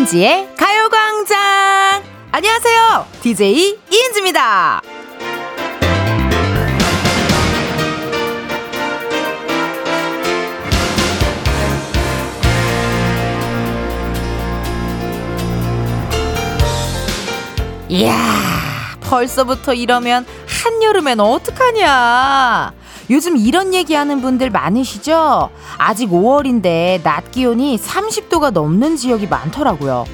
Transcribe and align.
이은지의 0.00 0.54
가요광장! 0.56 2.02
안녕하세요! 2.32 3.06
DJ 3.20 3.78
이은지입니다! 3.92 4.80
이야, 17.90 18.16
벌써부터 19.02 19.74
이러면 19.74 20.24
한여름엔 20.48 21.20
어떡하냐? 21.20 22.79
요즘 23.10 23.36
이런 23.36 23.74
얘기하는 23.74 24.22
분들 24.22 24.50
많으시죠? 24.50 25.50
아직 25.78 26.10
5월인데 26.10 27.02
낮 27.02 27.32
기온이 27.32 27.76
30도가 27.76 28.52
넘는 28.52 28.96
지역이 28.96 29.26
많더라고요. 29.26 30.04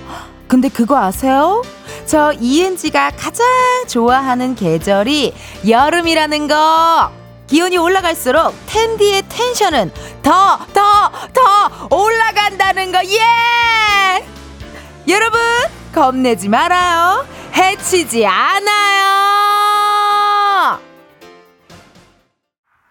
근데 0.48 0.68
그거 0.70 0.96
아세요? 0.96 1.62
저 2.06 2.32
이은지가 2.32 3.12
가장 3.18 3.46
좋아하는 3.86 4.54
계절이 4.54 5.34
여름이라는 5.68 6.48
거. 6.48 7.10
기온이 7.48 7.76
올라갈수록 7.76 8.54
텐디의 8.66 9.24
텐션은 9.28 9.92
더, 10.22 10.58
더, 10.72 11.10
더 11.32 11.94
올라간다는 11.94 12.92
거, 12.92 12.98
예! 13.04 14.26
여러분, 15.06 15.38
겁내지 15.94 16.48
말아요. 16.48 17.24
해치지 17.54 18.26
않아요. 18.26 19.06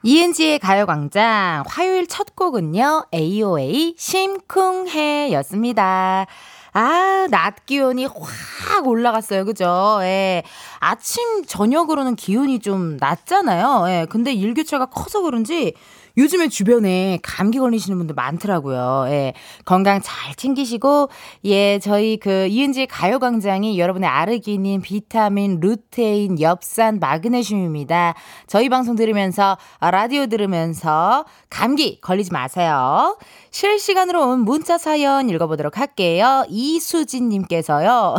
이은지의 0.07 0.59
가요광장 0.59 1.63
화요일 1.65 2.05
첫 2.05 2.35
곡은요, 2.35 3.07
AOA 3.11 3.95
심쿵해 3.97 5.33
였습니다. 5.33 6.27
아, 6.73 7.27
낮 7.31 7.65
기온이 7.65 8.05
확 8.05 8.87
올라갔어요. 8.87 9.45
그죠? 9.45 9.97
예. 10.01 10.43
아침, 10.77 11.43
저녁으로는 11.45 12.15
기온이 12.17 12.59
좀 12.59 12.97
낮잖아요. 12.99 13.85
예. 13.87 14.05
근데 14.07 14.31
일교차가 14.31 14.85
커서 14.85 15.23
그런지 15.23 15.73
요즘에 16.17 16.47
주변에 16.47 17.19
감기 17.21 17.59
걸리시는 17.59 17.97
분들 17.97 18.15
많더라고요. 18.15 19.05
예. 19.09 19.33
건강 19.65 20.01
잘 20.01 20.35
챙기시고, 20.35 21.09
예, 21.45 21.79
저희 21.79 22.17
그 22.17 22.47
이은지의 22.47 22.87
가요광장이 22.87 23.79
여러분의 23.79 24.09
아르기닌, 24.09 24.81
비타민, 24.81 25.59
루테인, 25.59 26.39
엽산, 26.39 26.99
마그네슘입니다. 26.99 28.15
저희 28.47 28.69
방송 28.69 28.95
들으면서, 28.95 29.57
아, 29.79 29.91
라디오 29.91 30.27
들으면서 30.27 31.25
감기 31.49 31.99
걸리지 32.01 32.31
마세요. 32.31 33.17
실시간으로 33.55 34.31
온 34.31 34.39
문자 34.41 34.77
사연 34.77 35.29
읽어보도록 35.29 35.77
할게요. 35.77 36.43
이수진님께서요. 36.49 38.15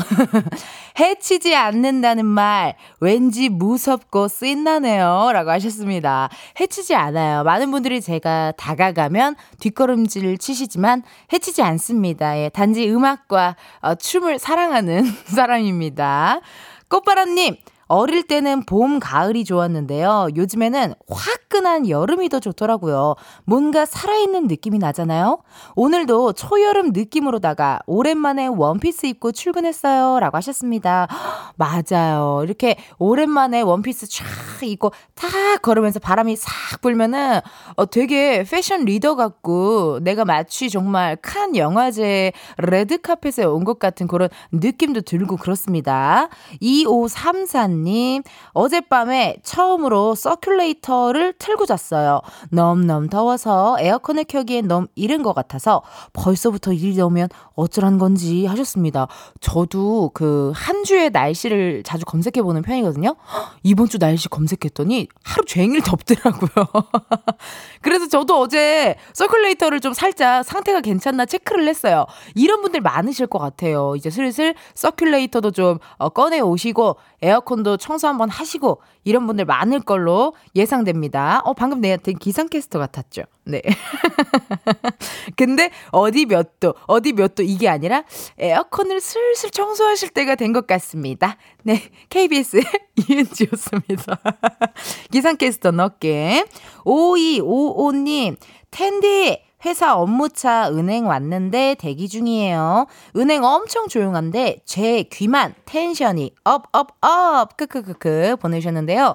해치지 0.98 1.54
않는다는 1.54 2.24
말, 2.24 2.74
왠지 3.00 3.50
무섭고 3.50 4.28
쓴나네요. 4.28 5.28
라고 5.34 5.50
하셨습니다. 5.50 6.30
해치지 6.58 6.94
않아요. 6.94 7.44
많은 7.44 7.70
분들이 7.70 8.00
제가 8.00 8.54
다가가면 8.56 9.36
뒷걸음질 9.60 10.38
치시지만 10.38 11.02
해치지 11.30 11.60
않습니다. 11.60 12.38
예, 12.38 12.48
단지 12.48 12.88
음악과 12.90 13.56
어, 13.82 13.94
춤을 13.94 14.38
사랑하는 14.38 15.04
사람입니다. 15.36 16.40
꽃바람님, 16.88 17.56
어릴 17.88 18.24
때는 18.24 18.64
봄, 18.66 18.98
가을이 18.98 19.44
좋았는데요. 19.44 20.28
요즘에는 20.34 20.94
화끈한 21.08 21.88
여름이 21.88 22.28
더 22.30 22.40
좋더라고요. 22.40 23.14
뭔가 23.44 23.84
살아있는 23.86 24.48
느낌이 24.48 24.78
나잖아요. 24.78 25.38
오늘도 25.76 26.32
초여름 26.32 26.90
느낌으로다가 26.92 27.78
오랜만에 27.86 28.48
원피스 28.48 29.06
입고 29.06 29.30
출근했어요. 29.30 30.18
라고 30.18 30.36
하셨습니다. 30.36 31.06
맞아요. 31.54 32.40
이렇게 32.44 32.76
오랜만에 32.98 33.60
원피스 33.60 34.08
쫙 34.08 34.24
입고 34.62 34.90
탁 35.14 35.62
걸으면서 35.62 36.00
바람이 36.00 36.34
싹 36.34 36.80
불면은 36.80 37.40
어, 37.76 37.86
되게 37.86 38.42
패션 38.42 38.84
리더 38.84 39.14
같고 39.14 40.00
내가 40.02 40.24
마치 40.24 40.70
정말 40.70 41.16
칸 41.22 41.54
영화제 41.54 42.32
레드카펫에 42.58 43.44
온 43.44 43.66
것 43.66 43.80
같은 43.80 44.06
그런 44.06 44.28
느낌도 44.52 45.00
들고 45.00 45.36
그렇습니다. 45.38 46.28
2534 46.60 47.75
님, 47.84 48.22
어젯밤에 48.52 49.36
처음으로 49.42 50.14
circulator를 50.14 51.34
틀고 51.38 51.66
잤어요. 51.66 52.20
너무너무 52.50 53.08
더워서 53.08 53.76
에어컨을 53.78 54.24
켜기엔 54.24 54.66
너무 54.66 54.86
이른 54.94 55.22
것 55.22 55.32
같아서 55.34 55.82
벌써부터 56.12 56.72
이러면 56.72 57.28
어쩌란 57.54 57.98
건지 57.98 58.46
하셨습니다. 58.46 59.06
저도 59.40 60.10
그 60.12 60.52
한 60.56 60.84
주의 60.84 61.10
날씨를 61.10 61.82
자주 61.84 62.04
검색해보는 62.04 62.62
편이거든요. 62.62 63.14
이번 63.62 63.88
주 63.88 63.98
날씨 63.98 64.28
검색했더니 64.28 65.08
하루 65.22 65.44
종일 65.44 65.82
덥더라고요. 65.82 66.66
그래서 67.82 68.08
저도 68.08 68.40
어제 68.40 68.96
circulator를 69.12 69.82
좀 69.82 69.92
살짝 69.92 70.44
상태가 70.44 70.80
괜찮나 70.80 71.26
체크를 71.26 71.68
했어요. 71.68 72.06
이런 72.34 72.62
분들 72.62 72.80
많으실 72.80 73.26
것 73.26 73.38
같아요. 73.38 73.94
이제 73.96 74.10
슬슬 74.10 74.54
서큘레이터도 74.74 75.54
좀 75.54 75.78
어, 75.98 76.08
꺼내 76.08 76.40
오시고 76.40 76.96
에어컨도 77.22 77.65
청소 77.76 78.06
한번 78.06 78.28
하시고 78.30 78.80
이런 79.04 79.26
분들 79.26 79.44
많을 79.46 79.80
걸로 79.80 80.34
예상됩니다. 80.54 81.40
어, 81.44 81.52
방금 81.54 81.80
내한테 81.80 82.12
기상캐스터 82.12 82.78
같았죠? 82.78 83.22
네. 83.44 83.62
근데 85.36 85.70
어디 85.90 86.26
몇 86.26 86.60
도, 86.60 86.74
어디 86.86 87.12
몇 87.12 87.34
도 87.34 87.42
이게 87.42 87.68
아니라 87.68 88.04
에어컨을 88.38 89.00
슬슬 89.00 89.50
청소하실 89.50 90.10
때가 90.10 90.34
된 90.36 90.52
것 90.52 90.66
같습니다. 90.66 91.36
네. 91.64 91.82
KBS 92.08 92.60
이은지였습니다. 93.10 94.18
기상캐스터 95.10 95.72
넣게. 95.72 96.44
5255님, 96.84 98.36
텐디, 98.70 99.38
회사 99.64 99.96
업무차 99.96 100.68
은행 100.70 101.06
왔는데 101.06 101.76
대기 101.78 102.08
중이에요. 102.08 102.86
은행 103.16 103.42
엄청 103.42 103.88
조용한데 103.88 104.58
제 104.64 105.02
귀만 105.04 105.54
텐션이 105.64 106.32
up, 106.44 106.64
up, 106.72 106.88
up! 107.04 107.56
크크크크 107.56 108.36
보내셨는데요. 108.40 109.14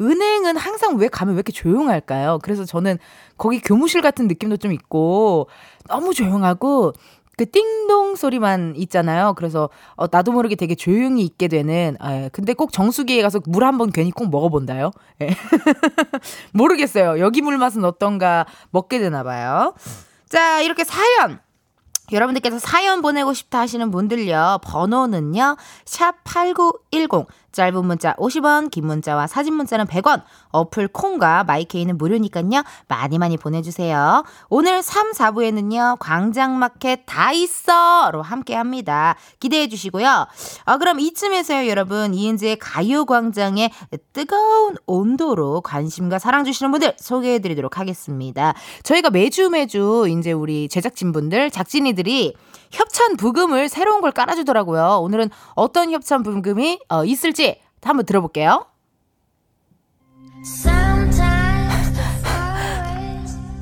은행은 0.00 0.56
항상 0.56 0.96
왜 0.96 1.08
가면 1.08 1.34
왜 1.34 1.38
이렇게 1.38 1.52
조용할까요? 1.52 2.38
그래서 2.42 2.64
저는 2.64 2.98
거기 3.36 3.60
교무실 3.60 4.00
같은 4.00 4.28
느낌도 4.28 4.58
좀 4.58 4.72
있고 4.72 5.48
너무 5.88 6.14
조용하고 6.14 6.92
그 7.36 7.50
띵동 7.50 8.16
소리만 8.16 8.74
있잖아요. 8.76 9.32
그래서 9.34 9.70
어, 9.96 10.06
나도 10.10 10.32
모르게 10.32 10.56
되게 10.56 10.74
조용히 10.74 11.22
있게 11.24 11.48
되는. 11.48 11.96
에, 12.02 12.24
예, 12.24 12.30
근데 12.32 12.52
꼭 12.52 12.72
정수기에 12.72 13.22
가서 13.22 13.40
물 13.46 13.64
한 13.64 13.78
번 13.78 13.90
괜히 13.92 14.10
꼭 14.10 14.30
먹어본다요. 14.30 14.90
예. 15.22 15.30
모르겠어요. 16.52 17.18
여기 17.20 17.40
물 17.40 17.58
맛은 17.58 17.84
어떤가 17.84 18.46
먹게 18.70 18.98
되나 18.98 19.22
봐요. 19.22 19.74
자, 20.28 20.60
이렇게 20.60 20.84
사연 20.84 21.40
여러분들께서 22.12 22.58
사연 22.58 23.02
보내고 23.02 23.32
싶다 23.32 23.60
하시는 23.60 23.90
분들요. 23.90 24.58
번호는요. 24.64 25.56
샵 25.84 26.16
8910 26.24 27.26
짧은 27.52 27.84
문자 27.84 28.14
50원, 28.14 28.70
긴 28.70 28.86
문자와 28.86 29.26
사진 29.26 29.54
문자는 29.54 29.86
100원, 29.86 30.22
어플 30.50 30.88
콩과 30.88 31.44
마이케이는 31.44 31.98
무료니까요. 31.98 32.62
많이 32.88 33.18
많이 33.18 33.36
보내주세요. 33.36 34.24
오늘 34.48 34.82
3, 34.82 35.12
4부에는요. 35.12 35.98
광장마켓 35.98 37.02
다 37.06 37.32
있어 37.32 38.10
로 38.12 38.22
함께 38.22 38.54
합니다. 38.54 39.16
기대해 39.40 39.68
주시고요. 39.68 40.26
아, 40.64 40.78
그럼 40.78 41.00
이쯤에서요, 41.00 41.68
여러분. 41.68 42.14
이은지의 42.14 42.56
가요광장의 42.58 43.70
뜨거운 44.12 44.76
온도로 44.86 45.60
관심과 45.60 46.18
사랑 46.18 46.44
주시는 46.44 46.70
분들 46.70 46.94
소개해 46.98 47.40
드리도록 47.40 47.78
하겠습니다. 47.78 48.54
저희가 48.82 49.10
매주 49.10 49.50
매주 49.50 50.06
이제 50.08 50.32
우리 50.32 50.68
제작진분들, 50.68 51.50
작진이들이 51.50 52.34
협찬 52.70 53.16
부금을 53.16 53.68
새로운 53.68 54.00
걸 54.00 54.12
깔아주더라고요. 54.12 55.00
오늘은 55.02 55.30
어떤 55.54 55.90
협찬 55.90 56.22
부금이 56.22 56.80
어, 56.88 57.04
있을지 57.04 57.60
한번 57.82 58.06
들어볼게요. 58.06 58.66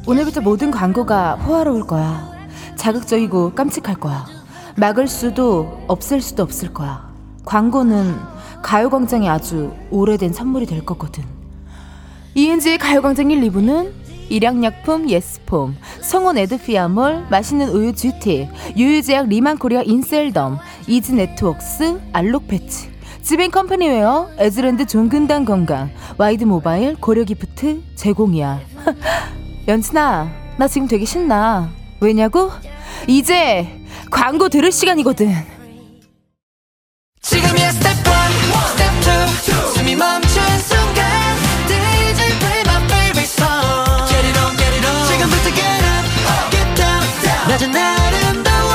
오늘부터 0.07 0.41
모든 0.41 0.71
광고가 0.71 1.37
호화로울 1.37 1.87
거야. 1.87 2.31
자극적이고 2.77 3.55
깜찍할 3.55 3.97
거야. 3.97 4.27
막을 4.77 5.09
수도 5.09 5.83
없앨 5.89 6.21
수도 6.21 6.43
없을 6.43 6.73
거야. 6.73 7.09
광고는 7.45 8.17
가요광장이 8.63 9.29
아주 9.29 9.75
오래된 9.91 10.33
선물이 10.33 10.67
될 10.67 10.85
거거든. 10.85 11.25
이은지의 12.35 12.79
가요광장 12.79 13.31
1, 13.31 13.41
2부는 13.51 13.93
일양약품 14.31 15.09
예스폼, 15.09 15.77
성원 16.01 16.39
에드피아몰, 16.39 17.27
맛있는 17.31 17.69
우유 17.71 17.95
GT, 17.95 18.49
유유제약 18.77 19.29
리만코리아 19.29 19.83
인셀덤, 19.85 20.59
이즈네트웍스, 20.87 22.01
알록패치, 22.13 22.91
지벤컴퍼니웨어, 23.23 24.31
에즈랜드 24.39 24.87
종근당 24.87 25.45
건강, 25.45 25.91
와이드 26.17 26.45
모바일, 26.45 26.97
고려기프트 26.97 27.83
제공이야. 27.95 28.61
연진아, 29.69 30.31
나 30.57 30.69
지금 30.69 30.89
되게 30.89 31.05
신나. 31.05 31.71
왜냐고? 32.01 32.51
이제 33.07 33.69
광고 34.11 34.49
들을 34.49 34.71
시간이거든. 34.73 35.35
지금이야 37.21 37.71
스텝 37.73 37.93
1, 37.93 38.03
스텝 38.71 39.75
2, 39.75 39.79
숨이 39.79 39.97
멈 39.97 40.28
낮은 47.59 47.75
아름다워 47.75 48.69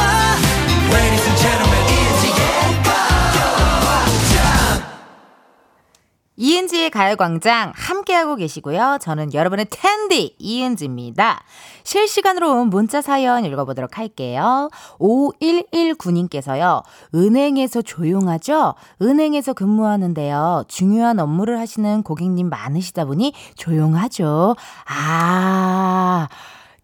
이은지의 6.35 6.89
가요광장 6.89 7.71
함께하고 7.73 8.35
계시고요. 8.35 8.97
저는 8.99 9.33
여러분의 9.33 9.67
텐디 9.69 10.35
이은지입니다. 10.37 11.41
실시간으로 11.83 12.59
온 12.59 12.69
문자 12.69 13.01
사연 13.01 13.45
읽어보도록 13.45 13.97
할게요. 13.97 14.69
5119님께서요. 14.99 16.83
은행에서 17.15 17.83
조용하죠? 17.83 18.73
은행에서 19.01 19.53
근무하는데요. 19.53 20.65
중요한 20.67 21.19
업무를 21.19 21.59
하시는 21.59 22.03
고객님 22.03 22.49
많으시다 22.49 23.05
보니 23.05 23.33
조용하죠. 23.55 24.57
아. 24.87 26.27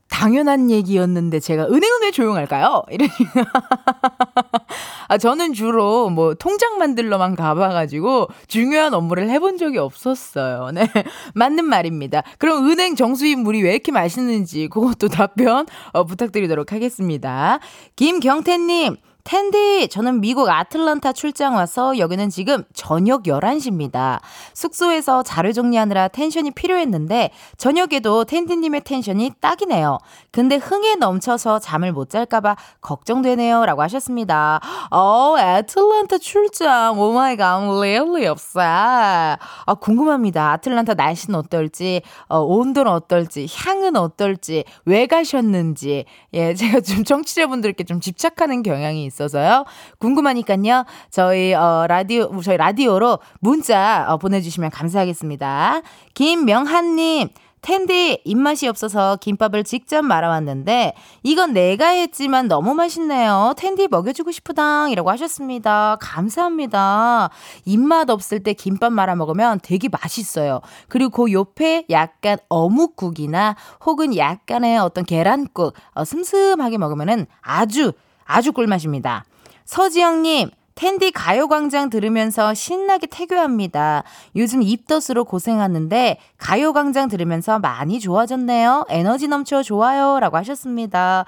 당연한 0.09 0.69
얘기였는데 0.69 1.39
제가 1.39 1.65
은행은 1.65 2.01
왜 2.01 2.11
조용할까요? 2.11 2.83
이러니 2.89 3.11
아 5.07 5.17
저는 5.17 5.53
주로 5.53 6.09
뭐 6.09 6.33
통장 6.33 6.77
만들러만 6.77 7.35
가봐가지고 7.35 8.27
중요한 8.47 8.93
업무를 8.93 9.29
해본 9.29 9.57
적이 9.57 9.77
없었어요. 9.77 10.71
네 10.71 10.87
맞는 11.35 11.65
말입니다. 11.65 12.23
그럼 12.37 12.69
은행 12.69 12.95
정수입 12.95 13.39
물이 13.39 13.63
왜 13.63 13.71
이렇게 13.71 13.91
맛있는지 13.91 14.67
그것도 14.67 15.07
답변 15.07 15.65
어, 15.93 16.03
부탁드리도록 16.03 16.73
하겠습니다. 16.73 17.59
김경태님 17.95 18.97
텐디, 19.29 19.87
저는 19.89 20.21
미국 20.21 20.49
아틀란타 20.49 21.13
출장 21.13 21.53
와서 21.53 21.99
여기는 21.99 22.31
지금 22.31 22.63
저녁 22.73 23.25
11시입니다. 23.25 24.21
숙소에서 24.55 25.21
자료 25.21 25.51
정리하느라 25.51 26.07
텐션이 26.07 26.49
필요했는데 26.49 27.29
저녁에도 27.55 28.23
텐디님의 28.23 28.81
텐션이 28.85 29.33
딱이네요. 29.39 29.99
근데 30.31 30.55
흥에 30.55 30.95
넘쳐서 30.95 31.59
잠을 31.59 31.91
못 31.91 32.09
잘까봐 32.09 32.55
걱정되네요. 32.81 33.67
라고 33.67 33.83
하셨습니다. 33.83 34.61
어, 34.89 35.35
아틀란타 35.37 36.17
출장. 36.17 36.99
oh 36.99 37.13
my 37.13 37.37
God, 37.37 37.59
I'm 37.59 37.77
really 37.77 38.27
upset. 38.27 38.57
아, 38.57 39.75
궁금합니다. 39.79 40.53
아틀란타 40.53 40.95
날씨는 40.95 41.37
어떨지, 41.37 42.01
어, 42.29 42.39
온도는 42.39 42.91
어떨지, 42.91 43.45
향은 43.47 43.95
어떨지, 43.95 44.63
왜 44.85 45.05
가셨는지. 45.05 46.05
예, 46.33 46.55
제가 46.55 46.81
좀 46.81 47.03
청취자분들께 47.03 47.83
좀 47.83 47.99
집착하는 47.99 48.63
경향이 48.63 49.05
있어요. 49.05 49.18
있어서요. 49.19 49.65
궁금하니까요. 49.99 50.85
저희 51.09 51.53
어 51.53 51.85
라디오 51.87 52.41
저희 52.41 52.57
라디오로 52.57 53.19
문자 53.39 54.05
어, 54.07 54.17
보내 54.17 54.41
주시면 54.41 54.69
감사하겠습니다. 54.71 55.81
김명한 56.13 56.95
님. 56.95 57.29
텐디 57.61 58.21
입맛이 58.23 58.69
없어서 58.69 59.17
김밥을 59.17 59.65
직접 59.65 60.01
말아왔는데 60.01 60.93
이건 61.23 61.51
내가 61.51 61.87
했지만 61.89 62.47
너무 62.47 62.73
맛있네요. 62.73 63.53
텐디 63.57 63.89
먹여주고 63.89 64.31
싶으당이라고 64.31 65.09
하셨습니다. 65.11 65.97
감사합니다. 65.99 67.29
입맛 67.65 68.09
없을 68.09 68.41
때 68.43 68.53
김밥 68.53 68.93
말아 68.93 69.15
먹으면 69.15 69.59
되게 69.61 69.89
맛있어요. 69.89 70.61
그리고 70.87 71.25
그 71.25 71.33
옆에 71.33 71.85
약간 71.89 72.37
어묵국이나 72.47 73.57
혹은 73.85 74.15
약간의 74.15 74.77
어떤 74.77 75.03
계란국 75.03 75.73
어, 75.95 76.05
슴슴하게 76.05 76.77
먹으면은 76.77 77.25
아주 77.41 77.91
아주 78.29 78.53
꿀맛입니다. 78.53 79.25
서지영님, 79.65 80.51
텐디 80.75 81.11
가요광장 81.11 81.89
들으면서 81.89 82.53
신나게 82.53 83.07
태교합니다. 83.07 84.03
요즘 84.37 84.61
입덧으로 84.61 85.25
고생하는데 85.25 86.17
가요광장 86.37 87.09
들으면서 87.09 87.59
많이 87.59 87.99
좋아졌네요. 87.99 88.85
에너지 88.87 89.27
넘쳐 89.27 89.61
좋아요. 89.61 90.21
라고 90.21 90.37
하셨습니다. 90.37 91.25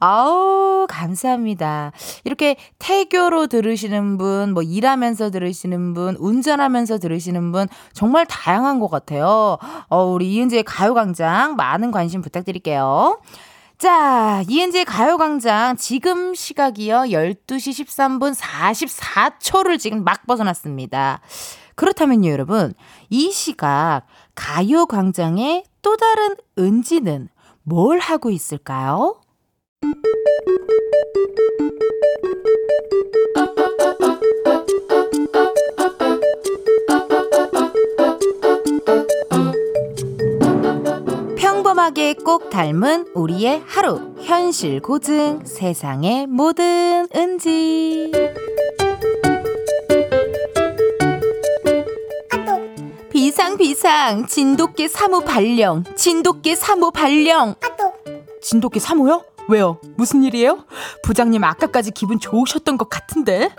아우, 0.00 0.86
감사합니다. 0.86 1.92
이렇게 2.24 2.56
태교로 2.78 3.46
들으시는 3.46 4.18
분, 4.18 4.52
뭐 4.52 4.62
일하면서 4.62 5.30
들으시는 5.30 5.94
분, 5.94 6.16
운전하면서 6.18 6.98
들으시는 6.98 7.52
분, 7.52 7.68
정말 7.94 8.26
다양한 8.26 8.80
것 8.80 8.90
같아요. 8.90 9.56
어, 9.88 10.04
우리 10.04 10.34
이은지의 10.34 10.64
가요광장 10.64 11.56
많은 11.56 11.90
관심 11.90 12.20
부탁드릴게요. 12.20 13.18
자, 13.80 14.44
이은지의 14.46 14.84
가요광장 14.84 15.76
지금 15.76 16.34
시각이요. 16.34 16.96
12시 16.96 17.82
13분 17.82 18.34
44초를 18.34 19.78
지금 19.78 20.04
막 20.04 20.26
벗어났습니다. 20.26 21.22
그렇다면요, 21.76 22.28
여러분. 22.28 22.74
이 23.08 23.32
시각 23.32 24.02
가요광장의 24.34 25.64
또 25.80 25.96
다른 25.96 26.36
은지는 26.58 27.30
뭘 27.62 28.00
하고 28.00 28.28
있을까요? 28.28 29.18
평범하게 41.90 42.14
꼭 42.24 42.50
닮은 42.50 43.08
우리의 43.14 43.62
하루 43.66 44.14
현실 44.20 44.80
고증 44.80 45.44
세상의 45.44 46.26
모든 46.26 47.06
은지 47.14 48.10
비상 53.10 53.56
비상 53.56 54.26
진돗개 54.26 54.88
사모 54.88 55.20
발령 55.20 55.84
진돗개 55.96 56.54
사모 56.54 56.90
발령 56.90 57.54
진돗개 58.42 58.80
사모요? 58.80 59.24
왜요? 59.48 59.78
무슨 59.96 60.22
일이에요? 60.22 60.64
부장님 61.02 61.42
아까까지 61.42 61.90
기분 61.90 62.20
좋으셨던 62.20 62.78
것 62.78 62.88
같은데 62.88 63.50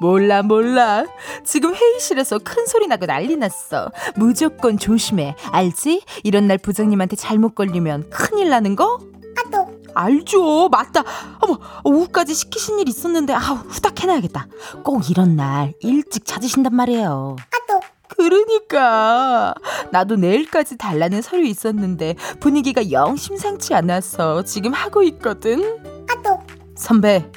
몰라 0.00 0.42
몰라. 0.42 1.04
지금 1.44 1.74
회의실에서 1.74 2.38
큰 2.38 2.66
소리 2.66 2.86
나고 2.86 3.06
난리 3.06 3.36
났어. 3.36 3.90
무조건 4.16 4.78
조심해. 4.78 5.36
알지? 5.52 6.02
이런 6.24 6.46
날 6.46 6.56
부장님한테 6.58 7.16
잘못 7.16 7.54
걸리면 7.54 8.08
큰일 8.10 8.48
나는 8.48 8.76
거? 8.76 8.98
아또. 9.36 9.68
알죠. 9.94 10.68
맞다. 10.70 11.04
어머 11.40 11.58
오후까지 11.84 12.34
시키신 12.34 12.78
일 12.78 12.88
있었는데 12.88 13.34
아우 13.34 13.56
후딱 13.56 14.00
해놔야겠다. 14.00 14.46
꼭 14.82 15.10
이런 15.10 15.36
날 15.36 15.74
일찍 15.80 16.24
찾으신단 16.24 16.74
말이에요. 16.74 17.36
아또. 17.50 17.80
그러니까. 18.08 19.54
나도 19.92 20.16
내일까지 20.16 20.78
달라는 20.78 21.20
서류 21.20 21.44
있었는데 21.44 22.16
분위기가 22.40 22.90
영 22.90 23.16
심상치 23.16 23.74
않아서 23.74 24.42
지금 24.44 24.72
하고 24.72 25.02
있거든. 25.02 25.78
아또. 26.08 26.40
선배 26.74 27.30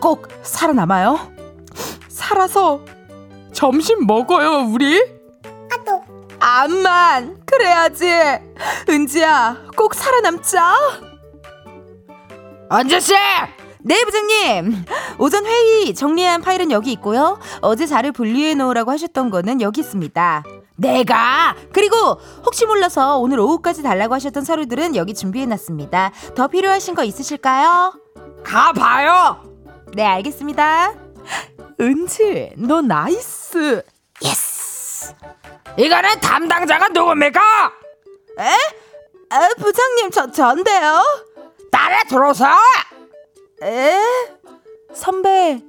꼭 0.00 0.26
살아남아요 0.42 1.39
살아서 2.20 2.80
점심 3.52 4.06
먹어요, 4.06 4.68
우리? 4.70 5.02
아또. 5.72 6.02
암만 6.38 7.40
그래야지. 7.46 8.06
은지야, 8.88 9.56
꼭 9.76 9.94
살아남자. 9.94 10.74
은지씨? 12.68 13.14
네, 13.82 14.04
부장님. 14.04 14.84
오전 15.18 15.46
회의 15.46 15.94
정리한 15.94 16.42
파일은 16.42 16.70
여기 16.70 16.92
있고요. 16.92 17.38
어제 17.62 17.86
자료 17.86 18.12
분리해 18.12 18.54
놓으라고 18.54 18.90
하셨던 18.92 19.30
거는 19.30 19.60
여기 19.60 19.80
있습니다. 19.80 20.44
내가 20.76 21.56
그리고 21.72 21.96
혹시 22.44 22.64
몰라서 22.66 23.18
오늘 23.18 23.40
오후까지 23.40 23.82
달라고 23.82 24.14
하셨던 24.14 24.44
서류들은 24.44 24.96
여기 24.96 25.14
준비해 25.14 25.46
놨습니다. 25.46 26.12
더 26.34 26.48
필요하신 26.48 26.94
거 26.94 27.04
있으실까요? 27.04 27.94
가봐요. 28.44 29.42
네, 29.94 30.04
알겠습니다. 30.04 30.92
은지, 31.80 32.52
너 32.58 32.82
nice. 32.82 33.82
Yes. 34.22 35.14
이거는 35.78 36.20
담당자가 36.20 36.88
누굽니까? 36.88 37.40
에? 38.38 38.44
에, 38.44 39.48
부장님, 39.58 40.10
저, 40.10 40.30
전데요? 40.30 41.02
딸에 41.70 42.02
들어서! 42.08 42.46
에? 43.62 43.96
선배, 44.92 45.62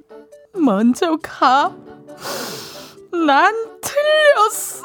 먼저 0.52 1.16
가. 1.22 1.74
난 3.26 3.54
틀렸어. 3.80 4.82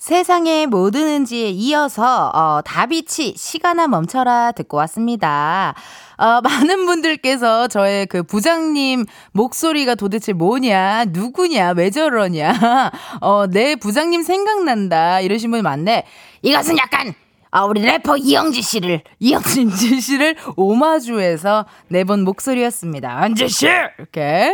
세상의 0.00 0.66
모든 0.66 1.06
은지에 1.06 1.50
이어서 1.50 2.30
어, 2.34 2.62
다비치 2.64 3.34
시간아 3.36 3.86
멈춰라 3.86 4.52
듣고 4.52 4.78
왔습니다. 4.78 5.74
어, 6.16 6.40
많은 6.42 6.86
분들께서 6.86 7.68
저의 7.68 8.06
그 8.06 8.22
부장님 8.22 9.04
목소리가 9.32 9.94
도대체 9.96 10.32
뭐냐, 10.32 11.04
누구냐, 11.08 11.72
왜 11.76 11.90
저러냐, 11.90 12.90
어, 13.20 13.46
내 13.46 13.76
부장님 13.76 14.22
생각난다 14.22 15.20
이러신 15.20 15.50
분 15.50 15.62
많네. 15.62 16.06
이것은 16.40 16.78
약간 16.78 17.14
아, 17.52 17.64
우리 17.64 17.82
래퍼 17.82 18.16
이영지 18.16 18.62
씨를, 18.62 19.02
이영지 19.18 19.66
씨를 20.00 20.36
오마주해서 20.54 21.66
내본 21.88 22.22
목소리였습니다. 22.22 23.10
안지 23.18 23.48
씨! 23.48 23.66
이렇게. 23.66 24.52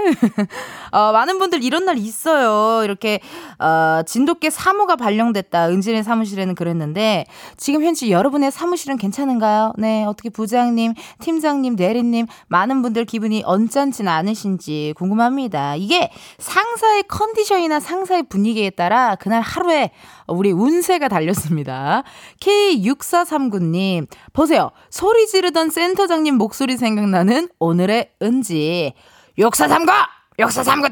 어, 0.93 1.13
많은 1.13 1.39
분들 1.39 1.63
이런 1.63 1.85
날 1.85 1.99
있어요. 1.99 2.83
이렇게, 2.85 3.21
어, 3.59 4.01
진돗개 4.07 4.49
사무가 4.49 4.97
발령됐다. 4.97 5.69
은진의 5.69 6.05
사무실에는 6.05 6.55
그랬는데, 6.55 7.27
지금 7.59 7.85
현재 7.85 8.09
여러분의 8.09 8.51
사무실은 8.51 8.97
괜찮은가요? 8.97 9.75
네, 9.77 10.05
어떻게 10.05 10.31
부장님, 10.31 10.95
팀장님, 11.21 11.77
대리님, 11.77 12.27
많은 12.49 12.81
분들 12.81 13.05
기분이 13.05 13.43
언짢진 13.45 14.09
않으신지 14.09 14.95
궁금합니다. 14.97 15.77
이게 15.77 16.11
상사의 16.39 17.03
컨디션이나 17.09 17.79
상사의 17.79 18.23
분위기에 18.31 18.71
따라 18.71 19.17
그날 19.17 19.43
하루에 19.43 19.91
우리 20.29 20.53
운세가 20.53 21.09
달렸습니다. 21.09 22.03
K6439님, 22.41 24.07
보세요. 24.33 24.71
소리 24.91 25.27
지르던 25.27 25.71
센터장님 25.71 26.37
목소리 26.37 26.77
생각나는 26.77 27.49
오늘의 27.59 28.11
은지. 28.23 28.95
6439! 29.39 29.93
6439! 30.39 30.89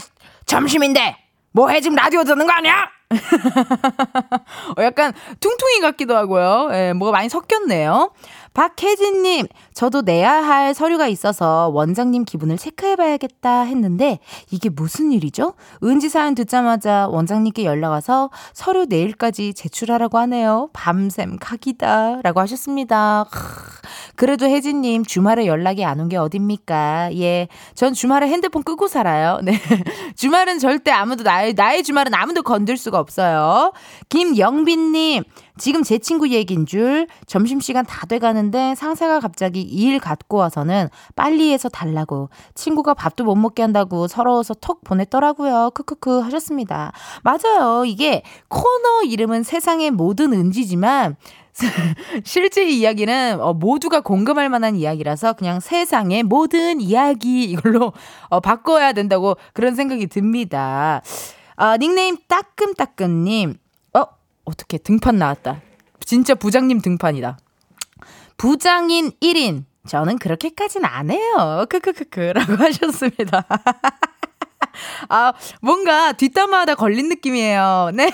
점심인데! 0.47 1.17
뭐해 1.53 1.81
지금 1.81 1.97
라디오 1.97 2.25
듣는 2.25 2.47
거 2.47 2.53
아니야? 2.53 2.91
어, 4.77 4.83
약간 4.83 5.13
퉁퉁이 5.39 5.81
같기도 5.81 6.17
하고요. 6.17 6.71
예, 6.73 6.93
뭐가 6.93 7.13
많이 7.13 7.29
섞였네요. 7.29 8.13
박혜진님, 8.55 9.49
저도 9.75 10.03
내야 10.03 10.33
할 10.33 10.75
서류가 10.75 11.09
있어서 11.09 11.69
원장님 11.75 12.25
기분을 12.25 12.57
체크해봐야겠다 12.57 13.63
했는데 13.63 14.21
이게 14.53 14.69
무슨 14.69 15.11
일이죠? 15.11 15.55
은지 15.83 16.09
사연 16.09 16.37
듣자마자 16.37 17.09
원장님께 17.09 17.65
연락 17.65 17.91
와서 17.91 18.31
서류 18.53 18.87
내일까지 18.87 19.55
제출하라고 19.55 20.19
하네요. 20.19 20.69
밤샘 20.73 21.39
각이다. 21.41 22.21
라고 22.23 22.39
하셨습니다. 22.41 23.25
그래도 24.17 24.47
혜진님 24.47 25.05
주말에 25.05 25.47
연락이 25.47 25.85
안 25.85 25.99
온 26.01 26.09
게 26.09 26.17
어딥니까? 26.17 27.11
예. 27.17 27.49
전 27.75 27.93
주말에 27.93 28.29
핸드폰 28.29 28.63
끄고 28.63 28.87
살아요. 28.87 29.41
네. 29.43 29.59
주말은 30.17 30.61
절대 30.61 30.93
아무도 30.93 31.25
나의, 31.25 31.55
나의 31.55 31.83
주말은 31.83 32.15
아무도 32.15 32.43
건들 32.43 32.77
수가 32.77 32.99
없어요. 33.01 33.73
김영빈님, 34.11 35.25
지금 35.57 35.83
제 35.85 35.99
친구 35.99 36.31
얘기인 36.31 36.67
줄 36.67 37.07
점심시간 37.27 37.87
다 37.87 38.07
돼가는데 38.07 38.75
상사가 38.75 39.21
갑자기 39.21 39.61
일 39.63 40.01
갖고 40.01 40.37
와서는 40.37 40.89
빨리 41.15 41.53
해서 41.53 41.69
달라고 41.69 42.29
친구가 42.55 42.95
밥도 42.95 43.25
못 43.25 43.37
먹게 43.37 43.63
한다고 43.63 44.09
서러워서 44.09 44.55
톡 44.55 44.83
보냈더라고요. 44.83 45.71
크크크 45.75 46.21
하셨습니다. 46.21 46.93
맞아요. 47.23 47.85
이게 47.85 48.23
코너 48.49 49.03
이름은 49.05 49.45
세상의 49.45 49.93
모든 49.93 50.33
은지지만 50.33 51.17
실제 52.25 52.69
이야기는 52.69 53.41
어, 53.41 53.55
모두가 53.55 54.01
공감할 54.01 54.49
만한 54.49 54.75
이야기라서 54.75 55.35
그냥 55.35 55.61
세상의 55.61 56.25
모든 56.25 56.81
이야기 56.81 57.45
이걸로 57.45 57.93
어, 58.29 58.41
바꿔야 58.41 58.93
된다고 58.93 59.37
그런 59.53 59.77
생각이 59.77 60.09
듭니다. 60.09 61.01
아, 61.57 61.77
닉네임 61.77 62.17
따끔따끔님. 62.27 63.55
어, 64.45 64.51
어떻게 64.51 64.79
등판 64.79 65.17
나왔다. 65.17 65.61
진짜 66.01 66.35
부장님 66.35 66.81
등판이다. 66.81 67.39
부장인 68.37 69.13
1인. 69.23 69.65
저는 69.87 70.19
그렇게까지는 70.19 70.89
안 70.89 71.11
해요. 71.11 71.67
크크크크라고 71.69 72.55
하셨습니다. 72.57 73.47
아, 75.09 75.33
뭔가 75.61 76.13
뒷담화하다 76.13 76.75
걸린 76.75 77.09
느낌이에요. 77.09 77.91
네. 77.95 78.11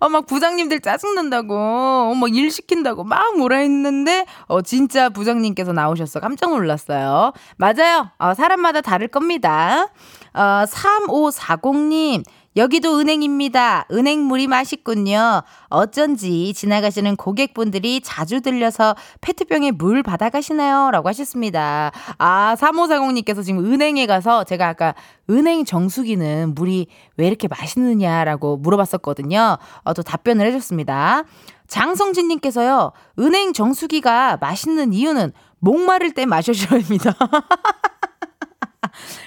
어, 0.00 0.08
막 0.08 0.26
부장님들 0.26 0.80
짜증난다고, 0.80 1.54
어, 1.54 2.14
뭐일 2.16 2.50
시킨다고 2.50 3.04
막 3.04 3.36
뭐라 3.36 3.58
했는데, 3.58 4.26
어, 4.46 4.62
진짜 4.62 5.08
부장님께서 5.08 5.72
나오셔서 5.72 6.20
깜짝 6.20 6.50
놀랐어요. 6.50 7.32
맞아요. 7.56 8.10
어, 8.18 8.34
사람마다 8.34 8.80
다를 8.80 9.08
겁니다. 9.08 9.86
어, 10.32 10.64
3540님. 10.66 12.24
여기도 12.56 12.98
은행입니다. 12.98 13.86
은행물이 13.90 14.46
맛있군요. 14.46 15.42
어쩐지 15.68 16.52
지나가시는 16.54 17.16
고객분들이 17.16 18.00
자주 18.00 18.40
들려서 18.40 18.94
페트병에 19.20 19.72
물 19.72 20.02
받아가시나요? 20.04 20.90
라고 20.92 21.08
하셨습니다. 21.08 21.90
아, 22.18 22.54
3540님께서 22.56 23.44
지금 23.44 23.64
은행에 23.64 24.06
가서 24.06 24.44
제가 24.44 24.68
아까 24.68 24.94
은행 25.30 25.64
정수기는 25.64 26.54
물이 26.54 26.86
왜 27.16 27.26
이렇게 27.26 27.48
맛있느냐라고 27.48 28.56
물어봤었거든요. 28.58 29.58
어, 29.82 29.94
또 29.94 30.02
답변을 30.02 30.46
해줬습니다. 30.46 31.24
장성진님께서요, 31.66 32.92
은행 33.18 33.52
정수기가 33.52 34.38
맛있는 34.40 34.92
이유는 34.92 35.32
목마를 35.58 36.12
때 36.12 36.26
마셔줘야 36.26 36.80
합니다. 36.80 37.14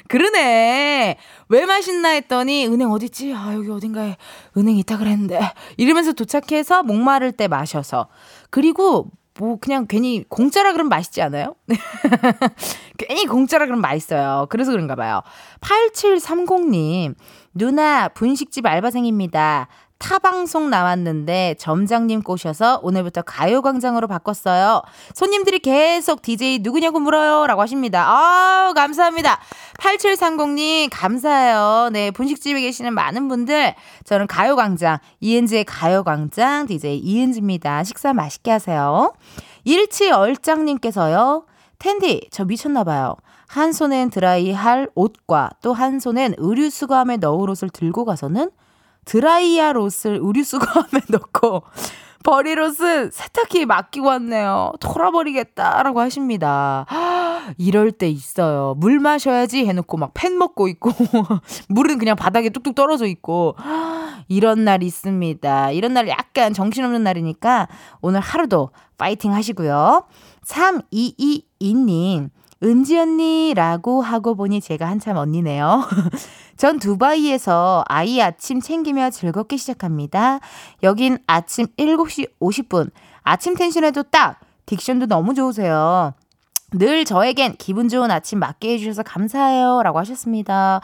그러네. 0.07 1.17
왜 1.49 1.65
맛있나 1.65 2.09
했더니 2.09 2.67
은행 2.67 2.91
어딨지? 2.91 3.33
아, 3.33 3.53
여기 3.53 3.69
어딘가에 3.69 4.17
은행 4.57 4.77
있다 4.77 4.97
그랬는데. 4.97 5.39
이러면서 5.77 6.13
도착해서 6.13 6.83
목마를 6.83 7.31
때 7.31 7.47
마셔서. 7.47 8.07
그리고 8.49 9.11
뭐 9.39 9.57
그냥 9.59 9.85
괜히 9.87 10.23
공짜라 10.27 10.73
그러면 10.73 10.89
맛있지 10.89 11.21
않아요? 11.21 11.55
괜히 12.97 13.25
공짜라 13.25 13.65
그러면 13.65 13.81
맛있어요. 13.81 14.47
그래서 14.49 14.71
그런가 14.71 14.95
봐요. 14.95 15.21
8730님. 15.61 17.15
누나 17.53 18.07
분식집 18.09 18.65
알바생입니다. 18.65 19.67
타 19.99 20.19
방송 20.19 20.69
나왔는데 20.69 21.55
점장님 21.57 22.21
꼬셔서 22.21 22.79
오늘부터 22.83 23.23
가요광장으로 23.23 24.07
바꿨어요. 24.07 24.81
손님들이 25.15 25.59
계속 25.59 26.21
DJ 26.21 26.59
누구냐고 26.59 26.99
물어요. 26.99 27.47
라고 27.47 27.61
하십니다. 27.61 28.07
아우, 28.07 28.73
감사합니다. 28.73 29.39
8730님, 29.79 30.89
감사해요. 30.91 31.89
네, 31.91 32.11
분식집에 32.11 32.61
계시는 32.61 32.93
많은 32.93 33.27
분들, 33.27 33.73
저는 34.05 34.27
가요광장, 34.27 34.99
이은지의 35.19 35.65
가요광장 35.65 36.67
DJ 36.67 36.99
이은지입니다. 36.99 37.83
식사 37.83 38.13
맛있게 38.13 38.51
하세요. 38.51 39.13
일치얼짱님께서요. 39.63 41.45
텐디, 41.79 42.27
저 42.31 42.45
미쳤나봐요. 42.45 43.15
한 43.47 43.71
손엔 43.71 44.09
드라이 44.09 44.51
할 44.51 44.89
옷과 44.95 45.51
또 45.61 45.73
한 45.73 45.99
손엔 45.99 46.35
의류 46.37 46.69
수거함에 46.69 47.17
넣을 47.17 47.49
옷을 47.49 47.69
들고 47.69 48.03
가서는 48.05 48.51
드라이할 49.07 49.77
옷을 49.77 50.19
의류 50.21 50.43
수거함에 50.43 51.01
넣고 51.09 51.63
버릴 52.23 52.59
옷은 52.59 53.09
세탁기에 53.11 53.65
맡기고 53.65 54.07
왔네요. 54.07 54.73
털어버리겠다라고 54.81 56.01
하십니다. 56.01 56.85
이럴 57.57 57.93
때 57.93 58.09
있어요. 58.09 58.75
물 58.77 58.99
마셔야지 58.99 59.65
해놓고 59.65 59.95
막팬 59.95 60.37
먹고 60.37 60.67
있고 60.67 60.91
물은 61.69 61.99
그냥 61.99 62.17
바닥에 62.17 62.49
뚝뚝 62.49 62.75
떨어져 62.75 63.05
있고 63.05 63.55
이런 64.27 64.65
날 64.65 64.83
있습니다. 64.83 65.71
이런 65.71 65.93
날 65.93 66.09
약간 66.09 66.53
정신없는 66.53 67.01
날이니까 67.01 67.69
오늘 68.01 68.19
하루도 68.19 68.71
파이팅 68.97 69.33
하시고요. 69.33 70.03
3222님 70.45 72.29
은지 72.63 72.97
언니라고 72.97 74.01
하고 74.01 74.35
보니 74.35 74.61
제가 74.61 74.87
한참 74.87 75.17
언니네요. 75.17 75.83
전 76.57 76.79
두바이에서 76.79 77.83
아이 77.87 78.19
아침 78.19 78.59
챙기며 78.59 79.11
즐겁게 79.11 79.57
시작합니다. 79.57 80.39
여긴 80.83 81.19
아침 81.27 81.67
7시 81.77 82.31
50분. 82.39 82.89
아침 83.21 83.55
텐션에도 83.55 84.03
딱 84.03 84.39
딕션도 84.65 85.07
너무 85.07 85.33
좋으세요. 85.35 86.13
늘 86.73 87.05
저에겐 87.05 87.55
기분 87.57 87.87
좋은 87.87 88.11
아침 88.11 88.39
맞게 88.39 88.73
해주셔서 88.73 89.03
감사해요. 89.03 89.83
라고 89.83 89.99
하셨습니다. 89.99 90.81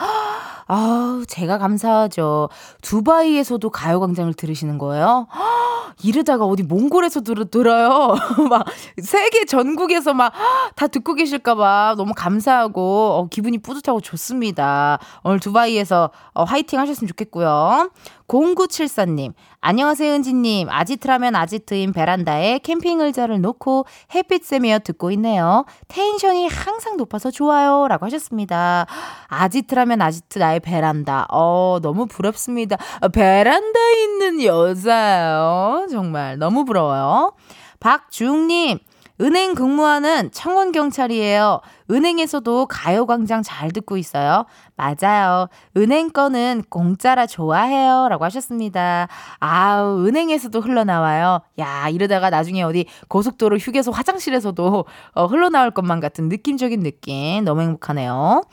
아우, 0.66 1.26
제가 1.28 1.58
감사하죠. 1.58 2.50
두바이에서도 2.82 3.70
가요광장을 3.70 4.34
들으시는 4.34 4.78
거예요? 4.78 5.28
이러다가 6.04 6.46
어디 6.46 6.64
몽골에서 6.64 7.22
들, 7.22 7.46
들어요. 7.46 8.16
막, 8.50 8.66
세계 9.02 9.46
전국에서 9.46 10.14
막, 10.14 10.34
다 10.76 10.88
듣고 10.88 11.14
계실까봐 11.14 11.96
너무 11.98 12.14
감사하고, 12.16 12.82
어, 13.14 13.28
기분이 13.30 13.60
뿌듯하고 13.60 14.02
좋습니다. 14.02 15.00
오늘 15.24 15.40
두바이에서 15.40 16.12
어, 16.34 16.44
화이팅 16.44 16.80
하셨으면 16.80 17.08
좋겠고요. 17.08 17.92
0974님, 18.28 19.34
안녕하세요, 19.62 20.14
은지님. 20.14 20.70
아지트라면 20.70 21.36
아지트인 21.36 21.94
베란다에 21.94 22.60
캠핑 22.60 23.00
의자를 23.02 23.42
놓고 23.42 23.86
햇빛 24.16 24.44
쐬며 24.44 24.80
듣고 24.80 25.12
있네요. 25.12 25.66
텐션이 25.88 26.48
항상 26.48 26.98
높아서 26.98 27.32
좋아요. 27.32 27.88
라고 27.88 28.06
하셨습니다. 28.06 28.88
아지트라면 29.28 30.02
아지트 30.02 30.40
나의 30.54 30.60
베란다. 30.60 31.26
어, 31.30 31.80
너무 31.82 32.06
부럽습니다. 32.06 32.78
베란다에 33.12 34.04
있는 34.04 34.44
여자요. 34.44 35.88
정말 35.90 36.38
너무 36.38 36.66
부러워요. 36.66 37.34
박주웅님, 37.80 38.80
은행 39.22 39.56
근무하는 39.56 40.32
청원 40.32 40.72
경찰이에요. 40.72 41.62
은행에서도 41.92 42.66
가요광장 42.68 43.42
잘 43.44 43.72
듣고 43.72 43.98
있어요. 43.98 44.46
맞아요. 44.76 45.48
은행 45.78 46.10
거는 46.10 46.64
공짜라 46.70 47.26
좋아해요. 47.28 48.08
라고 48.10 48.26
하셨습니다. 48.26 49.08
아우, 49.40 50.06
은행에서도 50.06 50.60
흘러나와요. 50.60 51.42
야, 51.60 51.90
이러다가 51.90 52.30
나중에 52.30 52.64
어디 52.64 52.86
고속도로 53.08 53.58
휴게소 53.58 53.92
화장실에서도 53.92 54.86
어, 55.14 55.26
흘러나올 55.26 55.72
것만 55.72 56.00
같은 56.00 56.30
느낌적인 56.30 56.82
느낌. 56.82 57.44
너무 57.44 57.62
행복하네요. 57.62 58.44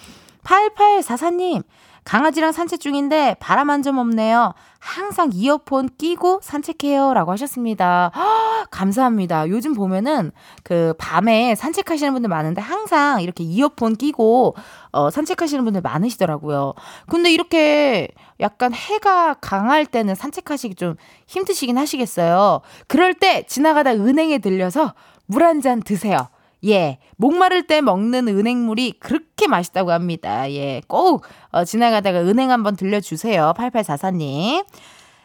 8844님, 0.44 1.62
강아지랑 2.04 2.52
산책 2.52 2.80
중인데 2.80 3.36
바람 3.40 3.70
한 3.70 3.82
점 3.82 3.98
없네요. 3.98 4.52
항상 4.78 5.30
이어폰 5.32 5.90
끼고 5.98 6.40
산책해요. 6.42 7.14
라고 7.14 7.32
하셨습니다. 7.32 8.10
허, 8.14 8.64
감사합니다. 8.70 9.48
요즘 9.48 9.74
보면은 9.74 10.32
그 10.64 10.94
밤에 10.98 11.54
산책하시는 11.54 12.12
분들 12.12 12.28
많은데 12.28 12.60
항상 12.60 13.20
이렇게 13.22 13.44
이어폰 13.44 13.96
끼고 13.96 14.54
어, 14.92 15.10
산책하시는 15.10 15.64
분들 15.64 15.80
많으시더라고요. 15.82 16.74
근데 17.08 17.30
이렇게 17.30 18.08
약간 18.40 18.72
해가 18.74 19.34
강할 19.34 19.86
때는 19.86 20.14
산책하시기 20.14 20.74
좀 20.74 20.96
힘드시긴 21.26 21.78
하시겠어요. 21.78 22.60
그럴 22.86 23.14
때 23.14 23.44
지나가다 23.46 23.92
은행에 23.92 24.38
들려서 24.38 24.94
물 25.26 25.42
한 25.42 25.60
잔 25.60 25.80
드세요. 25.82 26.28
예, 26.66 26.98
목마를 27.16 27.66
때 27.66 27.80
먹는 27.80 28.28
은행물이 28.28 28.94
그렇게 29.00 29.46
맛있다고 29.48 29.92
합니다. 29.92 30.50
예, 30.50 30.82
꼭 30.86 31.24
어, 31.50 31.64
지나가다가 31.64 32.20
은행 32.20 32.50
한번 32.50 32.76
들려주세요. 32.76 33.54
8844님. 33.56 34.64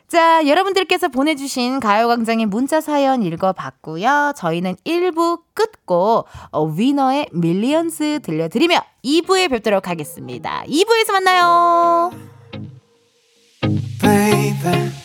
자, 0.08 0.48
여러분들께서 0.48 1.08
보내주신 1.08 1.80
가요광장의 1.80 2.46
문자 2.46 2.80
사연 2.80 3.24
읽어봤고요. 3.24 4.34
저희는 4.36 4.76
1부 4.86 5.42
끝고 5.54 6.26
어, 6.52 6.66
위너의 6.66 7.28
밀리언스 7.32 8.20
들려드리며 8.22 8.80
2부에 9.04 9.50
뵙도록 9.50 9.88
하겠습니다. 9.88 10.64
2부에서 10.68 11.12
만나요. 11.12 12.12
Baby. 14.00 15.05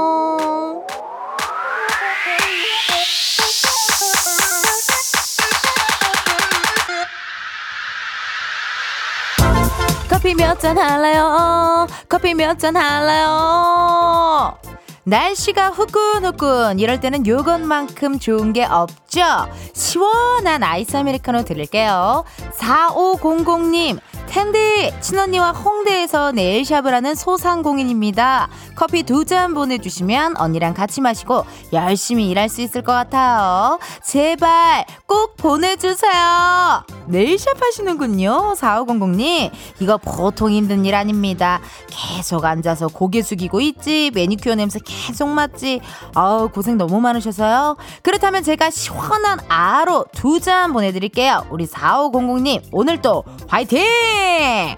커피 10.21 10.35
몇 10.35 10.59
잔 10.59 10.77
할래요? 10.77 11.87
커피 12.07 12.35
몇 12.35 12.59
잔 12.59 12.75
할래요? 12.77 14.55
날씨가 15.03 15.69
후끈후끈 15.69 16.77
이럴 16.79 16.99
때는 16.99 17.25
요것만큼 17.25 18.19
좋은 18.19 18.53
게 18.53 18.63
없죠. 18.63 19.21
시원한 19.73 20.61
아이스 20.61 20.95
아메리카노 20.95 21.43
드릴게요. 21.43 22.23
4500님 22.59 23.99
텐디 24.31 24.93
친언니와 25.01 25.51
홍대에서 25.51 26.31
네일샵을 26.31 26.93
하는 26.93 27.15
소상공인입니다. 27.15 28.47
커피 28.75 29.03
두 29.03 29.25
잔 29.25 29.53
보내주시면 29.53 30.37
언니랑 30.37 30.73
같이 30.73 30.99
마시고 31.01 31.45
열심히 31.73 32.29
일할 32.29 32.47
수 32.49 32.61
있을 32.61 32.81
것 32.81 32.91
같아요. 32.93 33.77
제발 34.03 34.85
꼭 35.05 35.35
보내주세요. 35.37 36.83
네일샵 37.07 37.61
하시는군요. 37.61 38.55
4500님. 38.57 39.51
이거 39.81 39.97
보통 39.97 40.49
힘든 40.49 40.85
일 40.85 40.95
아닙니다. 40.95 41.59
계속 41.89 42.45
앉아서 42.45 42.87
고개 42.87 43.21
숙이고 43.21 43.59
있지. 43.61 44.11
매니큐어 44.13 44.55
냄새 44.55 44.79
계속 44.83 45.27
맡지. 45.27 45.81
아우 46.15 46.47
고생 46.49 46.77
너무 46.77 46.99
많으셔서요. 47.01 47.75
그렇다면 48.01 48.43
제가 48.43 48.69
시원한 48.69 49.39
아로 49.49 50.05
두 50.13 50.39
잔 50.41 50.73
보내드릴게요. 50.73 51.45
우리 51.51 51.67
4500님 51.67 52.61
오늘도 52.71 53.23
화이팅! 53.47 54.20
ね。 54.21 54.77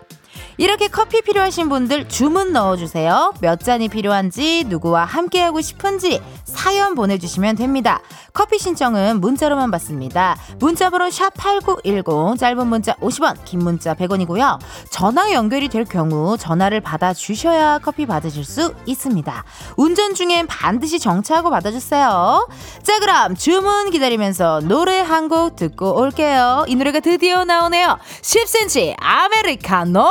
이렇게 0.58 0.88
커피 0.88 1.22
필요하신 1.22 1.70
분들 1.70 2.08
주문 2.08 2.54
넣어주세요. 2.54 3.34
몇 3.42 3.60
잔이 3.60 3.89
필요한지, 3.89 4.66
누구와 4.68 5.04
함께하고 5.06 5.62
싶은지 5.62 6.22
사연 6.46 6.94
보내주시면 6.96 7.56
됩니다. 7.56 8.02
커피 8.34 8.60
신청은 8.60 9.20
문자로만 9.20 9.72
받습니다. 9.72 10.38
문자번호 10.60 11.08
샵8910, 11.08 12.38
짧은 12.38 12.68
문자 12.68 12.94
50원, 12.96 13.44
긴 13.46 13.60
문자 13.60 13.94
100원이고요. 13.96 14.60
전화 14.89 15.32
연결이 15.34 15.68
될 15.70 15.86
경우 15.86 16.38
전화를 16.38 16.82
받아주셔야 16.82 17.80
커피 17.80 18.06
받으실 18.06 18.44
수 18.46 18.74
있습니다. 18.86 19.44
운전 19.78 20.13
중엔 20.13 20.48
반드시 20.48 21.00
정차하고 21.00 21.50
받아주세요. 21.50 22.48
자, 22.84 23.00
그럼 23.00 23.36
주문 23.36 23.89
기다리면서 23.89 24.62
노래 24.66 25.00
한 25.00 25.24
곡 25.24 25.56
듣고 25.56 25.98
올게요. 26.00 26.66
이 26.68 26.76
노래가 26.76 27.00
드디어 27.00 27.46
나오네요. 27.46 27.98
10cm 28.22 28.96
아메리카노! 29.00 30.04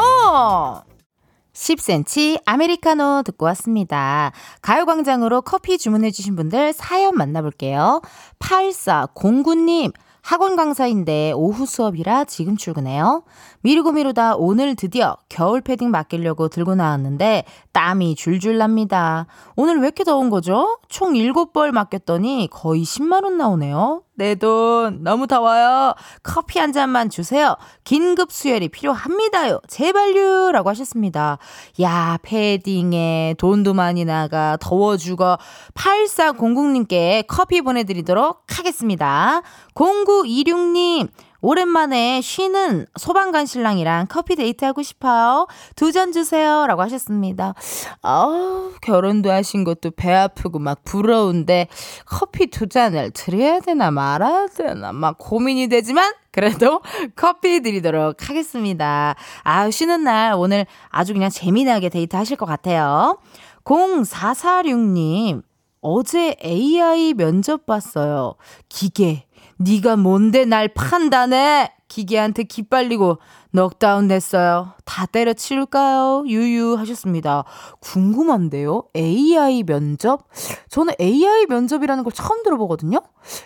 10cm 1.53 2.43
아메리카노 2.47 3.23
듣고 3.25 3.47
왔습니다. 3.47 4.33
가요광장으로 4.63 5.43
커피 5.43 5.79
주문해주신 5.79 6.37
분들 6.37 6.73
사연 6.73 7.15
만나볼게요. 7.17 8.01
8409님, 8.39 9.93
학원 10.23 10.57
강사인데 10.57 11.33
오후 11.33 11.67
수업이라 11.67 12.25
지금 12.25 12.57
출근해요. 12.57 13.25
미루고 13.63 13.93
미루다 13.93 14.37
오늘 14.37 14.75
드디어 14.75 15.17
겨울 15.29 15.61
패딩 15.61 15.91
맡기려고 15.91 16.49
들고 16.49 16.75
나왔는데 16.75 17.45
땀이 17.73 18.17
줄줄 18.17 18.59
납니다. 18.59 19.27
오늘 19.57 19.77
왜 19.79 19.87
이렇게 19.87 20.05
더운 20.05 20.31
거죠? 20.31 20.79
총 20.89 21.15
7벌 21.15 21.71
맡겼더니 21.73 22.49
거의 22.51 22.83
10만원 22.83 23.35
나오네요. 23.35 24.03
내 24.15 24.35
돈 24.35 25.03
너무 25.03 25.27
더워요. 25.27 25.95
커피 26.23 26.59
한 26.59 26.73
잔만 26.73 27.11
주세요. 27.11 27.57
긴급 27.85 28.33
수혈이 28.33 28.69
필요합니다요. 28.69 29.61
제발요. 29.69 30.53
라고 30.53 30.69
하셨습니다. 30.71 31.39
야, 31.81 32.19
패딩에 32.23 33.37
돈도 33.39 33.75
많이 33.75 34.05
나가 34.05 34.57
더워 34.61 34.97
죽어. 34.97 35.39
8400님께 35.75 37.25
커피 37.27 37.61
보내드리도록 37.63 38.45
하겠습니다. 38.49 39.43
0926님. 39.75 41.09
오랜만에 41.43 42.21
쉬는 42.23 42.87
소방관 42.97 43.47
신랑이랑 43.47 44.07
커피 44.09 44.37
데이트하고 44.37 44.83
싶어요. 44.83 45.47
두 45.77 45.93
잔 45.93 46.13
주세요. 46.13 46.67
라고 46.67 46.81
하셨습니다. 46.83 47.53
아우, 48.01 48.71
결혼도 48.81 49.31
하신 49.31 49.65
것도 49.65 49.91
배 49.91 50.11
아프고 50.15 50.59
막 50.59 50.85
부러운데 50.85 51.69
커피 52.07 52.47
두 52.47 52.67
잔을 52.69 53.11
드려야 53.11 53.61
되나 53.61 53.91
말아야 53.91 54.47
되나 54.47 54.93
막 54.93 55.19
고민이 55.19 55.69
되지만 55.69 56.15
그래도 56.31 56.81
커피 57.17 57.61
드리도록 57.61 58.29
하겠습니다. 58.29 59.15
아, 59.43 59.71
쉬는 59.71 60.05
날 60.05 60.33
오늘 60.35 60.65
아주 60.89 61.13
그냥 61.13 61.29
재미나게 61.29 61.89
데이트 61.91 62.17
하실 62.17 62.37
것 62.37 62.47
같아요. 62.47 63.19
0446님, 63.65 65.43
어제 65.81 66.37
AI 66.45 67.15
면접 67.15 67.67
봤어요. 67.67 68.37
기계. 68.69 69.27
네가 69.59 69.97
뭔데 69.97 70.45
날 70.45 70.69
판단해? 70.69 71.73
기계한테 71.89 72.45
기빨리고 72.45 73.19
넉다운 73.51 74.09
됐어요. 74.09 74.73
다 74.87 75.05
때려치울까요? 75.05 76.25
유유 76.27 76.77
하셨습니다. 76.79 77.45
궁금한데요? 77.81 78.85
AI 78.97 79.63
면접? 79.65 80.25
저는 80.71 80.95
AI 80.99 81.47
면접이라는 81.51 82.03
걸 82.03 82.13
처음 82.15 82.43
들어보거든요? 82.43 83.03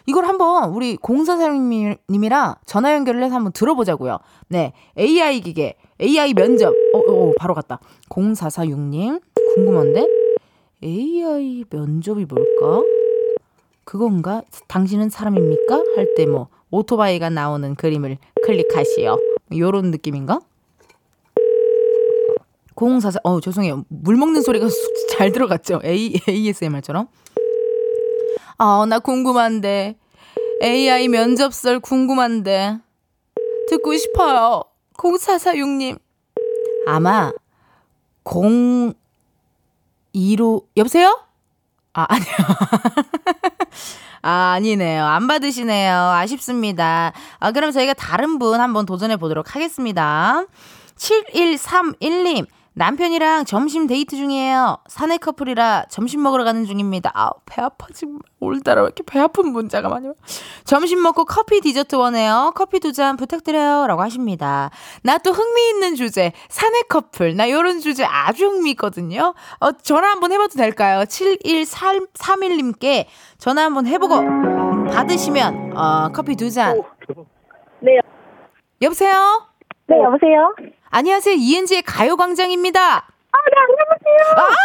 이걸 0.07 0.27
한번 0.27 0.71
우리 0.71 0.97
공사사님이랑 0.97 2.55
전화 2.67 2.95
연결을 2.95 3.25
해서 3.25 3.35
한번 3.35 3.51
들어보자고요. 3.53 4.19
네. 4.49 4.73
AI 4.97 5.41
기계, 5.41 5.75
AI 6.01 6.35
면접. 6.35 6.73
어, 6.95 6.99
어, 6.99 7.29
어 7.29 7.33
바로 7.37 7.55
갔다. 7.55 7.81
0446님. 8.11 9.21
궁금한데? 9.57 10.07
AI 10.85 11.65
면접이 11.69 12.27
뭘까? 12.27 12.83
그건가? 13.87 14.43
당신은 14.69 15.11
사람입니까? 15.11 15.75
할 15.97 16.15
때 16.17 16.27
뭐 16.27 16.49
오토바이가 16.71 17.31
나오는 17.31 17.75
그림을 17.77 18.19
클릭하시오. 18.45 19.19
요런 19.57 19.91
느낌인가? 19.93 20.41
공사사, 22.75 23.19
어, 23.23 23.41
죄송해요. 23.41 23.85
물 23.89 24.17
먹는 24.17 24.43
소리가 24.43 24.67
잘 25.17 25.31
들어갔죠? 25.33 25.81
A, 25.85 26.21
ASMR처럼. 26.29 27.07
아, 28.59 28.85
나 28.89 28.99
궁금한데. 28.99 29.97
AI 30.63 31.09
면접설 31.09 31.81
궁금한데. 31.81 32.79
듣고 33.69 33.97
싶어요. 33.97 34.63
0446님. 34.95 35.99
아마, 36.87 37.33
02로, 38.25 38.95
여보세요? 40.77 41.19
아, 41.97 42.07
아니요. 42.11 42.27
아, 44.23 44.53
아니네요. 44.57 45.05
안 45.05 45.27
받으시네요. 45.27 45.95
아쉽습니다. 45.95 47.13
아, 47.39 47.53
그럼 47.53 47.73
저희가 47.73 47.95
다른 47.95 48.39
분 48.39 48.61
한번 48.61 48.85
도전해 48.85 49.17
보도록 49.17 49.55
하겠습니다. 49.55 50.45
7131님. 50.97 52.47
남편이랑 52.79 53.47
점심 53.47 53.87
데이트 53.87 54.17
중이에요. 54.17 54.77
사내 54.87 55.17
커플이라 55.17 55.87
점심 55.89 56.23
먹으러 56.23 56.45
가는 56.45 56.67
중입니다. 56.67 57.11
아, 57.15 57.31
배 57.47 57.63
아파 57.63 57.87
지금 57.95 58.19
오늘따라 58.39 58.83
왜 58.83 58.89
이렇게 58.89 59.03
배 59.03 59.19
아픈 59.19 59.51
문자가 59.51 59.89
많이 59.89 60.09
와. 60.09 60.13
점심 60.65 61.01
먹고 61.03 61.25
커피 61.25 61.63
디저트 61.63 61.97
원해요. 61.97 62.53
커피 62.55 62.79
두 62.81 62.93
잔 62.93 63.17
부탁드려요 63.17 63.87
라고 63.87 64.03
하십니다. 64.03 64.69
나 65.03 65.17
또 65.19 65.33
흥미있는 65.33 65.95
주제 65.95 66.33
사내 66.51 66.83
커플 66.83 67.35
나 67.35 67.51
요런 67.51 67.81
주제 67.81 68.05
아주 68.05 68.45
흥미있거든요. 68.47 69.33
어, 69.61 69.73
전화 69.73 70.11
한번 70.11 70.33
해봐도 70.33 70.59
될까요? 70.59 71.05
7131님께 71.05 73.07
전화 73.39 73.63
한번 73.65 73.87
해보고 73.87 74.17
받으시면 74.93 75.79
어, 75.79 76.11
커피 76.13 76.37
두 76.37 76.51
잔. 76.51 76.83
네. 77.81 78.01
여보세요? 78.83 79.49
네, 79.89 79.97
여보세요? 80.03 80.55
안녕하세요. 80.91 81.35
이은지의 81.37 81.83
가요광장입니다. 81.83 82.81
아, 82.81 83.39
네, 83.39 83.53
안녕하세요. 83.61 84.57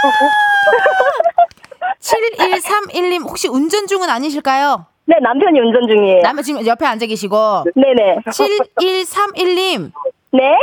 7131님, 1.99 3.23
혹시 3.27 3.47
운전 3.47 3.88
중은 3.88 4.10
아니실까요? 4.10 4.86
네, 5.05 5.15
남편이 5.21 5.60
운전 5.60 5.88
중이에요. 5.88 6.21
남편 6.21 6.43
지금 6.43 6.65
옆에 6.65 6.86
앉아 6.86 7.05
계시고. 7.05 7.65
네네. 7.75 8.17
7131님, 8.27 9.91
네? 10.34 10.57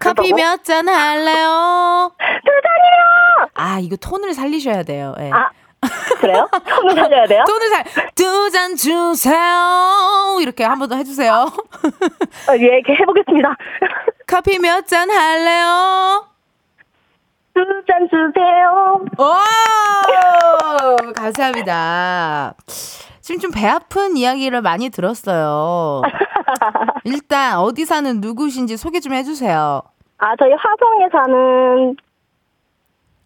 커피 0.00 0.32
몇 0.32 0.62
잔 0.64 0.88
할래요? 0.88 2.12
두 2.18 2.50
잔이요! 2.62 3.48
아, 3.54 3.78
이거 3.80 3.96
톤을 3.96 4.34
살리셔야 4.34 4.82
돼요. 4.82 5.14
예. 5.20 5.30
아, 5.32 5.50
그래요? 6.20 6.48
손을 6.68 6.94
살려야 6.94 7.26
돼요? 7.26 7.44
톤을 7.46 7.68
살, 7.68 7.84
두 8.14 8.50
잔 8.50 8.74
주세요. 8.76 10.38
이렇게 10.40 10.64
한 10.64 10.78
번 10.78 10.88
더 10.88 10.96
해주세요. 10.96 11.32
어, 11.32 12.52
예, 12.56 12.64
이렇게 12.78 12.94
해보겠습니다. 12.94 13.56
커피 14.26 14.58
몇 14.58 14.86
잔 14.86 15.10
할래요? 15.10 16.26
두 17.54 17.62
잔 17.86 18.08
주세요. 18.08 19.00
오! 19.18 21.12
감사합니다. 21.12 22.54
지금 23.20 23.40
좀 23.40 23.50
배 23.52 23.66
아픈 23.68 24.16
이야기를 24.16 24.62
많이 24.62 24.88
들었어요. 24.90 26.02
일단 27.04 27.58
어디 27.58 27.84
사는 27.84 28.20
누구신지 28.20 28.76
소개 28.76 29.00
좀 29.00 29.12
해주세요. 29.12 29.82
아, 30.18 30.36
저희 30.36 30.52
화성에 30.52 31.08
사는 31.12 31.96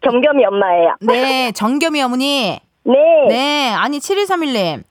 경겸이 0.02 0.44
엄마예요. 0.44 0.94
네, 1.00 1.52
정겸이 1.52 2.02
어머니. 2.02 2.60
네. 2.84 2.94
네, 3.28 3.70
아니 3.70 3.98
7131님. 3.98 4.82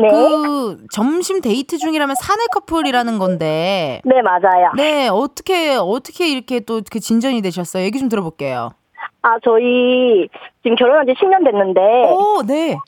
네. 0.00 0.08
그 0.08 0.86
점심 0.92 1.40
데이트 1.40 1.76
중이라면 1.78 2.14
사내 2.14 2.44
커플이라는 2.52 3.18
건데. 3.18 4.00
네, 4.04 4.22
맞아요. 4.22 4.70
네, 4.76 5.08
어떻게 5.08 5.74
어떻게 5.74 6.28
이렇게 6.28 6.60
또 6.60 6.80
그 6.90 7.00
진전이 7.00 7.42
되셨어요? 7.42 7.82
얘기 7.84 7.98
좀 7.98 8.08
들어볼게요. 8.08 8.70
아, 9.22 9.36
저희 9.42 10.28
지금 10.62 10.76
결혼한 10.76 11.06
지 11.06 11.12
10년 11.14 11.44
됐는데, 11.44 11.80
오, 11.80 12.42
네, 12.46 12.78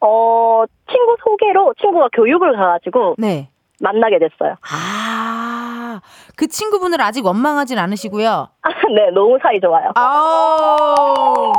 어, 0.00 0.64
친구 0.90 1.16
소개로 1.22 1.74
친구가 1.80 2.08
교육을 2.14 2.56
가가지고 2.56 3.16
네. 3.18 3.50
만나게 3.80 4.18
됐어요. 4.18 4.56
아, 4.72 6.00
그 6.36 6.46
친구분을 6.48 7.00
아직 7.00 7.24
원망하진 7.24 7.78
않으시고요. 7.78 8.28
아, 8.62 8.68
네, 8.94 9.10
너무 9.14 9.38
사이 9.42 9.60
좋아요. 9.60 9.90
아우, 9.94 11.52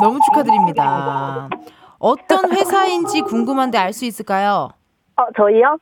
너무 0.00 0.18
축하드립니다. 0.24 1.48
어떤 1.98 2.50
회사인지 2.52 3.20
궁금한데 3.22 3.78
알 3.78 3.92
수 3.92 4.04
있을까요? 4.06 4.70
어, 5.16 5.22
저희요? 5.36 5.76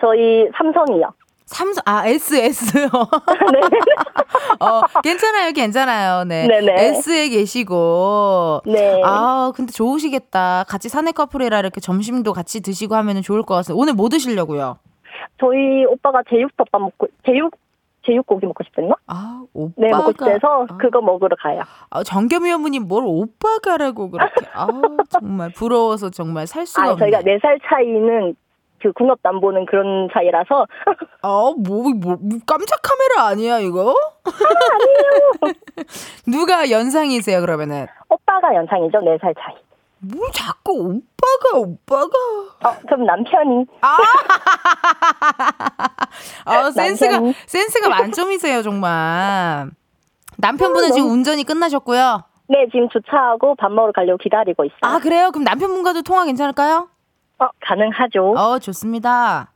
저희 0.00 0.46
삼성이요. 0.56 1.10
삼성, 1.46 1.80
아, 1.86 2.06
SS. 2.06 2.72
네. 2.76 2.88
어, 4.60 4.80
괜찮아요, 5.02 5.52
괜찮아요. 5.52 6.24
네. 6.24 6.46
네네. 6.46 6.72
S에 6.96 7.28
계시고. 7.28 8.62
네. 8.66 9.00
아, 9.04 9.52
근데 9.54 9.72
좋으시겠다. 9.72 10.64
같이 10.68 10.88
사내 10.88 11.12
커플이라 11.12 11.60
이렇게 11.60 11.80
점심도 11.80 12.32
같이 12.32 12.60
드시고 12.60 12.94
하면 12.96 13.22
좋을 13.22 13.42
것 13.44 13.54
같아요. 13.54 13.76
오늘 13.78 13.94
뭐 13.94 14.08
드시려고요? 14.08 14.78
저희 15.40 15.84
오빠가 15.86 16.22
제육덮밥 16.28 16.80
먹고 16.80 17.06
제육 17.24 17.54
제육고기 18.06 18.46
먹고 18.46 18.62
싶었나? 18.64 18.94
아, 19.08 19.42
오빠가. 19.52 19.74
네 19.76 19.90
먹고 19.90 20.12
싶어서 20.12 20.66
아, 20.68 20.76
그거 20.76 21.00
먹으러 21.00 21.34
가요. 21.40 21.62
아, 21.90 22.02
정겸이 22.04 22.52
어머니 22.52 22.78
뭘 22.78 23.02
오빠가라고 23.04 24.10
그렇게. 24.10 24.46
아, 24.54 24.68
정말 25.10 25.50
부러워서 25.52 26.10
정말 26.10 26.46
살 26.46 26.66
수가 26.66 26.86
아 26.86 26.90
없네. 26.92 27.00
저희가 27.00 27.20
네살 27.22 27.58
차이는 27.68 28.36
그 28.80 28.92
궁합도 28.92 29.28
안 29.28 29.40
보는 29.40 29.66
그런 29.66 30.08
사이라서 30.12 30.66
아, 31.22 31.52
뭐, 31.58 31.88
뭐, 31.94 32.16
뭐 32.20 32.38
깜짝 32.46 32.78
카메라 32.82 33.28
아니야, 33.30 33.58
이거? 33.58 33.94
아니에요. 34.24 35.54
누가 36.30 36.70
연상이세요, 36.70 37.40
그러면은? 37.40 37.86
오빠가 38.08 38.54
연상이죠 38.54 39.00
네살 39.00 39.34
차이. 39.40 39.54
뭘 40.12 40.30
자꾸 40.32 40.72
오빠가, 40.72 41.58
오빠가. 41.58 42.10
어 42.64 42.76
그럼 42.86 43.04
남편이 43.06 43.66
아, 46.44 46.70
센스가, 46.70 47.12
남편이. 47.12 47.34
센스가 47.46 47.88
만점이세요, 47.88 48.62
정말. 48.62 49.70
남편분은 50.38 50.92
지금 50.92 51.10
운전이 51.10 51.44
끝나셨고요. 51.44 52.22
네 52.48 52.66
지금 52.70 52.88
주차하고 52.90 53.56
밥 53.56 53.72
먹으러 53.72 53.92
가려고 53.92 54.18
기다리고 54.18 54.64
있어요. 54.64 54.78
아, 54.82 54.98
그래요? 54.98 55.30
그럼 55.32 55.44
남편분과도 55.44 56.02
통화 56.02 56.24
괜찮을까요? 56.24 56.88
어 57.38 57.48
가능하죠. 57.60 58.34
어, 58.36 58.58
좋습니다. 58.58 59.52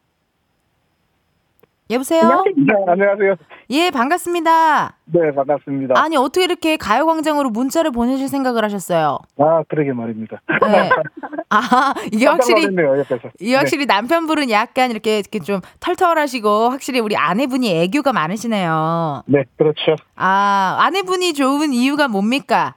여보세요? 1.90 2.20
안녕하세요. 2.22 2.55
네, 2.57 2.74
안녕하세요. 2.87 3.35
예, 3.70 3.90
반갑습니다. 3.90 4.94
네, 5.07 5.33
반갑습니다. 5.35 5.94
아니, 6.00 6.16
어떻게 6.16 6.44
이렇게 6.44 6.76
가요광장으로 6.76 7.50
문자를 7.50 7.90
보내실 7.90 8.29
생각을 8.29 8.62
하셨어요? 8.64 9.18
아, 9.38 9.62
그러게 9.68 9.92
말입니다. 9.92 10.40
네. 10.62 10.90
아, 11.50 11.94
이게 12.12 12.26
확실히, 12.26 12.66
놀랐네요, 12.66 13.00
옆에서. 13.00 13.31
이게 13.40 13.57
확실히 13.57 13.87
남편분은 13.87 14.50
약간 14.50 14.92
이렇게, 14.92 15.18
이렇게 15.18 15.40
좀 15.40 15.61
털털하시고, 15.81 16.70
확실히 16.70 17.00
우리 17.00 17.16
아내분이 17.16 17.68
애교가 17.83 18.12
많으시네요. 18.12 19.24
네. 19.26 19.40
네, 19.40 19.44
그렇죠. 19.57 19.96
아, 20.14 20.76
아내분이 20.81 21.35
좋은 21.35 21.72
이유가 21.72 22.07
뭡니까? 22.07 22.76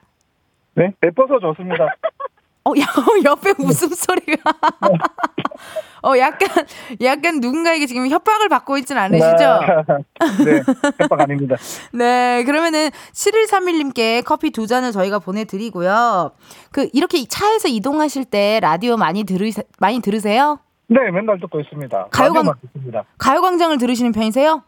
네, 0.74 0.92
예뻐서 1.04 1.38
좋습니다. 1.38 1.86
어, 2.66 2.72
야, 2.80 2.84
옆에 3.24 3.52
웃음소리가. 3.58 4.50
어, 6.04 6.18
약간, 6.18 6.48
약간 7.00 7.40
누군가에게 7.40 7.86
지금 7.86 8.06
협박을 8.08 8.50
받고 8.50 8.76
있진 8.76 8.98
않으시죠? 8.98 9.60
네, 10.44 10.62
협박 10.98 11.22
아닙니다. 11.22 11.56
네, 11.94 12.44
그러면은 12.44 12.90
7131님께 13.12 14.22
커피 14.24 14.50
두 14.50 14.66
잔을 14.66 14.92
저희가 14.92 15.18
보내드리고요. 15.18 16.32
그, 16.70 16.90
이렇게 16.92 17.24
차에서 17.26 17.68
이동하실 17.68 18.26
때 18.26 18.60
라디오 18.60 18.98
많이 18.98 19.24
들으, 19.24 19.50
많이 19.78 20.00
들으세요? 20.00 20.58
네, 20.88 21.10
맨날 21.10 21.40
듣고 21.40 21.60
있습니다. 21.60 22.08
가요광-. 22.10 22.54
가요광장을 23.16 23.78
들으시는 23.78 24.12
편이세요? 24.12 24.62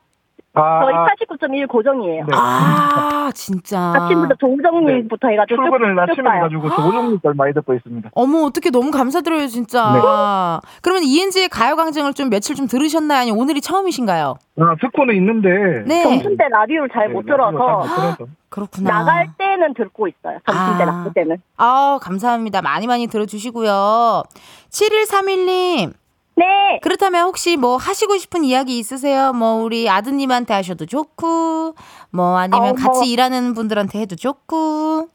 아, 0.59 0.81
저희 0.83 0.95
89.1 1.29 1.69
고정이에요. 1.69 2.25
네. 2.25 2.33
아, 2.35 3.31
진짜. 3.35 3.92
아침부터 3.95 4.35
조정리부터 4.40 5.29
해가지고 5.29 5.62
쭉- 5.64 5.71
출근을 5.71 5.95
쭉 5.95 6.01
아침에. 6.01 6.31
해가지고 6.31 6.71
조종님 6.71 7.19
걸 7.21 7.35
많이 7.35 7.53
듣고 7.53 7.75
있습니다. 7.75 8.11
어머, 8.14 8.38
어떻게 8.45 8.71
너무 8.71 8.90
감사드려요, 8.90 9.47
진짜. 9.49 10.61
그러면 10.83 11.03
이은지의 11.05 11.49
가요광장을 11.51 12.12
좀 12.14 12.31
며칠 12.31 12.55
좀 12.57 12.66
들으셨나요? 12.66 13.21
아니, 13.21 13.31
오늘이 13.31 13.61
처음이신가요? 13.61 14.35
아, 14.61 14.75
듣고는 14.81 15.14
있는데. 15.16 15.49
네. 15.87 16.03
점심 16.03 16.37
때 16.38 16.45
라디오를 16.51 16.88
잘 16.92 17.09
네, 17.09 17.12
못 17.12 17.27
들어서 17.27 17.51
잘못 17.59 17.83
들어서. 17.95 18.16
그렇구나. 18.49 18.90
나갈 18.90 19.29
때는 19.37 19.75
듣고 19.75 20.09
있어요. 20.09 20.38
점심 20.47 20.79
때 20.79 20.85
아. 20.85 20.87
나갈 20.87 21.12
때는. 21.12 21.37
아, 21.59 21.99
감사합니다. 22.01 22.62
많이 22.62 22.87
많이 22.87 23.07
들어주시고요. 23.09 24.23
7131님. 24.71 25.92
네. 26.37 26.79
그렇다면 26.83 27.25
혹시 27.25 27.57
뭐 27.57 27.77
하시고 27.77 28.18
싶은 28.18 28.44
이야기 28.44 28.79
있으세요? 28.79 29.33
뭐 29.33 29.55
우리 29.62 29.88
아드님한테 29.88 30.53
하셔도 30.55 30.85
좋고, 30.87 31.75
뭐 32.11 32.37
아니면 32.37 32.61
어, 32.70 32.75
뭐. 32.75 32.75
같이 32.75 33.11
일하는 33.11 33.55
분들한테 33.55 34.01
해도 34.01 34.16
좋고. 34.16 35.09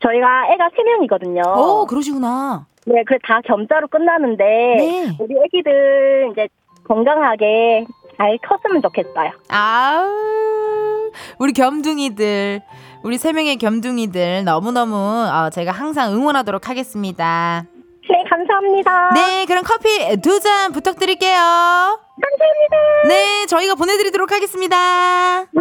저희가 0.00 0.52
애가 0.52 0.70
세 0.76 0.82
명이거든요. 0.84 1.42
오, 1.56 1.86
그러시구나. 1.86 2.66
네, 2.86 3.02
그래 3.04 3.18
다 3.26 3.40
겸자로 3.44 3.88
끝나는데 3.88 4.44
네. 4.44 5.16
우리 5.18 5.34
애기들 5.44 6.28
이제 6.32 6.48
건강하게 6.84 7.84
잘 8.16 8.38
컸으면 8.48 8.80
좋겠어요. 8.80 9.32
아우, 9.48 11.10
우리 11.40 11.52
겸둥이들, 11.52 12.62
우리 13.02 13.18
세 13.18 13.32
명의 13.32 13.56
겸둥이들 13.56 14.44
너무너무 14.44 14.94
어, 14.96 15.50
제가 15.50 15.72
항상 15.72 16.12
응원하도록 16.14 16.68
하겠습니다. 16.68 17.64
네, 18.08 18.24
감사합니다. 18.28 19.10
네, 19.14 19.44
그럼 19.46 19.62
커피 19.64 20.16
두 20.20 20.40
잔 20.40 20.72
부탁드릴게요. 20.72 21.32
감사합니다. 21.36 23.08
네, 23.08 23.46
저희가 23.46 23.74
보내드리도록 23.74 24.30
하겠습니다. 24.32 25.40
네. 25.52 25.56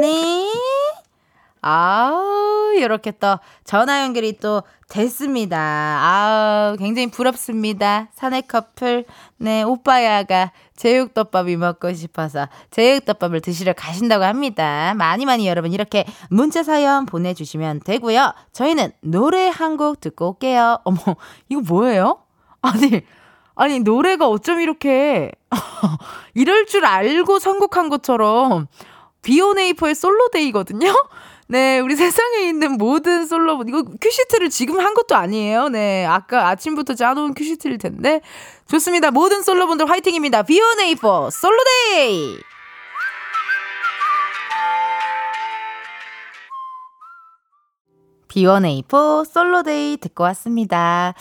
네. 0.00 0.46
아우, 1.62 2.72
이렇게 2.76 3.12
또 3.12 3.38
전화 3.64 4.02
연결이 4.02 4.36
또 4.38 4.62
됐습니다. 4.88 5.56
아우, 5.58 6.76
굉장히 6.76 7.10
부럽습니다. 7.10 8.08
사내 8.12 8.40
커플. 8.40 9.04
네, 9.38 9.62
오빠야가 9.62 10.50
제육덮밥이 10.76 11.56
먹고 11.56 11.92
싶어서 11.94 12.48
제육덮밥을 12.72 13.40
드시러 13.40 13.72
가신다고 13.72 14.24
합니다. 14.24 14.92
많이 14.96 15.24
많이 15.24 15.46
여러분 15.46 15.72
이렇게 15.72 16.04
문자 16.30 16.62
사연 16.62 17.06
보내주시면 17.06 17.80
되고요. 17.84 18.32
저희는 18.52 18.92
노래 19.00 19.48
한 19.48 19.76
곡 19.76 20.00
듣고 20.00 20.30
올게요. 20.30 20.78
어머, 20.84 20.98
이거 21.48 21.60
뭐예요? 21.62 22.18
아니, 22.60 23.00
아니, 23.54 23.78
노래가 23.80 24.28
어쩜 24.28 24.60
이렇게 24.60 25.30
이럴 26.34 26.66
줄 26.66 26.84
알고 26.84 27.38
선곡한 27.38 27.88
것처럼 27.88 28.66
비원에이포의 29.22 29.94
솔로데이거든요? 29.94 30.92
네, 31.52 31.80
우리 31.80 31.96
세상에 31.96 32.48
있는 32.48 32.78
모든 32.78 33.26
솔로분, 33.26 33.68
이거 33.68 33.84
큐시트를 34.00 34.48
지금 34.48 34.80
한 34.80 34.94
것도 34.94 35.14
아니에요. 35.14 35.68
네, 35.68 36.06
아까 36.06 36.48
아침부터 36.48 36.94
짜놓은 36.94 37.34
큐시트일 37.34 37.76
텐데. 37.76 38.22
좋습니다. 38.68 39.10
모든 39.10 39.42
솔로분들 39.42 39.88
화이팅입니다. 39.90 40.44
비원에이포 40.44 41.28
솔로데이! 41.30 42.38
비원에이포 48.28 49.24
솔로데이 49.24 49.98
듣고 49.98 50.24
왔습니다. 50.24 51.12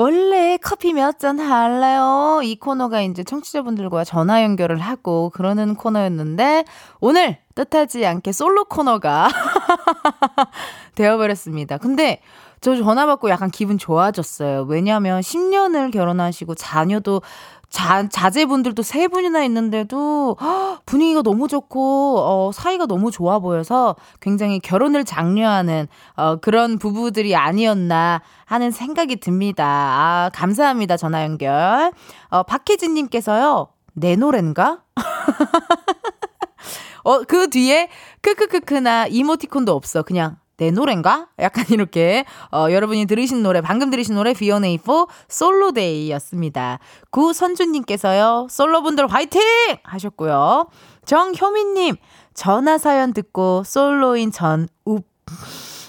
원래 0.00 0.56
커피 0.62 0.92
한 0.92 1.18
잔 1.18 1.40
할래요? 1.40 2.40
이 2.44 2.54
코너가 2.56 3.00
이제 3.02 3.24
청취자분들과 3.24 4.04
전화 4.04 4.44
연결을 4.44 4.78
하고 4.78 5.30
그러는 5.30 5.74
코너였는데 5.74 6.64
오늘 7.00 7.38
뜻하지 7.56 8.06
않게 8.06 8.30
솔로 8.30 8.64
코너가 8.66 9.28
되어버렸습니다. 10.94 11.78
근데 11.78 12.20
저 12.60 12.76
전화 12.76 13.06
받고 13.06 13.30
약간 13.30 13.50
기분 13.50 13.78
좋아졌어요. 13.78 14.66
왜냐하면 14.68 15.20
10년을 15.20 15.92
결혼하시고 15.92 16.54
자녀도 16.54 17.22
자, 17.70 18.08
자제분들도 18.08 18.82
세 18.82 19.08
분이나 19.08 19.44
있는데도 19.44 20.36
분위기가 20.86 21.22
너무 21.22 21.48
좋고 21.48 22.18
어, 22.18 22.50
사이가 22.52 22.86
너무 22.86 23.10
좋아 23.10 23.38
보여서 23.38 23.94
굉장히 24.20 24.58
결혼을 24.58 25.04
장려하는 25.04 25.86
어, 26.16 26.36
그런 26.36 26.78
부부들이 26.78 27.36
아니었나 27.36 28.22
하는 28.46 28.70
생각이 28.70 29.16
듭니다. 29.16 29.66
아, 29.66 30.30
감사합니다. 30.32 30.96
전화 30.96 31.24
연결. 31.24 31.92
어, 32.28 32.42
박혜진 32.42 32.94
님께서요. 32.94 33.68
내 33.92 34.16
노랜가? 34.16 34.82
어, 37.04 37.22
그 37.24 37.50
뒤에 37.50 37.90
크크크크나 38.22 39.08
이모티콘도 39.08 39.74
없어. 39.74 40.02
그냥 40.02 40.36
내 40.58 40.70
노래인가? 40.70 41.28
약간 41.38 41.64
이렇게 41.70 42.24
어, 42.52 42.66
여러분이 42.70 43.06
들으신 43.06 43.42
노래 43.42 43.60
방금 43.62 43.90
들으신 43.90 44.14
노래 44.14 44.34
B1A4 44.34 45.08
솔로데이였습니다. 45.28 46.80
구선주님께서요 47.10 48.48
솔로분들 48.50 49.06
화이팅 49.06 49.40
하셨고요. 49.82 50.66
정효민님 51.06 51.96
전화 52.34 52.76
사연 52.76 53.14
듣고 53.14 53.62
솔로인 53.64 54.30
전웁 54.30 54.68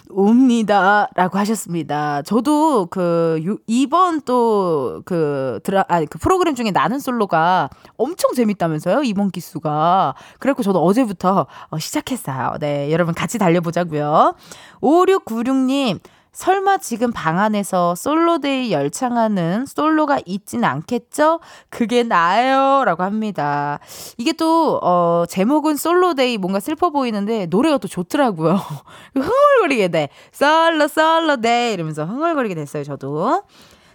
옵니다. 0.09 1.07
라고 1.15 1.37
하셨습니다. 1.37 2.21
저도 2.23 2.87
그, 2.87 3.39
이번 3.67 4.21
또 4.21 5.01
그 5.05 5.59
드라, 5.63 5.85
아니, 5.87 6.05
그 6.05 6.17
프로그램 6.19 6.55
중에 6.55 6.71
나는 6.71 6.99
솔로가 6.99 7.69
엄청 7.97 8.33
재밌다면서요? 8.33 9.03
이번 9.03 9.29
기수가. 9.31 10.15
그래갖고 10.39 10.63
저도 10.63 10.83
어제부터 10.83 11.47
어, 11.69 11.79
시작했어요. 11.79 12.55
네. 12.59 12.91
여러분 12.91 13.13
같이 13.13 13.37
달려보자고요 13.37 14.33
5696님, 14.81 15.99
설마 16.31 16.77
지금 16.77 17.11
방 17.11 17.39
안에서 17.39 17.95
솔로데이 17.95 18.71
열창하는 18.71 19.65
솔로가 19.65 20.19
있진 20.25 20.63
않겠죠? 20.63 21.39
그게 21.69 22.03
나예요. 22.03 22.83
라고 22.85 23.03
합니다. 23.03 23.79
이게 24.17 24.31
또, 24.33 24.79
어, 24.83 25.25
제목은 25.27 25.75
솔로데이 25.75 26.37
뭔가 26.37 26.59
슬퍼 26.59 26.91
보이는데 26.91 27.47
노래가 27.47 27.77
또 27.77 27.87
좋더라고요. 27.87 28.59
흥얼거리게 29.15 29.87
돼. 29.89 30.09
솔로, 30.31 30.87
솔로데이 30.87 31.73
이러면서 31.73 32.05
흥얼거리게 32.05 32.55
됐어요, 32.55 32.83
저도. 32.83 33.43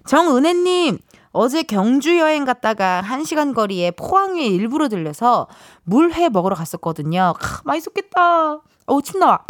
정은혜님, 0.07 0.99
어제 1.33 1.63
경주 1.63 2.19
여행 2.19 2.45
갔다가 2.45 3.03
1시간 3.05 3.55
거리에 3.55 3.91
포항에 3.93 4.47
일부러 4.47 4.89
들려서 4.89 5.49
물회 5.85 6.29
먹으러 6.29 6.55
갔었거든요. 6.55 7.35
크, 7.41 7.63
맛있었겠다. 7.65 8.61
어우, 8.87 9.03
침 9.03 9.19
나와. 9.19 9.41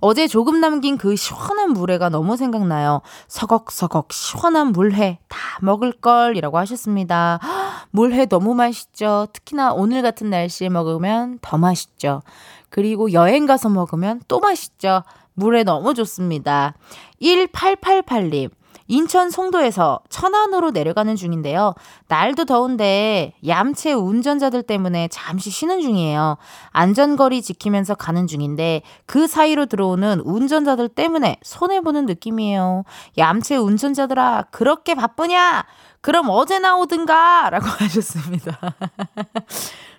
어제 0.00 0.26
조금 0.28 0.60
남긴 0.60 0.98
그 0.98 1.16
시원한 1.16 1.72
물회가 1.72 2.08
너무 2.08 2.36
생각나요. 2.36 3.00
서걱서걱 3.28 4.12
시원한 4.12 4.68
물회 4.72 5.18
다 5.28 5.38
먹을 5.60 5.92
걸이라고 5.92 6.58
하셨습니다. 6.58 7.38
물회 7.90 8.26
너무 8.26 8.54
맛있죠. 8.54 9.28
특히나 9.32 9.72
오늘 9.72 10.02
같은 10.02 10.30
날씨에 10.30 10.68
먹으면 10.68 11.38
더 11.40 11.58
맛있죠. 11.58 12.22
그리고 12.68 13.12
여행 13.12 13.46
가서 13.46 13.68
먹으면 13.68 14.20
또 14.28 14.40
맛있죠. 14.40 15.02
물회 15.34 15.64
너무 15.64 15.94
좋습니다. 15.94 16.74
1888님. 17.20 18.50
인천 18.88 19.30
송도에서 19.30 20.00
천안으로 20.08 20.70
내려가는 20.70 21.16
중인데요. 21.16 21.74
날도 22.08 22.44
더운데 22.44 23.34
얌체 23.46 23.92
운전자들 23.92 24.62
때문에 24.62 25.08
잠시 25.08 25.50
쉬는 25.50 25.80
중이에요. 25.80 26.36
안전거리 26.70 27.42
지키면서 27.42 27.94
가는 27.94 28.26
중인데 28.26 28.82
그 29.06 29.26
사이로 29.26 29.66
들어오는 29.66 30.20
운전자들 30.24 30.88
때문에 30.88 31.38
손해보는 31.42 32.06
느낌이에요. 32.06 32.84
얌체 33.18 33.56
운전자들아, 33.56 34.46
그렇게 34.50 34.94
바쁘냐? 34.94 35.64
그럼 36.00 36.26
어제 36.28 36.58
나오든가! 36.58 37.48
라고 37.50 37.66
하셨습니다. 37.78 38.58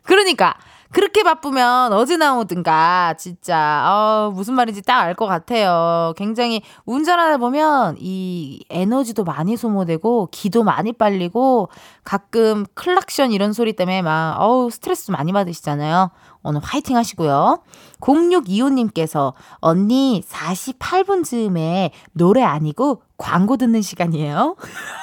그러니까, 0.04 0.56
그렇게 0.94 1.24
바쁘면 1.24 1.92
어제 1.94 2.18
나오든가 2.18 3.16
진짜 3.18 3.84
어, 3.90 4.32
무슨 4.32 4.54
말인지 4.54 4.84
딱 4.84 5.02
알 5.02 5.16
것 5.16 5.26
같아요. 5.26 6.14
굉장히 6.18 6.62
운전하다 6.86 7.38
보면 7.38 7.98
이 8.00 8.64
에너지도 8.70 9.24
많이 9.24 9.58
소모되고 9.58 10.30
기도 10.32 10.64
많이 10.64 10.94
빨리고 10.94 11.70
가끔 12.04 12.66
클락션 12.76 13.32
이런 13.32 13.54
소리 13.54 13.74
때문에 13.74 14.02
막 14.04 14.38
어우 14.40 14.70
스트레스 14.70 15.10
많이 15.12 15.34
받으시잖아요. 15.34 16.12
오늘 16.44 16.62
화이팅 16.64 16.96
하시고요. 16.96 17.64
0625님께서 18.00 19.34
언니 19.62 20.24
48분 20.30 21.24
즈음에 21.24 21.92
노래 22.12 22.44
아니고 22.44 23.02
광고 23.18 23.58
듣는 23.58 23.82
시간이에요. 23.82 24.56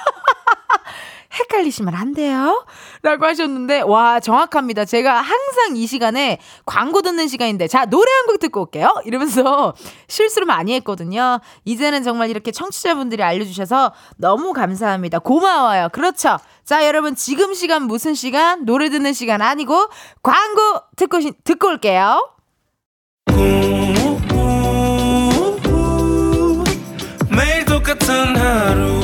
헷갈리시면 1.32 1.94
안 1.94 2.12
돼요. 2.12 2.64
라고 3.02 3.24
하셨는데, 3.26 3.82
와, 3.82 4.18
정확합니다. 4.20 4.84
제가 4.84 5.14
항상 5.20 5.76
이 5.76 5.86
시간에 5.86 6.38
광고 6.66 7.02
듣는 7.02 7.28
시간인데, 7.28 7.68
자, 7.68 7.84
노래 7.86 8.10
한 8.10 8.26
곡 8.26 8.38
듣고 8.40 8.60
올게요. 8.62 8.92
이러면서 9.04 9.74
실수를 10.08 10.46
많이 10.46 10.74
했거든요. 10.74 11.40
이제는 11.64 12.02
정말 12.02 12.30
이렇게 12.30 12.50
청취자분들이 12.52 13.22
알려주셔서 13.22 13.92
너무 14.16 14.52
감사합니다. 14.52 15.18
고마워요. 15.20 15.88
그렇죠. 15.92 16.38
자, 16.64 16.86
여러분, 16.86 17.14
지금 17.14 17.54
시간 17.54 17.84
무슨 17.84 18.14
시간? 18.14 18.64
노래 18.64 18.88
듣는 18.90 19.12
시간 19.12 19.40
아니고, 19.42 19.88
광고 20.22 20.80
듣고, 20.96 21.18
듣고 21.44 21.68
올게요. 21.68 22.28
매일 27.30 27.64
똑같은 27.64 28.36
하루 28.36 28.99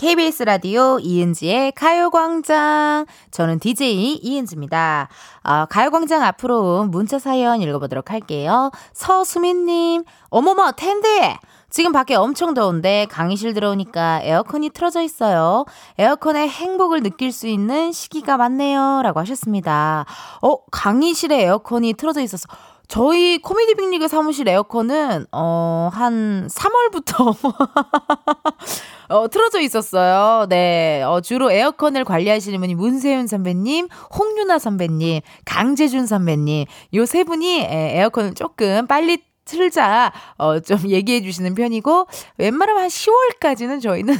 KBS 0.00 0.44
라디오 0.44 0.98
이은지의 0.98 1.72
가요광장. 1.72 3.04
저는 3.30 3.58
DJ 3.58 4.14
이은지입니다. 4.14 5.10
어, 5.44 5.66
가요광장 5.66 6.22
앞으로 6.22 6.84
문자 6.84 7.18
사연 7.18 7.60
읽어보도록 7.60 8.10
할게요. 8.10 8.70
서수민님, 8.94 10.04
어머머, 10.30 10.72
텐데! 10.72 11.36
지금 11.68 11.92
밖에 11.92 12.14
엄청 12.14 12.54
더운데 12.54 13.06
강의실 13.10 13.52
들어오니까 13.52 14.22
에어컨이 14.22 14.70
틀어져 14.70 15.02
있어요. 15.02 15.66
에어컨의 15.98 16.48
행복을 16.48 17.02
느낄 17.02 17.30
수 17.30 17.46
있는 17.46 17.92
시기가 17.92 18.38
많네요. 18.38 19.02
라고 19.02 19.20
하셨습니다. 19.20 20.06
어, 20.40 20.56
강의실에 20.70 21.42
에어컨이 21.42 21.92
틀어져 21.92 22.22
있어서 22.22 22.48
저희 22.88 23.36
코미디 23.36 23.74
빅리그 23.74 24.08
사무실 24.08 24.48
에어컨은 24.48 25.26
어, 25.30 25.90
한 25.92 26.48
3월부터 26.48 27.36
어, 29.10 29.28
틀어져 29.28 29.60
있었어요. 29.60 30.46
네. 30.48 31.02
어, 31.02 31.20
주로 31.20 31.50
에어컨을 31.50 32.04
관리하시는 32.04 32.58
분이 32.60 32.76
문세윤 32.76 33.26
선배님, 33.26 33.88
홍윤아 34.16 34.58
선배님, 34.60 35.20
강재준 35.44 36.06
선배님. 36.06 36.64
요 36.94 37.04
세 37.06 37.24
분이 37.24 37.60
에어컨을 37.68 38.34
조금 38.34 38.86
빨리 38.86 39.18
틀자, 39.44 40.12
어, 40.38 40.60
좀 40.60 40.78
얘기해 40.86 41.22
주시는 41.22 41.56
편이고, 41.56 42.06
웬만하면 42.38 42.82
한 42.82 42.88
10월까지는 42.88 43.82
저희는, 43.82 44.14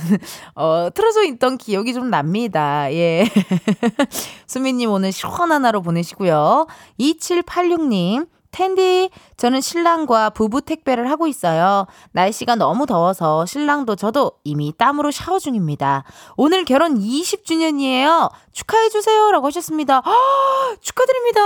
어, 0.57 0.89
틀어져 0.93 1.23
있던 1.23 1.57
기억이 1.57 1.95
좀 1.95 2.11
납니다. 2.11 2.93
예. 2.93 3.25
수미님 4.49 4.91
오늘 4.91 5.13
시원한 5.13 5.65
하루 5.65 5.83
보내시고요. 5.83 6.67
2786님, 6.99 8.27
텐디, 8.51 9.11
저는 9.37 9.61
신랑과 9.61 10.31
부부 10.31 10.63
택배를 10.63 11.11
하고 11.11 11.27
있어요. 11.27 11.87
날씨가 12.13 12.57
너무 12.57 12.87
더워서 12.87 13.47
신랑도 13.47 13.97
저도 13.97 14.33
이미 14.45 14.73
땀으로 14.77 15.11
샤워 15.11 15.39
중입니다. 15.39 16.05
오늘 16.37 16.65
결혼 16.65 16.99
20주년이에요. 16.99 18.31
축하해주세요. 18.53 19.31
라고 19.31 19.47
하셨습니다. 19.47 20.03
아, 20.05 20.75
축하드립니다. 20.81 21.41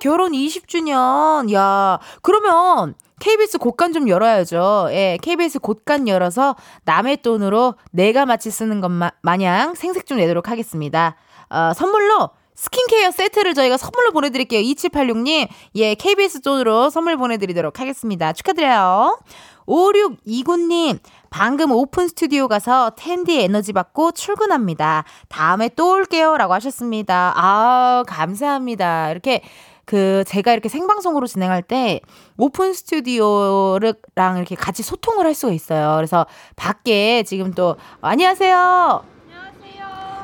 결혼 0.00 0.32
20주년. 0.32 1.52
야, 1.52 1.98
그러면 2.22 2.94
KBS 3.20 3.58
곳간 3.58 3.92
좀 3.92 4.08
열어야죠. 4.08 4.88
예, 4.90 5.18
KBS 5.22 5.60
곳간 5.60 6.08
열어서 6.08 6.56
남의 6.84 7.18
돈으로 7.22 7.74
내가 7.90 8.26
마치 8.26 8.50
쓰는 8.50 8.80
것 8.80 8.90
마냥 9.22 9.74
생색 9.74 10.06
좀 10.06 10.18
내도록 10.18 10.48
하겠습니다. 10.50 11.16
어, 11.48 11.72
선물로 11.74 12.30
스킨케어 12.54 13.10
세트를 13.10 13.54
저희가 13.54 13.76
선물로 13.76 14.12
보내드릴게요. 14.12 14.60
2786님. 14.60 15.48
예, 15.76 15.94
KBS 15.94 16.40
쪽으로 16.40 16.90
선물 16.90 17.16
보내드리도록 17.16 17.80
하겠습니다. 17.80 18.32
축하드려요. 18.32 19.18
5629님, 19.66 20.98
방금 21.30 21.72
오픈 21.72 22.08
스튜디오 22.08 22.48
가서 22.48 22.92
텐디 22.96 23.40
에너지 23.40 23.72
받고 23.72 24.12
출근합니다. 24.12 25.04
다음에 25.28 25.70
또 25.70 25.92
올게요. 25.92 26.36
라고 26.36 26.52
하셨습니다. 26.54 27.32
아, 27.34 28.04
감사합니다. 28.06 29.10
이렇게 29.10 29.42
그 29.86 30.24
제가 30.26 30.52
이렇게 30.52 30.68
생방송으로 30.68 31.26
진행할 31.26 31.62
때 31.62 32.00
오픈 32.36 32.72
스튜디오랑 32.72 34.36
이렇게 34.36 34.54
같이 34.54 34.82
소통을 34.82 35.26
할 35.26 35.34
수가 35.34 35.52
있어요. 35.52 35.96
그래서 35.96 36.26
밖에 36.56 37.22
지금 37.22 37.52
또 37.52 37.76
안녕하세요. 38.00 39.13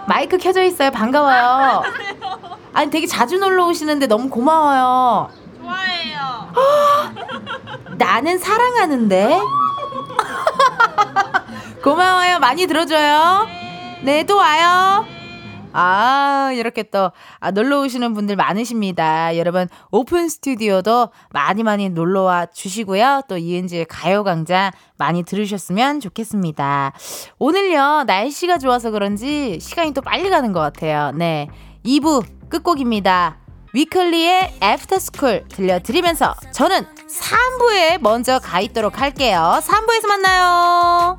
마이크 0.06 0.38
켜져 0.38 0.62
있어요. 0.62 0.90
반가워요. 0.90 1.82
아니 2.72 2.90
되게 2.90 3.06
자주 3.06 3.38
놀러 3.38 3.66
오시는데 3.66 4.06
너무 4.06 4.28
고마워요. 4.28 5.30
좋아해요. 5.60 6.52
나는 7.96 8.38
사랑하는데. 8.38 9.40
고마워요. 11.82 12.38
많이 12.38 12.66
들어줘요. 12.66 13.46
네, 14.02 14.24
또 14.24 14.36
와요. 14.36 15.04
아, 15.72 16.50
이렇게 16.54 16.82
또, 16.84 17.12
아, 17.38 17.50
놀러 17.50 17.80
오시는 17.80 18.14
분들 18.14 18.36
많으십니다. 18.36 19.36
여러분, 19.36 19.68
오픈 19.90 20.28
스튜디오도 20.28 21.10
많이 21.30 21.62
많이 21.62 21.88
놀러 21.88 22.22
와 22.22 22.46
주시고요. 22.46 23.22
또 23.28 23.38
이은지의 23.38 23.86
가요광장 23.86 24.72
많이 24.98 25.22
들으셨으면 25.22 26.00
좋겠습니다. 26.00 26.92
오늘요, 27.38 28.04
날씨가 28.06 28.58
좋아서 28.58 28.90
그런지 28.90 29.58
시간이 29.60 29.92
또 29.94 30.00
빨리 30.02 30.28
가는 30.30 30.52
것 30.52 30.60
같아요. 30.60 31.12
네. 31.12 31.48
2부 31.84 32.24
끝곡입니다. 32.48 33.38
위클리의 33.72 34.58
애프터스쿨 34.62 35.44
들려드리면서 35.48 36.34
저는 36.52 36.84
3부에 37.08 38.00
먼저 38.00 38.38
가 38.40 38.60
있도록 38.60 39.00
할게요. 39.00 39.60
3부에서 39.62 40.08
만나요. 40.08 41.18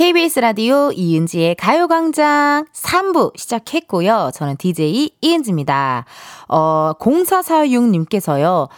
KBS 0.00 0.40
라디오 0.40 0.92
이은지의 0.92 1.56
가요광장 1.56 2.64
3부 2.72 3.36
시작했고요. 3.36 4.30
저는 4.32 4.56
DJ 4.56 5.10
이은지입니다. 5.20 6.06
어, 6.48 6.92
0446님께서요. 6.98 8.70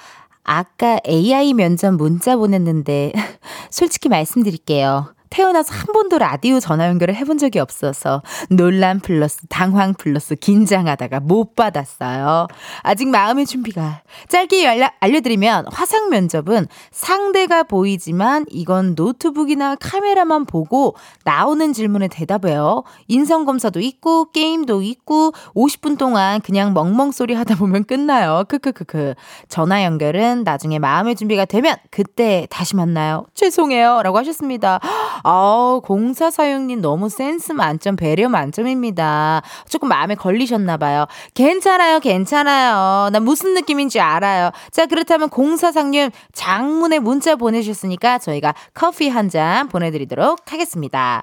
아까 0.43 0.99
AI 1.07 1.55
면접 1.55 1.95
문자 1.95 2.35
보냈는데, 2.35 3.13
솔직히 3.71 4.09
말씀드릴게요. 4.09 5.15
태어나서 5.33 5.75
한 5.75 5.87
번도 5.95 6.19
라디오 6.19 6.61
전화 6.61 6.87
연결을 6.89 7.15
해본 7.15 7.39
적이 7.39 7.61
없어서 7.61 8.23
놀람 8.51 9.01
플러스 9.01 9.47
당황 9.49 9.95
플러스 9.95 10.35
긴장하다가 10.35 11.21
못 11.21 11.57
받았어요. 11.57 12.49
아직 12.83 13.09
마음의 13.09 13.47
준비가. 13.47 14.03
짧게 14.29 14.63
연락, 14.65 14.95
알려드리면 15.01 15.69
화상 15.73 16.11
면접은 16.11 16.67
상대가 16.91 17.63
보이지만 17.63 18.45
이건 18.51 18.95
노트북이나 18.95 19.77
카메라만 19.77 20.45
보고 20.45 20.97
나오는 21.25 21.73
질문에 21.73 22.09
대답해요. 22.09 22.85
인성검사도 23.09 23.81
있고 23.81 24.31
게임도 24.33 24.83
있고 24.83 25.33
50분 25.55 25.97
동안 25.97 26.43
그냥 26.43 26.75
멍멍 26.75 27.11
소리 27.11 27.33
하다 27.33 27.57
보면 27.57 27.85
끝나요. 27.85 28.45
크크크크. 28.49 29.15
전화 29.49 29.83
연결은 29.83 30.45
나중에 30.45 30.79
마음의 30.79 31.17
준비가 31.17 31.47
되면 31.47 31.77
그때 31.91 32.47
다시 32.51 32.77
만나요. 32.77 33.25
죄송해요. 33.33 34.03
라고 34.03 34.19
하셨습니다. 34.19 34.79
아우, 35.23 35.81
공사 35.83 36.31
사용님 36.31 36.81
너무 36.81 37.09
센스 37.09 37.53
만점, 37.53 37.97
배려 37.97 38.29
만점입니다. 38.29 39.43
조금 39.69 39.89
마음에 39.89 40.15
걸리셨나봐요. 40.15 41.07
괜찮아요, 41.35 42.01
괜찮아요. 42.01 43.11
나 43.11 43.21
무슨 43.21 43.55
느낌인지 43.55 44.01
알아요. 44.01 44.51
자, 44.71 44.87
그렇다면 44.87 45.29
공사상님 45.29 46.11
장문의 46.33 47.01
문자 47.01 47.37
보내주셨으니까 47.37 48.19
저희가 48.19 48.55
커피 48.75 49.09
한 49.09 49.31
잔 49.33 49.69
보내드리도록 49.69 50.53
하겠습니다. 50.53 51.23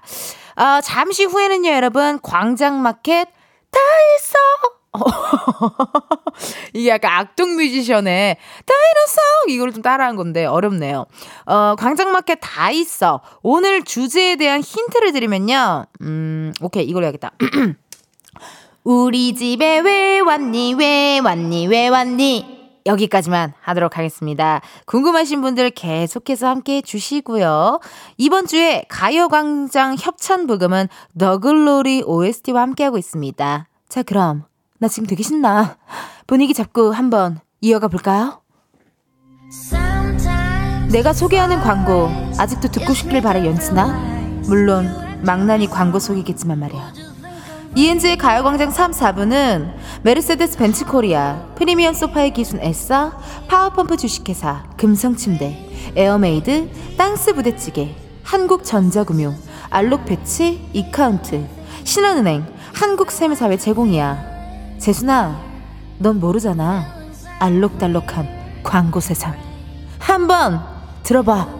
어, 0.55 0.81
잠시 0.81 1.25
후에는요, 1.25 1.69
여러분, 1.69 2.19
광장마켓 2.23 3.27
다 3.69 3.79
있어! 4.17 4.78
이게 6.73 6.89
약간 6.89 7.11
악동 7.13 7.55
뮤지션의 7.55 8.37
다이너성 8.65 9.49
이걸 9.49 9.73
좀 9.73 9.81
따라한 9.81 10.15
건데 10.15 10.45
어렵네요. 10.45 11.05
어, 11.45 11.75
광장마켓 11.77 12.39
다 12.41 12.71
있어. 12.71 13.21
오늘 13.41 13.83
주제에 13.83 14.35
대한 14.35 14.61
힌트를 14.61 15.11
드리면요. 15.11 15.85
음, 16.01 16.53
오케이. 16.61 16.85
이걸 16.85 17.03
해야겠다. 17.03 17.31
우리 18.83 19.35
집에 19.35 19.79
왜 19.79 20.19
왔니? 20.19 20.75
왜 20.75 21.19
왔니? 21.19 21.67
왜 21.67 21.89
왔니? 21.89 22.59
여기까지만 22.85 23.53
하도록 23.59 23.97
하겠습니다. 23.97 24.61
궁금하신 24.85 25.41
분들 25.41 25.71
계속해서 25.71 26.47
함께 26.47 26.77
해주시고요. 26.77 27.79
이번 28.17 28.47
주에 28.47 28.85
가요광장 28.89 29.95
협찬 29.99 30.47
브금은 30.47 30.87
더글로리 31.17 32.03
OST와 32.05 32.61
함께하고 32.61 32.97
있습니다. 32.97 33.67
자, 33.89 34.03
그럼 34.03 34.45
나 34.79 34.87
지금 34.87 35.07
되게 35.07 35.23
신나. 35.23 35.75
분위기 36.25 36.53
잡고 36.53 36.93
한번 36.93 37.39
이어가 37.59 37.89
볼까요? 37.89 38.41
내가 40.89 41.11
소개하는 41.11 41.59
광고 41.59 42.09
아직도 42.37 42.69
듣고 42.69 42.93
싶길 42.93 43.21
바래 43.21 43.45
연진아. 43.45 44.41
물론 44.47 44.87
망나니 45.23 45.67
광고 45.67 45.99
소개겠지만 45.99 46.59
말이야. 46.59 46.93
이은지의 47.75 48.17
가요광장 48.17 48.71
3, 48.71 48.91
4부는 48.91 49.73
메르세데스 50.03 50.57
벤츠 50.57 50.85
코리아, 50.85 51.45
프리미엄 51.55 51.93
소파의 51.93 52.33
기준 52.33 52.59
에싸, 52.61 53.17
파워펌프 53.47 53.97
주식회사, 53.97 54.63
금성침대, 54.77 55.93
에어메이드, 55.95 56.69
땅스 56.97 57.33
부대찌개, 57.33 57.95
한국전자금융, 58.23 59.35
알록패치, 59.69 60.69
이카운트, 60.73 61.45
신한은행, 61.83 62.45
한국세무사회 62.73 63.57
제공이야. 63.57 64.28
재준아, 64.79 65.37
넌 65.99 66.19
모르잖아. 66.21 66.85
알록달록한 67.39 68.27
광고 68.63 68.99
세상. 69.01 69.35
한번 69.99 70.61
들어봐. 71.03 71.58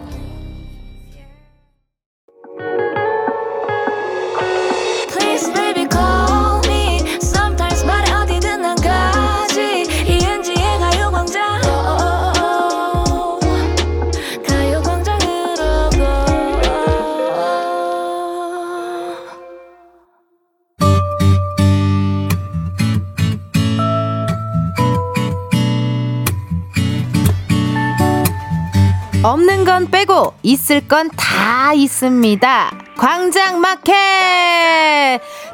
없는 29.30 29.64
건 29.64 29.90
빼고 29.92 30.34
있을 30.42 30.88
건 30.88 31.08
다 31.16 31.72
있습니다. 31.72 32.72
광장 32.98 33.60
마켓 33.60 33.92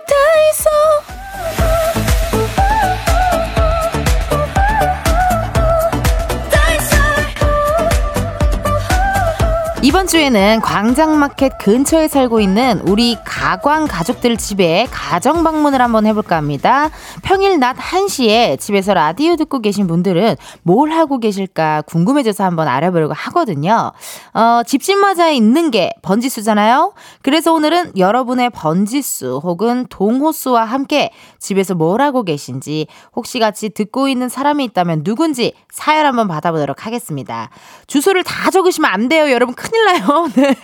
다이소 0.08 1.15
이번 9.86 10.08
주에는 10.08 10.62
광장마켓 10.62 11.58
근처에 11.58 12.08
살고 12.08 12.40
있는 12.40 12.80
우리 12.88 13.16
가광 13.24 13.86
가족들 13.86 14.36
집에 14.36 14.88
가정 14.90 15.44
방문을 15.44 15.80
한번 15.80 16.06
해볼까 16.06 16.34
합니다. 16.34 16.90
평일 17.22 17.60
낮 17.60 17.76
1시에 17.76 18.58
집에서 18.58 18.94
라디오 18.94 19.36
듣고 19.36 19.60
계신 19.60 19.86
분들은 19.86 20.34
뭘 20.64 20.90
하고 20.90 21.20
계실까 21.20 21.82
궁금해져서 21.82 22.42
한번 22.42 22.66
알아보려고 22.66 23.14
하거든요. 23.14 23.92
어, 24.34 24.62
집집마다 24.66 25.30
있는 25.30 25.70
게 25.70 25.92
번지수잖아요. 26.02 26.92
그래서 27.22 27.52
오늘은 27.52 27.92
여러분의 27.96 28.50
번지수 28.50 29.40
혹은 29.44 29.86
동호수와 29.88 30.64
함께 30.64 31.12
집에서 31.38 31.76
뭘 31.76 32.00
하고 32.00 32.24
계신지 32.24 32.88
혹시 33.14 33.38
같이 33.38 33.68
듣고 33.68 34.08
있는 34.08 34.28
사람이 34.28 34.64
있다면 34.64 35.04
누군지 35.04 35.52
사연 35.70 36.06
한번 36.06 36.26
받아보도록 36.26 36.86
하겠습니다. 36.86 37.50
주소를 37.86 38.24
다 38.24 38.50
적으시면 38.50 38.90
안 38.90 39.08
돼요. 39.08 39.30
여러분 39.30 39.54
큰일 39.54 39.75
나요. 39.84 40.28
네. 40.34 40.54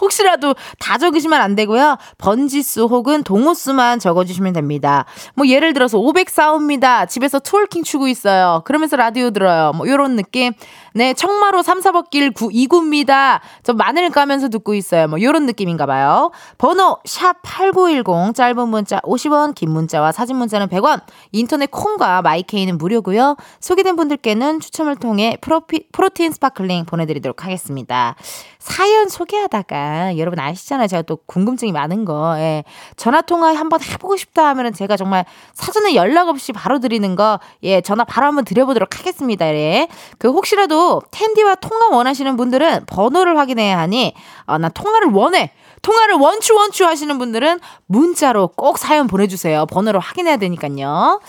혹시라도 0.00 0.54
다 0.78 0.98
적으시면 0.98 1.40
안 1.40 1.54
되고요. 1.54 1.96
번지수 2.18 2.84
혹은 2.84 3.22
동호수만 3.22 3.98
적어주시면 3.98 4.52
됩니다. 4.52 5.04
뭐 5.34 5.46
예를 5.46 5.72
들어서 5.72 5.98
504호입니다. 5.98 7.08
집에서 7.08 7.38
twerking 7.38 7.82
추고 7.82 8.08
있어요. 8.08 8.62
그러면서 8.64 8.96
라디오 8.96 9.30
들어요. 9.30 9.72
뭐 9.74 9.88
요런 9.88 10.16
느낌. 10.16 10.52
네, 10.92 11.14
청마로 11.14 11.62
3, 11.62 11.80
4번길 11.80 12.34
9, 12.34 12.48
2구입니다. 12.48 13.40
저 13.62 13.72
마늘 13.72 14.10
까면서 14.10 14.48
듣고 14.48 14.74
있어요. 14.74 15.06
뭐 15.06 15.20
요런 15.20 15.46
느낌인가 15.46 15.86
봐요. 15.86 16.32
번호 16.58 16.98
샵 17.04 17.36
8910 17.42 18.34
짧은 18.34 18.68
문자 18.68 19.00
50원, 19.00 19.54
긴 19.54 19.70
문자와 19.70 20.12
사진 20.12 20.36
문자는 20.36 20.66
100원. 20.68 21.00
인터넷 21.32 21.70
콩과 21.70 22.22
마이케이는 22.22 22.78
무료고요. 22.78 23.36
소개된 23.60 23.96
분들께는 23.96 24.60
추첨을 24.60 24.96
통해 24.96 25.36
프로피, 25.40 25.86
프로틴 25.92 26.32
스파클링 26.32 26.86
보내드리도록 26.86 27.44
하겠습니다. 27.44 28.09
사연 28.58 29.08
소개하다가 29.08 30.18
여러분 30.18 30.38
아시잖아요. 30.38 30.86
제가 30.86 31.02
또 31.02 31.16
궁금증이 31.26 31.72
많은 31.72 32.04
거. 32.04 32.34
예. 32.38 32.62
전화 32.96 33.22
통화 33.22 33.54
한번 33.54 33.82
해보고 33.82 34.16
싶다 34.16 34.46
하면은 34.48 34.72
제가 34.72 34.96
정말 34.96 35.24
사전에 35.54 35.94
연락 35.94 36.28
없이 36.28 36.52
바로 36.52 36.78
드리는 36.78 37.16
거, 37.16 37.40
예, 37.62 37.80
전화 37.80 38.04
바로 38.04 38.26
한번 38.26 38.44
드려보도록 38.44 38.98
하겠습니다. 38.98 39.46
예. 39.46 39.88
그 40.18 40.28
혹시라도 40.28 41.00
텐디와 41.10 41.56
통화 41.56 41.88
원하시는 41.88 42.36
분들은 42.36 42.84
번호를 42.86 43.38
확인해야 43.38 43.78
하니, 43.78 44.14
어, 44.46 44.58
나 44.58 44.68
통화를 44.68 45.08
원해. 45.12 45.52
통화를 45.82 46.16
원추 46.16 46.54
원추 46.54 46.84
하시는 46.84 47.18
분들은 47.18 47.58
문자로 47.86 48.48
꼭 48.48 48.76
사연 48.76 49.06
보내주세요. 49.06 49.64
번호를 49.66 49.98
확인해야 50.00 50.36
되니까요. 50.36 51.20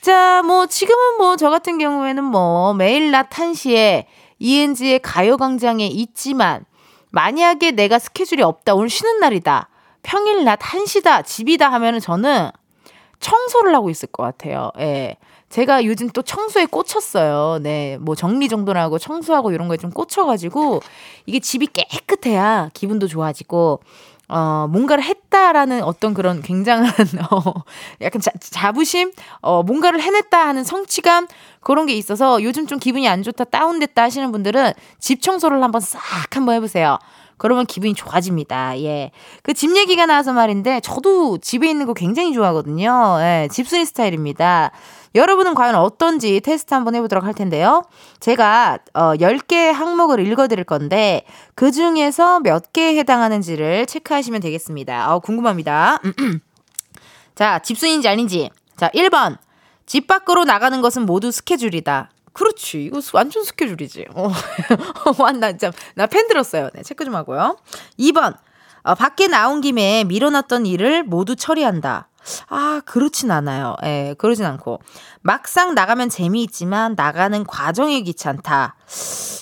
자, 0.00 0.42
뭐, 0.42 0.66
지금은 0.66 1.18
뭐, 1.18 1.36
저 1.36 1.50
같은 1.50 1.78
경우에는 1.78 2.24
뭐, 2.24 2.74
매일 2.74 3.10
낮 3.10 3.30
1시에 3.30 4.06
이은지의 4.42 4.98
가요광장에 4.98 5.86
있지만 5.86 6.64
만약에 7.10 7.70
내가 7.70 8.00
스케줄이 8.00 8.42
없다 8.42 8.74
오늘 8.74 8.90
쉬는 8.90 9.20
날이다 9.20 9.68
평일 10.02 10.44
낮 10.44 10.58
1시다 10.58 11.24
집이다 11.24 11.70
하면은 11.72 12.00
저는 12.00 12.50
청소를 13.20 13.72
하고 13.72 13.88
있을 13.88 14.08
것 14.08 14.24
같아요. 14.24 14.72
예. 14.80 15.16
제가 15.48 15.84
요즘 15.84 16.08
또 16.08 16.22
청소에 16.22 16.66
꽂혔어요. 16.66 17.60
네. 17.62 17.98
뭐 18.00 18.16
정리정돈하고 18.16 18.98
청소하고 18.98 19.52
이런 19.52 19.68
거에 19.68 19.76
좀 19.76 19.90
꽂혀가지고 19.90 20.80
이게 21.26 21.38
집이 21.38 21.68
깨끗해야 21.68 22.70
기분도 22.74 23.06
좋아지고 23.06 23.80
어, 24.32 24.66
뭔가를 24.66 25.04
했다라는 25.04 25.82
어떤 25.82 26.14
그런 26.14 26.40
굉장한, 26.40 26.90
어, 27.30 27.52
약간 28.00 28.22
자, 28.22 28.30
자부심? 28.40 29.12
어, 29.42 29.62
뭔가를 29.62 30.00
해냈다 30.00 30.48
하는 30.48 30.64
성취감? 30.64 31.26
그런 31.60 31.84
게 31.84 31.92
있어서 31.92 32.42
요즘 32.42 32.66
좀 32.66 32.78
기분이 32.78 33.06
안 33.06 33.22
좋다, 33.22 33.44
다운됐다 33.44 34.02
하시는 34.02 34.32
분들은 34.32 34.72
집 34.98 35.20
청소를 35.20 35.62
한번 35.62 35.82
싹 35.82 36.00
한번 36.34 36.54
해보세요. 36.54 36.98
그러면 37.38 37.66
기분이 37.66 37.94
좋아집니다. 37.94 38.78
예. 38.80 39.10
그 39.42 39.54
집 39.54 39.76
얘기가 39.76 40.06
나와서 40.06 40.32
말인데, 40.32 40.80
저도 40.80 41.38
집에 41.38 41.68
있는 41.68 41.86
거 41.86 41.94
굉장히 41.94 42.32
좋아하거든요. 42.32 43.18
예, 43.20 43.48
집순이 43.50 43.84
스타일입니다. 43.84 44.72
여러분은 45.14 45.54
과연 45.54 45.74
어떤지 45.74 46.40
테스트 46.40 46.72
한번 46.72 46.94
해보도록 46.94 47.24
할 47.24 47.34
텐데요. 47.34 47.82
제가 48.20 48.78
어, 48.94 49.12
10개 49.16 49.70
항목을 49.70 50.26
읽어드릴 50.26 50.64
건데 50.64 51.24
그 51.54 51.70
중에서 51.70 52.40
몇 52.40 52.72
개에 52.72 52.96
해당하는지를 52.96 53.86
체크하시면 53.86 54.40
되겠습니다. 54.40 55.14
어, 55.14 55.18
궁금합니다. 55.20 55.98
자, 57.34 57.58
집순인지 57.58 58.08
아닌지. 58.08 58.50
자, 58.76 58.88
1번. 58.94 59.36
집 59.84 60.06
밖으로 60.06 60.44
나가는 60.44 60.80
것은 60.80 61.04
모두 61.04 61.30
스케줄이다. 61.30 62.11
그렇지. 62.32 62.84
이거 62.84 63.00
완전 63.12 63.44
스케줄이지. 63.44 64.06
어, 64.14 64.30
나 65.38 65.50
진짜, 65.50 65.72
나팬 65.94 66.28
들었어요. 66.28 66.70
네, 66.74 66.82
체크 66.82 67.04
좀 67.04 67.14
하고요. 67.14 67.56
2번. 67.98 68.36
어, 68.84 68.94
밖에 68.94 69.28
나온 69.28 69.60
김에 69.60 70.04
밀어놨던 70.04 70.66
일을 70.66 71.04
모두 71.04 71.36
처리한다. 71.36 72.08
아, 72.48 72.80
그렇진 72.84 73.30
않아요. 73.30 73.76
예, 73.84 74.14
그러진 74.18 74.44
않고. 74.44 74.80
막상 75.20 75.74
나가면 75.74 76.08
재미있지만 76.08 76.94
나가는 76.96 77.44
과정이 77.44 78.02
귀찮다. 78.04 78.76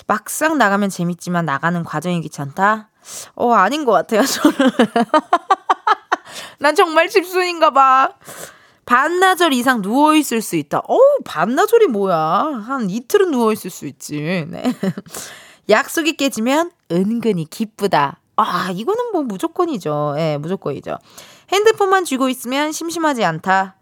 막상 0.06 0.58
나가면 0.58 0.90
재밌지만 0.90 1.44
나가는 1.44 1.82
과정이 1.84 2.20
귀찮다? 2.22 2.88
어, 3.34 3.52
아닌 3.52 3.84
것 3.84 3.92
같아요, 3.92 4.22
저는. 4.22 4.58
난 6.58 6.74
정말 6.74 7.08
집순인가 7.08 7.70
봐. 7.70 8.10
반나절 8.90 9.52
이상 9.52 9.82
누워있을 9.82 10.42
수 10.42 10.56
있다. 10.56 10.82
어우, 10.88 11.18
반나절이 11.24 11.86
뭐야. 11.86 12.16
한 12.16 12.90
이틀은 12.90 13.30
누워있을 13.30 13.70
수 13.70 13.86
있지. 13.86 14.44
네. 14.48 14.64
약속이 15.70 16.16
깨지면 16.16 16.72
은근히 16.90 17.44
기쁘다. 17.44 18.18
아, 18.34 18.72
이거는 18.72 19.12
뭐 19.12 19.22
무조건이죠. 19.22 20.14
예, 20.16 20.20
네, 20.20 20.38
무조건이죠. 20.38 20.98
핸드폰만 21.52 22.04
쥐고 22.04 22.30
있으면 22.30 22.72
심심하지 22.72 23.24
않다. 23.24 23.76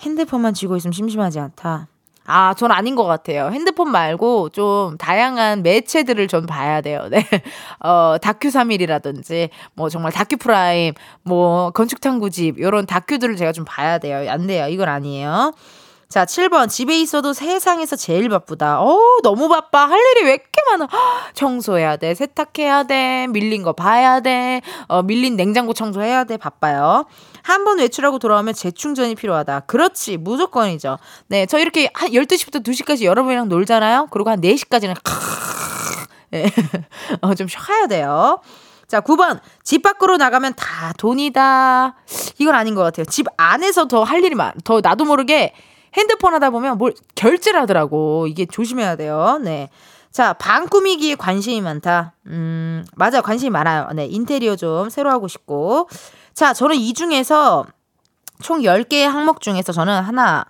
핸드폰만 0.00 0.52
쥐고 0.52 0.76
있으면 0.76 0.92
심심하지 0.92 1.38
않다. 1.38 1.88
아, 2.30 2.52
전 2.52 2.70
아닌 2.72 2.94
것 2.94 3.04
같아요. 3.04 3.48
핸드폰 3.52 3.90
말고 3.90 4.50
좀 4.50 4.98
다양한 4.98 5.62
매체들을 5.62 6.28
좀 6.28 6.44
봐야 6.44 6.82
돼요. 6.82 7.08
네. 7.10 7.24
어, 7.80 8.16
다큐 8.20 8.50
3일이라든지, 8.50 9.48
뭐 9.72 9.88
정말 9.88 10.12
다큐 10.12 10.36
프라임, 10.36 10.92
뭐 11.22 11.70
건축탐구집, 11.70 12.60
요런 12.60 12.84
다큐들을 12.84 13.36
제가 13.36 13.52
좀 13.52 13.64
봐야 13.66 13.96
돼요. 13.96 14.30
안 14.30 14.46
돼요. 14.46 14.66
이건 14.68 14.90
아니에요. 14.90 15.54
자, 16.08 16.24
7번. 16.24 16.70
집에 16.70 16.98
있어도 17.00 17.34
세상에서 17.34 17.94
제일 17.94 18.30
바쁘다. 18.30 18.80
어 18.80 18.98
너무 19.22 19.46
바빠. 19.50 19.86
할 19.86 19.98
일이 20.00 20.24
왜 20.24 20.30
이렇게 20.32 20.48
많아. 20.70 20.88
청소해야 21.34 21.96
돼. 21.98 22.14
세탁해야 22.14 22.84
돼. 22.84 23.26
밀린 23.28 23.62
거 23.62 23.74
봐야 23.74 24.20
돼. 24.20 24.62
어, 24.86 25.02
밀린 25.02 25.36
냉장고 25.36 25.74
청소해야 25.74 26.24
돼. 26.24 26.38
바빠요. 26.38 27.04
한 27.42 27.64
번 27.64 27.78
외출하고 27.78 28.18
돌아오면 28.18 28.54
재충전이 28.54 29.16
필요하다. 29.16 29.60
그렇지. 29.60 30.16
무조건이죠. 30.16 30.98
네. 31.26 31.44
저 31.44 31.58
이렇게 31.58 31.90
한 31.92 32.08
12시부터 32.10 32.64
2시까지 32.64 33.04
여러분이랑 33.04 33.50
놀잖아요. 33.50 34.08
그리고 34.10 34.30
한 34.30 34.40
4시까지는 34.40 34.94
네. 36.30 36.50
어, 37.20 37.34
좀 37.34 37.48
쉬어야 37.48 37.86
돼요. 37.86 38.40
자, 38.86 39.02
9번. 39.02 39.40
집 39.62 39.82
밖으로 39.82 40.16
나가면 40.16 40.54
다 40.56 40.94
돈이다. 40.96 41.96
이건 42.38 42.54
아닌 42.54 42.74
것 42.74 42.82
같아요. 42.82 43.04
집 43.04 43.26
안에서 43.36 43.88
더 43.88 44.04
할 44.04 44.24
일이 44.24 44.34
많, 44.34 44.52
더 44.64 44.80
나도 44.82 45.04
모르게 45.04 45.52
핸드폰 45.98 46.32
하다 46.34 46.50
보면 46.50 46.78
뭘 46.78 46.94
결제를 47.14 47.60
하더라고. 47.62 48.26
이게 48.28 48.46
조심해야 48.46 48.96
돼요. 48.96 49.40
네. 49.42 49.68
자, 50.12 50.32
방 50.32 50.66
꾸미기에 50.66 51.16
관심이 51.16 51.60
많다. 51.60 52.14
음, 52.26 52.84
맞아. 52.94 53.20
관심이 53.20 53.50
많아요. 53.50 53.88
네. 53.94 54.06
인테리어 54.06 54.56
좀 54.56 54.90
새로 54.90 55.10
하고 55.10 55.28
싶고. 55.28 55.88
자, 56.34 56.54
저는 56.54 56.76
이 56.76 56.94
중에서 56.94 57.66
총 58.40 58.60
10개의 58.60 59.06
항목 59.06 59.40
중에서 59.40 59.72
저는 59.72 60.00
하나, 60.00 60.44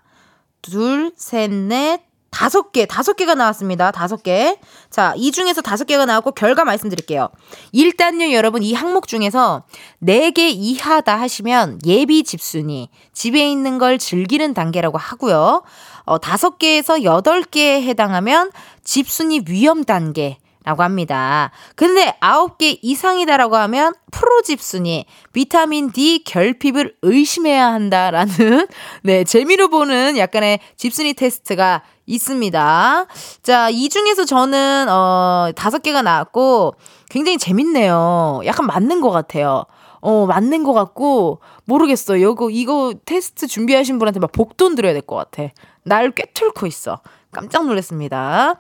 둘, 0.60 1.12
셋, 1.16 1.50
넷, 1.50 2.02
다섯 2.38 2.70
개, 2.70 2.86
다섯 2.86 3.14
개가 3.14 3.34
나왔습니다. 3.34 3.90
다섯 3.90 4.22
개. 4.22 4.60
자, 4.90 5.12
이 5.16 5.32
중에서 5.32 5.60
다섯 5.60 5.86
개가 5.86 6.06
나왔고 6.06 6.30
결과 6.30 6.62
말씀드릴게요. 6.62 7.30
일단요, 7.72 8.30
여러분 8.30 8.62
이 8.62 8.74
항목 8.74 9.08
중에서 9.08 9.64
네 9.98 10.30
개 10.30 10.48
이하다 10.48 11.18
하시면 11.18 11.80
예비 11.84 12.22
집순이, 12.22 12.90
집에 13.12 13.50
있는 13.50 13.78
걸 13.78 13.98
즐기는 13.98 14.54
단계라고 14.54 14.98
하고요. 14.98 15.64
어, 16.04 16.18
다섯 16.18 16.58
개에서 16.58 17.02
여덟 17.02 17.42
개에 17.42 17.82
해당하면 17.82 18.52
집순이 18.84 19.42
위험 19.48 19.82
단계. 19.82 20.38
라고 20.68 20.82
합니다. 20.82 21.50
근데 21.76 22.14
9개 22.20 22.78
이상이다라고 22.82 23.56
하면 23.56 23.94
프로집순이 24.10 25.06
비타민 25.32 25.90
D 25.92 26.22
결핍을 26.24 26.96
의심해야 27.00 27.72
한다라는 27.72 28.66
네, 29.02 29.24
재미로 29.24 29.68
보는 29.68 30.18
약간의 30.18 30.60
집순이 30.76 31.14
테스트가 31.14 31.84
있습니다. 32.04 33.06
자, 33.42 33.70
이 33.70 33.88
중에서 33.88 34.26
저는 34.26 34.88
어, 34.90 35.52
다섯 35.56 35.80
개가 35.80 36.02
나왔고 36.02 36.74
굉장히 37.08 37.38
재밌네요. 37.38 38.42
약간 38.44 38.66
맞는 38.66 39.00
것 39.00 39.10
같아요. 39.10 39.64
어, 40.00 40.26
맞는 40.26 40.62
것 40.64 40.74
같고, 40.74 41.40
모르겠어요. 41.64 42.30
이거, 42.30 42.50
이거 42.50 42.94
테스트 43.04 43.46
준비하신 43.48 43.98
분한테 43.98 44.20
막 44.20 44.30
복돈 44.32 44.74
드려야 44.76 44.92
될 44.92 45.02
것 45.02 45.16
같아. 45.16 45.50
날 45.82 46.10
꿰뚫고 46.12 46.66
있어. 46.66 47.00
깜짝 47.32 47.66
놀랐습니다. 47.66 48.54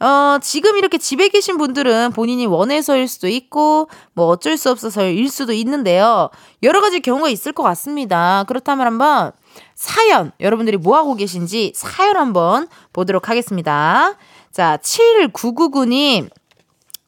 어, 0.00 0.38
지금 0.40 0.76
이렇게 0.76 0.98
집에 0.98 1.28
계신 1.28 1.58
분들은 1.58 2.12
본인이 2.12 2.46
원해서일 2.46 3.08
수도 3.08 3.28
있고, 3.28 3.88
뭐 4.12 4.26
어쩔 4.26 4.56
수 4.56 4.70
없어서일 4.70 5.28
수도 5.28 5.52
있는데요. 5.52 6.30
여러 6.62 6.80
가지 6.80 7.00
경우가 7.00 7.28
있을 7.28 7.52
것 7.52 7.62
같습니다. 7.64 8.44
그렇다면 8.46 8.86
한번 8.86 9.32
사연, 9.74 10.32
여러분들이 10.40 10.76
뭐하고 10.76 11.14
계신지 11.14 11.72
사연 11.74 12.16
한번 12.16 12.68
보도록 12.92 13.28
하겠습니다. 13.28 14.14
자, 14.52 14.78
7999님. 14.82 16.30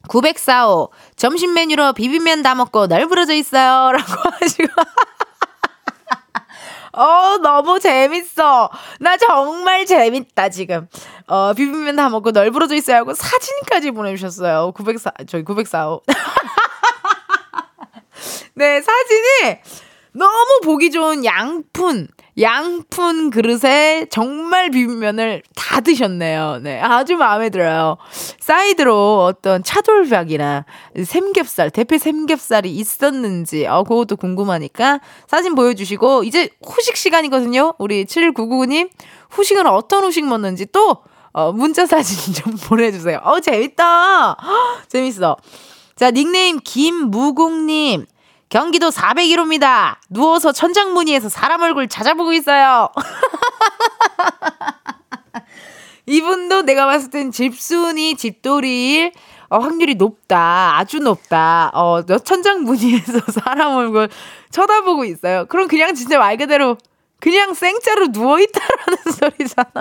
904호. 0.07 0.89
점심 1.15 1.53
메뉴로 1.53 1.93
비빔면 1.93 2.41
다 2.41 2.55
먹고 2.55 2.87
널브러져 2.87 3.33
있어요. 3.33 3.91
라고 3.93 4.13
하시고. 4.41 4.67
어, 6.93 7.37
너무 7.41 7.79
재밌어. 7.79 8.69
나 8.99 9.17
정말 9.17 9.85
재밌다, 9.85 10.49
지금. 10.49 10.87
어, 11.27 11.53
비빔면 11.53 11.95
다 11.95 12.09
먹고 12.09 12.31
널브러져 12.31 12.75
있어요 12.75 12.97
하고 12.97 13.13
사진까지 13.13 13.91
보내주셨어요. 13.91 14.71
904, 14.73 15.11
저희 15.27 15.43
904호. 15.43 16.01
네, 18.55 18.81
사진이 18.81 19.59
너무 20.13 20.59
보기 20.63 20.91
좋은 20.91 21.23
양푼. 21.25 22.07
양푼 22.41 23.29
그릇에 23.29 24.07
정말 24.09 24.71
비빔면을 24.71 25.43
다 25.55 25.81
드셨네요. 25.81 26.59
네, 26.61 26.81
아주 26.81 27.15
마음에 27.15 27.49
들어요. 27.49 27.97
사이드로 28.39 29.23
어떤 29.25 29.63
차돌박이나 29.63 30.65
샘겹살, 31.05 31.69
대패 31.69 31.97
샘겹살이 31.97 32.71
있었는지, 32.75 33.67
어, 33.67 33.83
그것도 33.83 34.15
궁금하니까 34.15 34.99
사진 35.27 35.55
보여주시고, 35.55 36.23
이제 36.23 36.49
후식 36.65 36.97
시간이거든요. 36.97 37.75
우리 37.77 38.05
7999님, 38.05 38.89
후식은 39.29 39.67
어떤 39.67 40.03
후식 40.03 40.25
먹는지 40.25 40.65
또, 40.71 40.97
어, 41.33 41.51
문자 41.51 41.85
사진 41.85 42.33
좀 42.33 42.55
보내주세요. 42.55 43.19
어, 43.23 43.39
재밌다! 43.39 44.35
재밌어. 44.87 45.37
자, 45.95 46.09
닉네임 46.09 46.59
김무국님. 46.63 48.05
경기도 48.51 48.89
401호입니다. 48.89 49.95
누워서 50.09 50.51
천장 50.51 50.93
무늬에서 50.93 51.29
사람 51.29 51.61
얼굴 51.61 51.87
찾아보고 51.87 52.33
있어요. 52.33 52.89
이분도 56.05 56.63
내가 56.63 56.85
봤을 56.85 57.09
땐 57.09 57.31
집순이, 57.31 58.15
집돌이일 58.15 59.13
어, 59.49 59.59
확률이 59.59 59.95
높다. 59.95 60.77
아주 60.77 60.99
높다. 60.99 61.71
어, 61.73 62.03
천장 62.25 62.63
무늬에서 62.63 63.21
사람 63.31 63.77
얼굴 63.77 64.09
쳐다보고 64.49 65.05
있어요. 65.05 65.45
그럼 65.45 65.69
그냥 65.69 65.95
진짜 65.95 66.19
말 66.19 66.35
그대로 66.35 66.77
그냥 67.21 67.53
생짜로 67.53 68.07
누워있다라는 68.07 68.97
소리잖아. 69.17 69.71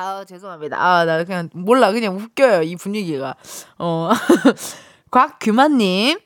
아, 0.00 0.24
죄송합니다. 0.24 0.80
아, 0.80 1.04
나 1.04 1.22
그냥 1.24 1.50
몰라. 1.52 1.92
그냥 1.92 2.16
웃겨요. 2.16 2.62
이 2.62 2.76
분위기가. 2.76 3.34
어. 3.78 4.10
곽규만님. 5.10 6.18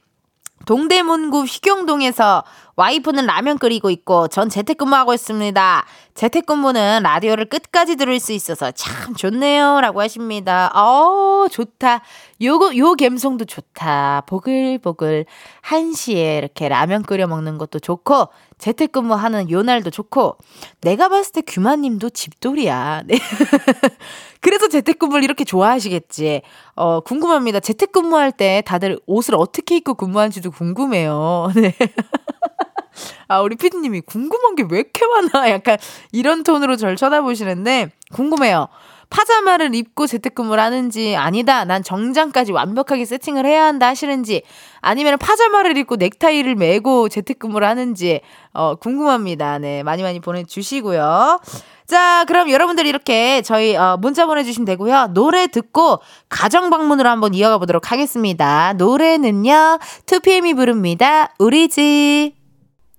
동대문구 0.67 1.45
휘경동에서 1.45 2.45
와이프는 2.77 3.27
라면 3.27 3.59
끓이고 3.59 3.91
있고 3.91 4.29
전 4.29 4.49
재택근무하고 4.49 5.15
있습니다. 5.15 5.85
재택근무는 6.15 7.03
라디오를 7.03 7.47
끝까지 7.47 7.97
들을 7.97 8.19
수 8.19 8.33
있어서 8.33 8.71
참 8.73 9.15
좋네요. 9.15 9.81
라고 9.81 10.01
하십니다. 10.01 10.71
어, 10.75 11.47
좋다. 11.51 12.03
요거, 12.43 12.77
요 12.77 12.95
감성도 12.95 13.45
좋다. 13.45 14.23
보글보글. 14.27 15.27
한시에 15.61 16.39
이렇게 16.39 16.69
라면 16.69 17.03
끓여 17.03 17.27
먹는 17.27 17.59
것도 17.59 17.79
좋고, 17.79 18.29
재택근무하는 18.59 19.51
요 19.51 19.63
날도 19.63 19.91
좋고, 19.91 20.39
내가 20.81 21.09
봤을 21.09 21.33
때 21.33 21.43
규마님도 21.43 22.11
집돌이야. 22.11 23.03
네. 23.07 23.19
그래서 24.45 24.69
재택근무를 24.69 25.25
이렇게 25.25 25.43
좋아하시겠지. 25.45 26.43
어, 26.77 27.01
궁금합니다. 27.01 27.61
재택근무할 27.61 28.31
때 28.31 28.63
다들 28.67 28.99
옷을 29.07 29.35
어떻게 29.37 29.77
입고 29.79 29.95
근무하는지도 29.95 30.51
궁금해요. 30.51 31.51
네. 31.57 31.75
아, 33.29 33.41
우리 33.41 33.57
피디님이 33.57 34.03
궁금한 34.03 34.55
게 34.55 34.65
왜 34.69 34.81
이렇게 34.81 35.07
많아? 35.07 35.49
약간 35.51 35.79
이런 36.13 36.43
톤으로 36.43 36.77
절 36.77 36.97
쳐다보시는데 36.97 37.91
궁금해요. 38.13 38.69
파자마를 39.11 39.75
입고 39.75 40.07
재택근무를 40.07 40.63
하는지 40.63 41.15
아니다. 41.17 41.65
난 41.65 41.83
정장까지 41.83 42.53
완벽하게 42.53 43.05
세팅을 43.05 43.47
해야 43.47 43.65
한다 43.65 43.87
하시는지 43.87 44.43
아니면 44.81 45.17
파자마를 45.19 45.77
입고 45.79 45.97
넥타이를 45.97 46.57
메고 46.57 47.09
재택근무를 47.09 47.67
하는지 47.67 48.21
어 48.53 48.75
궁금합니다. 48.75 49.59
네. 49.59 49.83
많이 49.83 50.03
많이 50.03 50.21
보내 50.21 50.45
주시고요. 50.45 51.39
자, 51.87 52.25
그럼 52.27 52.51
여러분들 52.51 52.87
이렇게 52.87 53.43
저희 53.43 53.77
어, 53.77 53.99
문자 54.01 54.27
보내주시면 54.27 54.65
되고요. 54.65 55.09
노래 55.13 55.47
듣고 55.47 56.01
가정 56.29 56.71
방문으로 56.71 57.09
한번 57.09 57.35
이어가 57.35 57.59
보도록 57.59 57.93
하겠습니다. 57.93 58.73
노래는요, 58.75 59.79
2PM이 60.07 60.57
부릅니다. 60.57 61.33
우리 61.39 61.69
집. 61.69 62.33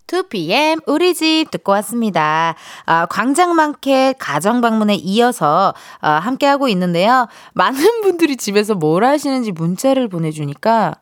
2PM 0.08 0.84
우리 0.86 1.16
집 1.16 1.50
듣고 1.50 1.72
왔습니다. 1.74 2.54
아, 2.86 3.06
광장마켓 3.08 4.18
가정 4.20 4.62
방문에 4.62 4.94
이어서 4.96 5.74
아, 6.00 6.12
함께 6.12 6.46
하고 6.46 6.68
있는데요. 6.68 7.28
많은 7.54 7.80
분들이 8.02 8.38
집에서 8.38 8.76
뭘 8.76 9.04
하시는지 9.04 9.52
문자를 9.52 10.08
보내주니까 10.08 10.94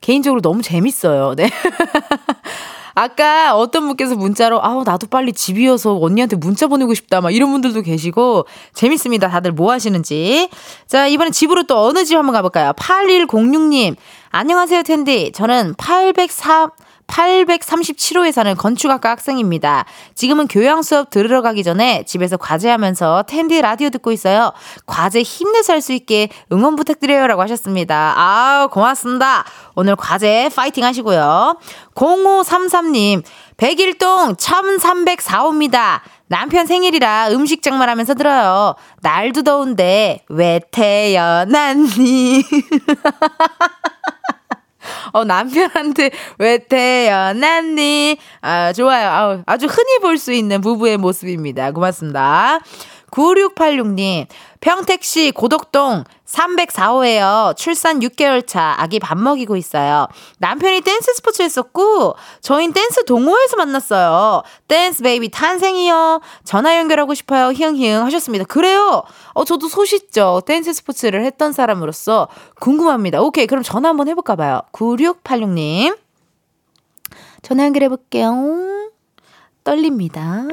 개인적으로 0.00 0.40
너무 0.40 0.62
재밌어요. 0.62 1.34
네. 1.36 1.50
아까 2.98 3.54
어떤 3.54 3.86
분께서 3.86 4.16
문자로 4.16 4.60
아우 4.64 4.82
나도 4.82 5.06
빨리 5.06 5.32
집이어서 5.32 5.96
언니한테 6.00 6.34
문자 6.34 6.66
보내고 6.66 6.94
싶다 6.94 7.20
막 7.20 7.30
이런 7.32 7.52
분들도 7.52 7.82
계시고 7.82 8.46
재밌습니다. 8.74 9.28
다들 9.28 9.52
뭐 9.52 9.70
하시는지. 9.70 10.48
자, 10.88 11.06
이번엔 11.06 11.30
집으로 11.30 11.62
또 11.68 11.78
어느 11.78 12.04
집 12.04 12.16
한번 12.16 12.32
가 12.32 12.42
볼까요? 12.42 12.72
8106님. 12.72 13.94
안녕하세요, 14.30 14.82
텐디. 14.82 15.30
저는 15.32 15.74
803 15.78 16.70
837호에 17.08 18.30
사는 18.32 18.54
건축학과 18.54 19.10
학생입니다. 19.10 19.84
지금은 20.14 20.46
교양 20.46 20.82
수업 20.82 21.10
들으러 21.10 21.42
가기 21.42 21.64
전에 21.64 22.04
집에서 22.06 22.36
과제하면서 22.36 23.24
텐디 23.26 23.60
라디오 23.60 23.90
듣고 23.90 24.12
있어요. 24.12 24.52
과제 24.86 25.22
힘내서 25.22 25.72
할 25.72 25.78
수 25.78 25.92
있게 25.92 26.28
응원 26.52 26.74
부탁드려요 26.74 27.28
라고 27.28 27.40
하셨습니다. 27.42 28.14
아, 28.16 28.68
고맙습니다. 28.70 29.44
오늘 29.76 29.94
과제 29.94 30.50
파이팅 30.54 30.84
하시고요. 30.84 31.56
0533님, 31.94 33.22
101동 33.56 34.36
1304호입니다. 34.36 36.00
남편 36.26 36.66
생일이라 36.66 37.28
음식 37.30 37.62
장만하면서 37.62 38.14
들어요. 38.14 38.74
날도 39.00 39.42
더운데 39.44 40.24
왜 40.28 40.60
태어났니? 40.70 42.42
어, 45.12 45.24
남편한테 45.24 46.10
왜 46.38 46.58
태어났니? 46.58 48.18
아, 48.40 48.72
좋아요. 48.72 49.08
아, 49.08 49.42
아주 49.46 49.66
흔히 49.66 49.98
볼 50.00 50.18
수 50.18 50.32
있는 50.32 50.60
부부의 50.60 50.96
모습입니다. 50.96 51.70
고맙습니다. 51.72 52.58
9686님, 53.10 54.26
평택시 54.60 55.32
고덕동 55.32 56.04
304호에요. 56.26 57.56
출산 57.56 58.00
6개월 58.00 58.46
차 58.46 58.74
아기 58.78 58.98
밥 58.98 59.16
먹이고 59.18 59.56
있어요. 59.56 60.08
남편이 60.38 60.82
댄스 60.82 61.14
스포츠 61.14 61.42
했었고, 61.42 62.16
저흰 62.40 62.72
댄스 62.72 63.04
동호회에서 63.04 63.56
만났어요. 63.56 64.42
댄스 64.66 65.02
베이비 65.02 65.30
탄생이요. 65.30 66.20
전화 66.44 66.76
연결하고 66.76 67.14
싶어요. 67.14 67.50
히응히응 67.52 68.04
하셨습니다. 68.04 68.44
그래요. 68.44 69.02
어, 69.32 69.44
저도 69.44 69.68
소싯적. 69.68 70.42
댄스 70.46 70.72
스포츠를 70.74 71.24
했던 71.24 71.52
사람으로서 71.52 72.28
궁금합니다. 72.60 73.22
오케이. 73.22 73.46
그럼 73.46 73.62
전화 73.62 73.88
한번 73.88 74.08
해볼까봐요. 74.08 74.62
9686님. 74.72 75.96
전화 77.42 77.64
연결해볼게요. 77.64 78.80
떨립니다. 79.64 80.44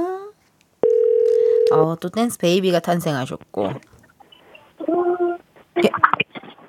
어, 1.71 1.95
또 1.99 2.09
댄스 2.09 2.37
베이비가 2.39 2.79
탄생하셨고. 2.79 3.63
예. 5.83 5.89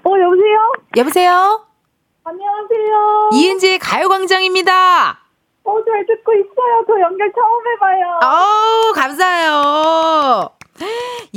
어, 0.04 0.10
여보세요? 0.20 0.72
여보세요? 0.96 1.66
안녕하세요. 2.24 3.30
이은지의 3.32 3.78
가요광장입니다. 3.78 5.18
어, 5.64 5.84
잘 5.84 6.06
듣고 6.06 6.32
있어요. 6.32 6.84
저 6.86 7.00
연결 7.00 7.32
처음 7.32 7.66
해봐요. 7.74 8.20
어우, 8.22 8.92
감사해요. 8.94 10.50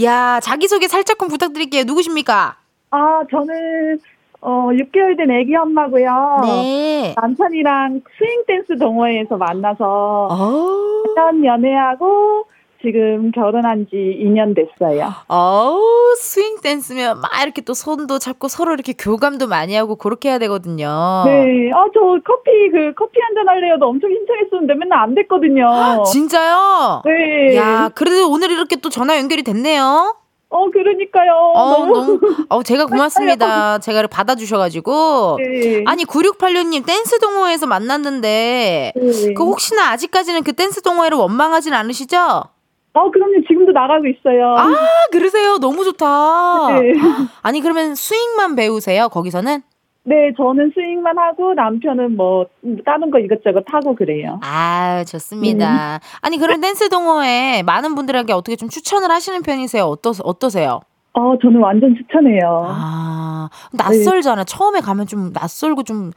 야, 0.03 0.39
자기소개 0.39 0.87
살짝 0.87 1.17
좀 1.19 1.27
부탁드릴게요. 1.27 1.83
누구십니까? 1.83 2.57
아, 2.91 3.21
저는, 3.29 3.99
어, 4.41 4.69
6개월 4.71 5.17
된 5.17 5.29
애기 5.31 5.55
엄마고요. 5.55 6.41
네. 6.43 7.15
남편이랑 7.19 8.01
스윙 8.17 8.43
댄스 8.47 8.77
동호회에서 8.79 9.37
만나서 9.37 10.27
어, 10.31 11.03
1년 11.15 11.45
연애하고 11.45 12.45
지금 12.81 13.31
결혼한 13.31 13.87
지 13.89 13.95
2년 13.95 14.55
됐어요. 14.55 15.11
어우, 15.27 16.15
스윙 16.17 16.61
댄스면 16.61 17.19
막 17.19 17.29
이렇게 17.43 17.61
또 17.61 17.73
손도 17.73 18.19
잡고 18.19 18.47
서로 18.47 18.73
이렇게 18.73 18.93
교감도 18.97 19.47
많이 19.47 19.75
하고 19.75 19.95
그렇게 19.97 20.29
해야 20.29 20.39
되거든요. 20.39 21.23
네. 21.25 21.71
아, 21.73 21.83
저 21.93 21.99
커피, 22.25 22.69
그, 22.71 22.93
커피 22.95 23.19
한 23.21 23.35
잔 23.35 23.47
할래요도 23.47 23.85
엄청 23.85 24.09
신청했었는데 24.09 24.73
맨날 24.75 24.99
안 25.03 25.13
됐거든요. 25.15 26.03
진짜요? 26.11 27.01
네. 27.05 27.55
야, 27.55 27.89
그래도 27.93 28.29
오늘 28.31 28.51
이렇게 28.51 28.75
또 28.77 28.89
전화 28.89 29.17
연결이 29.17 29.43
됐네요. 29.43 30.15
어, 30.51 30.69
그러니까요. 30.71 31.31
어, 31.53 31.69
너무. 31.77 31.93
너무, 31.93 32.19
어, 32.49 32.63
제가 32.63 32.85
고맙습니다. 32.87 33.77
제가 33.79 34.07
받아주셔가지고. 34.07 35.37
네. 35.37 35.83
아니, 35.85 36.05
9686님 36.05 36.85
댄스 36.87 37.19
동호회에서 37.19 37.67
만났는데, 37.67 38.93
네. 38.95 39.33
그 39.35 39.43
혹시나 39.43 39.91
아직까지는 39.91 40.43
그 40.43 40.53
댄스 40.53 40.81
동호회를 40.81 41.17
원망하진 41.19 41.73
않으시죠? 41.73 42.43
어, 42.93 43.11
그럼요. 43.11 43.41
지금도 43.47 43.71
나가고 43.71 44.05
있어요. 44.07 44.55
아, 44.57 44.67
그러세요? 45.11 45.57
너무 45.59 45.83
좋다. 45.83 46.79
네. 46.79 46.93
아니, 47.43 47.61
그러면 47.61 47.95
스윙만 47.95 48.55
배우세요, 48.55 49.09
거기서는? 49.09 49.61
네, 50.03 50.33
저는 50.37 50.71
스윙만 50.73 51.17
하고 51.19 51.53
남편은 51.53 52.15
뭐 52.15 52.45
다른 52.85 53.11
거 53.11 53.19
이것저것 53.19 53.63
하고 53.67 53.95
그래요. 53.95 54.39
아, 54.41 55.03
좋습니다. 55.07 55.99
아니, 56.21 56.37
그럼 56.39 56.61
댄스 56.61 56.89
동호회 56.89 57.61
많은 57.63 57.93
분들에게 57.95 58.33
어떻게 58.33 58.55
좀 58.55 58.69
추천을 58.69 59.11
하시는 59.11 59.41
편이세요? 59.43 59.83
어떠, 59.83 60.13
어떠세요? 60.23 60.79
어, 61.13 61.33
저는 61.41 61.59
완전 61.59 61.95
추천해요. 61.95 62.65
아, 62.69 63.49
낯설잖아. 63.73 64.45
처음에 64.45 64.79
가면 64.79 65.05
좀 65.05 65.31
낯설고 65.33 65.83
좀 65.83 66.11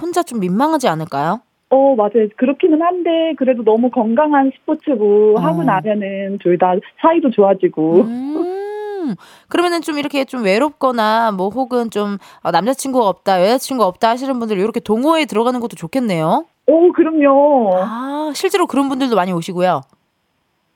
혼자 0.00 0.22
좀 0.22 0.40
민망하지 0.40 0.88
않을까요? 0.88 1.40
어, 1.70 1.94
맞아요. 1.96 2.28
그렇기는 2.36 2.80
한데 2.80 3.34
그래도 3.36 3.62
너무 3.62 3.90
건강한 3.90 4.50
스포츠고 4.54 5.34
어. 5.36 5.40
하고 5.40 5.62
나면은 5.62 6.38
둘 6.38 6.56
다 6.58 6.74
사이도 7.00 7.30
좋아지고. 7.30 8.00
음, 8.02 9.14
그러면은 9.48 9.80
좀 9.82 9.98
이렇게 9.98 10.24
좀 10.24 10.44
외롭거나 10.44 11.30
뭐 11.32 11.48
혹은 11.50 11.90
좀 11.90 12.16
어, 12.42 12.50
남자친구가 12.50 13.06
없다, 13.06 13.42
여자친구가 13.42 13.86
없다 13.86 14.08
하시는 14.10 14.38
분들 14.38 14.58
이렇게 14.58 14.80
동호회에 14.80 15.26
들어가는 15.26 15.60
것도 15.60 15.76
좋겠네요. 15.76 16.46
오, 16.66 16.92
그럼요. 16.92 17.70
아, 17.76 18.32
실제로 18.34 18.66
그런 18.66 18.88
분들도 18.88 19.14
많이 19.14 19.32
오시고요. 19.32 19.82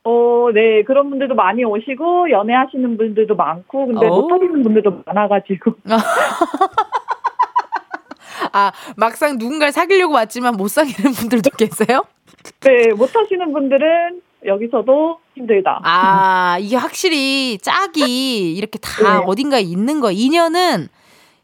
어, 0.05 0.49
네. 0.53 0.83
그런 0.85 1.11
분들도 1.11 1.35
많이 1.35 1.65
오시고 1.65 2.31
연애하시는 2.31 2.97
분들도 2.97 3.35
많고 3.35 3.87
근데 3.87 4.07
오. 4.09 4.21
못하시는 4.23 4.63
분들도 4.63 5.03
많아가지고. 5.07 5.73
아, 8.53 8.73
막상 8.97 9.39
누군가를 9.39 9.73
사귀려고 9.73 10.15
왔지만 10.15 10.57
못 10.57 10.69
사귀는 10.69 11.13
분들도 11.13 11.51
계세요? 11.57 12.05
네, 12.61 12.93
못 12.95 13.15
하시는 13.15 13.53
분들은 13.53 14.21
여기서도 14.47 15.19
힘들다. 15.35 15.81
아, 15.85 16.59
이게 16.61 16.77
확실히 16.77 17.59
짝이 17.59 18.55
이렇게 18.55 18.79
다 18.79 19.19
네. 19.21 19.25
어딘가에 19.27 19.61
있는 19.61 20.01
거, 20.01 20.11
인연은 20.11 20.89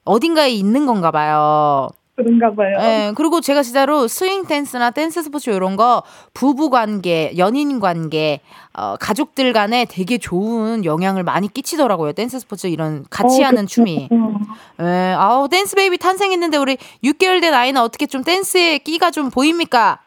어딘가에 0.04 0.50
있는 0.50 0.86
건가 0.86 1.11
봐요. 1.11 1.88
그런가 2.19 2.53
봐요. 2.53 2.77
예, 2.81 3.12
그리고 3.14 3.41
제가 3.41 3.62
진짜로 3.62 4.09
스윙 4.09 4.45
댄스나 4.45 4.91
댄스 4.91 5.23
스포츠 5.23 5.51
이런 5.51 5.77
거 5.77 6.03
부부 6.35 6.69
관계, 6.69 7.33
연인 7.39 7.79
관계, 7.79 8.41
어, 8.75 8.97
가족들 8.99 9.53
간에 9.53 9.85
되게 9.89 10.19
좋은 10.19 10.85
영향을 10.85 11.23
많이 11.23 11.47
끼치더라고요. 11.53 12.12
댄스 12.12 12.41
스포츠 12.41 12.66
이런 12.66 13.05
같이 13.09 13.43
어, 13.43 13.47
하는 13.47 13.62
그쵸. 13.62 13.75
춤이. 13.77 14.09
어. 14.11 14.39
예, 14.83 15.14
아우, 15.16 15.49
댄스 15.49 15.77
baby 15.76 15.99
탄생했는데 15.99 16.57
우리 16.57 16.77
6개월 17.05 17.41
된 17.41 17.55
아이는 17.55 17.81
어떻게 17.81 18.07
좀 18.07 18.25
댄스에 18.25 18.79
끼가 18.79 19.12
좀 19.12 19.31
보입니까? 19.31 20.01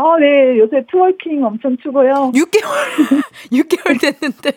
아, 0.00 0.16
네. 0.20 0.56
요새 0.58 0.84
twerking 0.88 1.44
엄청 1.44 1.76
추고요. 1.82 2.30
6개월, 2.32 3.22
6개월 3.50 3.98
됐는데. 4.00 4.52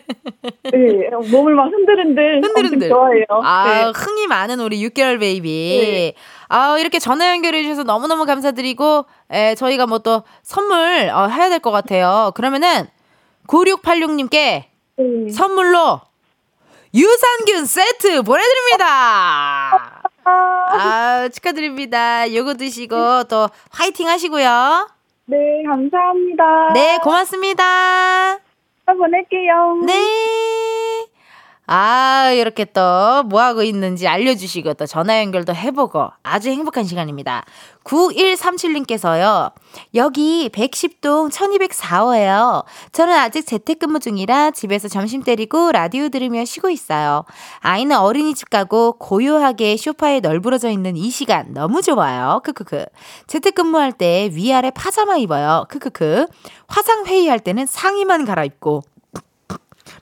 네. 0.70 1.10
몸을 1.32 1.54
막 1.56 1.64
흔들흔들. 1.64 2.42
흔들흔들. 2.44 2.88
좋아해요. 2.88 3.24
아, 3.42 3.64
네. 3.66 3.92
흥이 3.98 4.28
많은 4.28 4.60
우리 4.60 4.80
6개월 4.88 5.18
baby. 5.18 5.80
네. 5.82 6.14
아, 6.48 6.78
이렇게 6.78 7.00
전화 7.00 7.28
연결해 7.30 7.62
주셔서 7.64 7.82
너무너무 7.82 8.24
감사드리고, 8.24 9.04
에, 9.32 9.54
저희가 9.56 9.86
뭐 9.86 9.98
또 9.98 10.22
선물, 10.44 11.10
어, 11.12 11.26
해야 11.26 11.48
될 11.48 11.58
것 11.58 11.72
같아요. 11.72 12.30
그러면은, 12.36 12.86
9686님께 13.48 14.30
네. 14.98 15.30
선물로 15.32 16.00
유산균 16.94 17.64
세트 17.64 18.22
보내드립니다. 18.22 20.02
아, 20.24 21.28
축하드립니다. 21.34 22.32
요거 22.32 22.54
드시고 22.54 23.24
또 23.24 23.48
화이팅 23.70 24.06
하시고요. 24.08 24.88
네, 25.32 25.62
감사합니다. 25.66 26.72
네, 26.74 26.98
고맙습니다. 27.02 28.36
보낼게요. 28.84 29.80
네. 29.86 29.94
아, 31.74 32.30
이렇게 32.32 32.66
또 32.66 33.22
뭐하고 33.22 33.62
있는지 33.62 34.06
알려주시고 34.06 34.74
또 34.74 34.84
전화 34.84 35.22
연결도 35.22 35.54
해보고 35.54 36.10
아주 36.22 36.50
행복한 36.50 36.84
시간입니다. 36.84 37.46
9137님께서요. 37.84 39.52
여기 39.94 40.50
110동 40.50 41.30
1204호예요. 41.30 42.66
저는 42.92 43.14
아직 43.14 43.46
재택근무 43.46 44.00
중이라 44.00 44.50
집에서 44.50 44.88
점심 44.88 45.22
때리고 45.22 45.72
라디오 45.72 46.10
들으며 46.10 46.44
쉬고 46.44 46.68
있어요. 46.68 47.24
아이는 47.60 47.96
어린이집 47.96 48.50
가고 48.50 48.92
고요하게 48.98 49.78
쇼파에 49.78 50.20
널브러져 50.20 50.68
있는 50.68 50.94
이 50.98 51.08
시간 51.08 51.54
너무 51.54 51.80
좋아요. 51.80 52.42
크크크. 52.44 52.84
재택근무할 53.28 53.92
때 53.92 54.28
위아래 54.34 54.70
파자마 54.70 55.16
입어요. 55.16 55.64
크크크. 55.70 56.26
화상 56.68 57.06
회의할 57.06 57.40
때는 57.40 57.64
상의만 57.64 58.26
갈아입고 58.26 58.82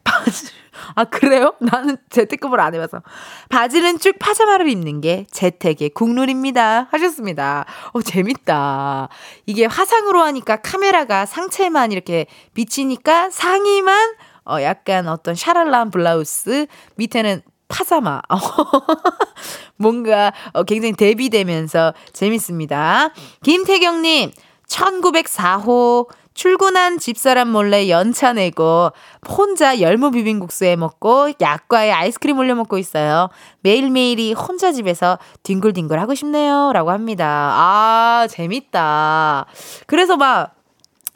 바지. 0.02 0.59
아, 0.94 1.04
그래요? 1.04 1.54
나는 1.60 1.96
재택근무를 2.10 2.62
안 2.62 2.74
해봐서. 2.74 3.02
바지는 3.48 3.98
쭉 3.98 4.18
파자마를 4.18 4.68
입는 4.68 5.00
게 5.00 5.26
재택의 5.30 5.90
국룰입니다. 5.90 6.88
하셨습니다. 6.90 7.64
어, 7.92 8.02
재밌다. 8.02 9.08
이게 9.46 9.66
화상으로 9.66 10.20
하니까 10.22 10.56
카메라가 10.56 11.26
상체만 11.26 11.92
이렇게 11.92 12.26
비치니까 12.54 13.30
상의만, 13.30 14.14
어, 14.44 14.60
약간 14.62 15.08
어떤 15.08 15.34
샤랄라한 15.34 15.90
블라우스, 15.90 16.66
밑에는 16.96 17.42
파자마. 17.68 18.20
뭔가 19.76 20.32
어, 20.52 20.64
굉장히 20.64 20.92
대비되면서 20.92 21.94
재밌습니다. 22.12 23.10
김태경님, 23.42 24.32
1904호 24.68 26.08
출근한 26.34 26.98
집사람 26.98 27.48
몰래 27.48 27.88
연차 27.88 28.32
내고 28.32 28.90
혼자 29.28 29.80
열무 29.80 30.12
비빔국수 30.12 30.64
해 30.64 30.76
먹고 30.76 31.32
약과에 31.40 31.90
아이스크림 31.90 32.38
올려 32.38 32.54
먹고 32.54 32.78
있어요. 32.78 33.28
매일매일이 33.60 34.32
혼자 34.32 34.72
집에서 34.72 35.18
뒹굴뒹굴 35.42 35.98
하고 35.98 36.14
싶네요. 36.14 36.72
라고 36.72 36.90
합니다. 36.90 37.26
아, 37.54 38.26
재밌다. 38.30 39.46
그래서 39.86 40.16
막 40.16 40.54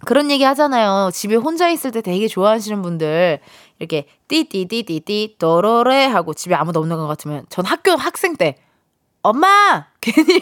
그런 0.04 0.30
얘기 0.30 0.44
하잖아요. 0.44 1.10
집에 1.12 1.34
혼자 1.36 1.68
있을 1.68 1.90
때 1.90 2.02
되게 2.02 2.28
좋아하시는 2.28 2.82
분들 2.82 3.40
이렇게 3.78 4.06
띠띠띠띠띠 4.28 5.36
또로레 5.38 6.06
하고 6.06 6.34
집에 6.34 6.54
아무도 6.54 6.80
없는 6.80 6.96
것 6.96 7.06
같으면 7.06 7.46
전 7.48 7.64
학교 7.64 7.92
학생 7.92 8.36
때 8.36 8.56
엄마 9.22 9.86
괜히 10.00 10.40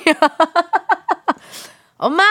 엄마 2.02 2.24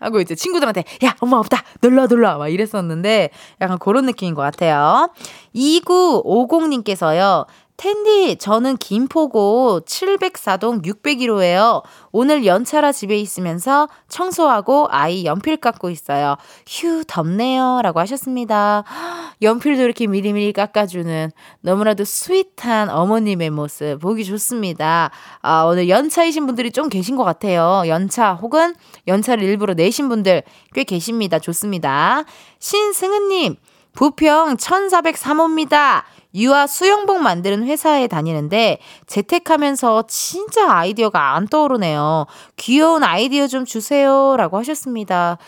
하고 0.00 0.20
이제 0.20 0.34
친구들한테 0.34 0.84
야 1.04 1.14
엄마 1.20 1.38
없다 1.38 1.62
놀러 1.80 2.02
와 2.02 2.06
놀러 2.06 2.28
와막 2.30 2.52
이랬었는데 2.52 3.30
약간 3.60 3.78
그런 3.78 4.06
느낌인 4.06 4.34
것 4.34 4.42
같아요. 4.42 5.10
2950님께서요. 5.54 7.46
텐디, 7.78 8.34
저는 8.34 8.76
김포고 8.76 9.82
704동 9.86 10.84
601호예요. 10.84 11.84
오늘 12.10 12.44
연차라 12.44 12.90
집에 12.90 13.16
있으면서 13.16 13.88
청소하고 14.08 14.88
아이 14.90 15.24
연필 15.24 15.56
깎고 15.56 15.88
있어요. 15.88 16.34
휴, 16.66 17.04
덥네요. 17.06 17.78
라고 17.84 18.00
하셨습니다. 18.00 18.82
연필도 19.42 19.80
이렇게 19.80 20.08
미리미리 20.08 20.52
깎아주는 20.54 21.30
너무나도 21.60 22.04
스윗한 22.04 22.90
어머님의 22.90 23.50
모습 23.50 24.00
보기 24.00 24.24
좋습니다. 24.24 25.12
아, 25.40 25.62
오늘 25.62 25.88
연차이신 25.88 26.46
분들이 26.46 26.72
좀 26.72 26.88
계신 26.88 27.14
것 27.14 27.22
같아요. 27.22 27.84
연차 27.86 28.34
혹은 28.34 28.74
연차를 29.06 29.44
일부러 29.44 29.74
내신 29.74 30.08
분들 30.08 30.42
꽤 30.74 30.82
계십니다. 30.82 31.38
좋습니다. 31.38 32.24
신승은님, 32.58 33.54
부평 33.98 34.58
1403호입니다. 34.58 36.04
유아 36.32 36.68
수영복 36.68 37.20
만드는 37.20 37.64
회사에 37.64 38.06
다니는데 38.06 38.78
재택하면서 39.08 40.04
진짜 40.06 40.70
아이디어가 40.72 41.34
안 41.34 41.48
떠오르네요. 41.48 42.26
귀여운 42.54 43.02
아이디어 43.02 43.48
좀 43.48 43.64
주세요. 43.64 44.36
라고 44.36 44.56
하셨습니다. 44.58 45.38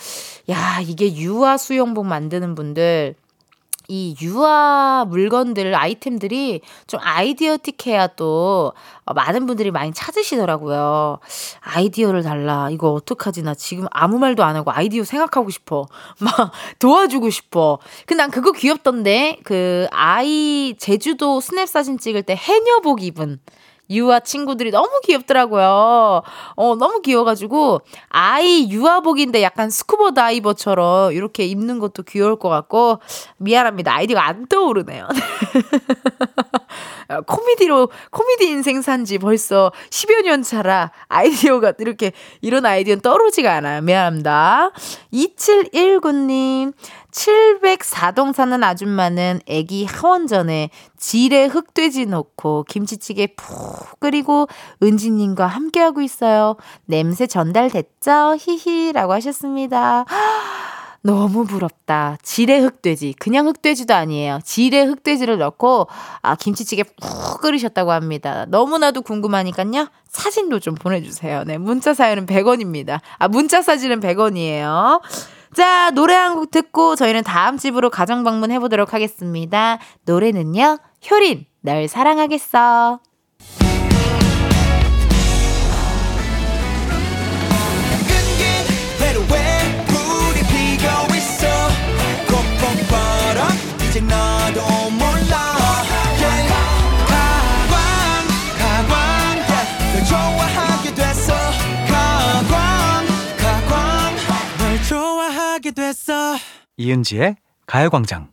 야, 0.51 0.81
이게 0.83 1.15
유아 1.15 1.59
수영복 1.59 2.07
만드는 2.07 2.57
분들. 2.57 3.15
이 3.91 4.15
유아 4.23 5.07
물건들, 5.09 5.75
아이템들이 5.75 6.61
좀 6.87 7.01
아이디어틱해야 7.03 8.07
또 8.15 8.73
어, 9.05 9.13
많은 9.15 9.47
분들이 9.47 9.73
많이 9.73 9.93
찾으시더라고요. 9.93 11.19
아이디어를 11.59 12.23
달라. 12.23 12.71
이거 12.71 12.93
어떡하지? 12.93 13.43
나 13.43 13.55
지금 13.55 13.87
아무 13.91 14.21
말도 14.21 14.45
안 14.45 14.55
하고 14.55 14.71
아이디어 14.71 15.03
생각하고 15.03 15.51
싶어. 15.51 15.87
막 16.21 16.53
도와주고 16.79 17.31
싶어. 17.31 17.81
근데 18.07 18.23
난 18.23 18.31
그거 18.31 18.53
귀엽던데. 18.53 19.41
그 19.43 19.89
아이 19.91 20.77
제주도 20.79 21.41
스냅 21.41 21.69
사진 21.69 21.99
찍을 21.99 22.23
때 22.23 22.37
해녀복 22.37 23.03
입은 23.03 23.41
유아 23.91 24.21
친구들이 24.21 24.71
너무 24.71 24.89
귀엽더라고요. 25.05 26.23
어, 26.57 26.77
너무 26.77 27.03
귀여워가지고, 27.03 27.83
아이 28.09 28.71
유아복인데 28.71 29.43
약간 29.43 29.69
스쿠버 29.69 30.13
다이버처럼 30.13 31.13
이렇게 31.13 31.45
입는 31.45 31.81
것도 31.81 32.05
귀여울 32.05 32.39
것 32.39 32.49
같고, 32.49 33.01
미안합니다. 33.39 33.95
아이디어가 33.95 34.25
안 34.25 34.47
떠오르네요. 34.47 35.09
코미디로, 37.27 37.89
코미디 38.11 38.49
인생 38.49 38.83
산지 38.83 39.19
벌써 39.19 39.73
10여 39.91 40.23
년 40.23 40.43
차라 40.43 40.93
아이디어가 41.09 41.75
이렇게, 41.79 42.13
이런 42.41 42.65
아이디어는 42.65 43.01
떠오르지가 43.01 43.53
않아요. 43.57 43.83
미안합니다. 43.83 44.71
2719님, 45.13 46.73
704동 47.13 48.33
사는 48.33 48.63
아줌마는 48.63 49.41
애기 49.47 49.85
하원 49.85 50.27
전에 50.27 50.71
지레 50.97 51.47
흑돼지 51.47 52.07
넣고 52.07 52.65
김치찌개 52.69 53.29
푹 53.29 54.01
끓이고 54.01 54.49
은지님과 54.83 55.47
함께하고 55.47 56.03
있어요. 56.03 56.57
냄새 56.87 57.27
전달됐죠? 57.27 58.37
히히 58.39 58.93
라고 58.93 59.13
하셨습니다. 59.15 60.05
너무 61.03 61.47
부럽다. 61.47 62.19
지레 62.23 62.59
흑돼지. 62.59 63.15
그냥 63.19 63.47
흑돼지도 63.47 63.95
아니에요. 63.95 64.41
지레 64.45 64.83
흑돼지를 64.83 65.39
넣고 65.39 65.89
아 66.21 66.37
김치찌개 66.37 66.83
푹 66.83 67.41
끓이셨다고 67.41 67.91
합니다. 67.91 68.45
너무나도 68.49 69.01
궁금하니까요. 69.03 69.89
사진도 70.09 70.61
좀 70.61 70.75
보내주세요. 70.75 71.45
네, 71.45 71.57
문자 71.57 71.95
사연은 71.95 72.27
100원입니다. 72.27 73.01
아 73.19 73.29
문자 73.29 73.63
사진은 73.63 74.01
100원이에요. 74.01 75.01
자, 75.55 75.91
노래 75.91 76.15
한 76.15 76.35
곡 76.37 76.51
듣고 76.51 76.95
저희는 76.97 77.25
다음 77.25 77.57
집으로 77.57 77.91
가정 77.91 78.23
방문해 78.25 78.59
보도록 78.61 78.95
하겠습니다. 78.95 79.79
노래는요, 80.07 80.79
효린, 81.11 81.47
널 81.61 81.89
사랑하겠어. 81.89 83.01
됐어. 106.11 106.37
이은지의 106.77 107.37
가요광장. 107.67 108.33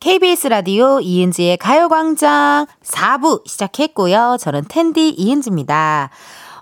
KBS 0.00 0.48
라디오 0.48 1.00
이은지의 1.00 1.56
가요광장 1.56 2.66
4부 2.82 3.46
시작했고요. 3.48 4.36
저는 4.38 4.64
텐디 4.68 5.08
이은지입니다. 5.08 6.10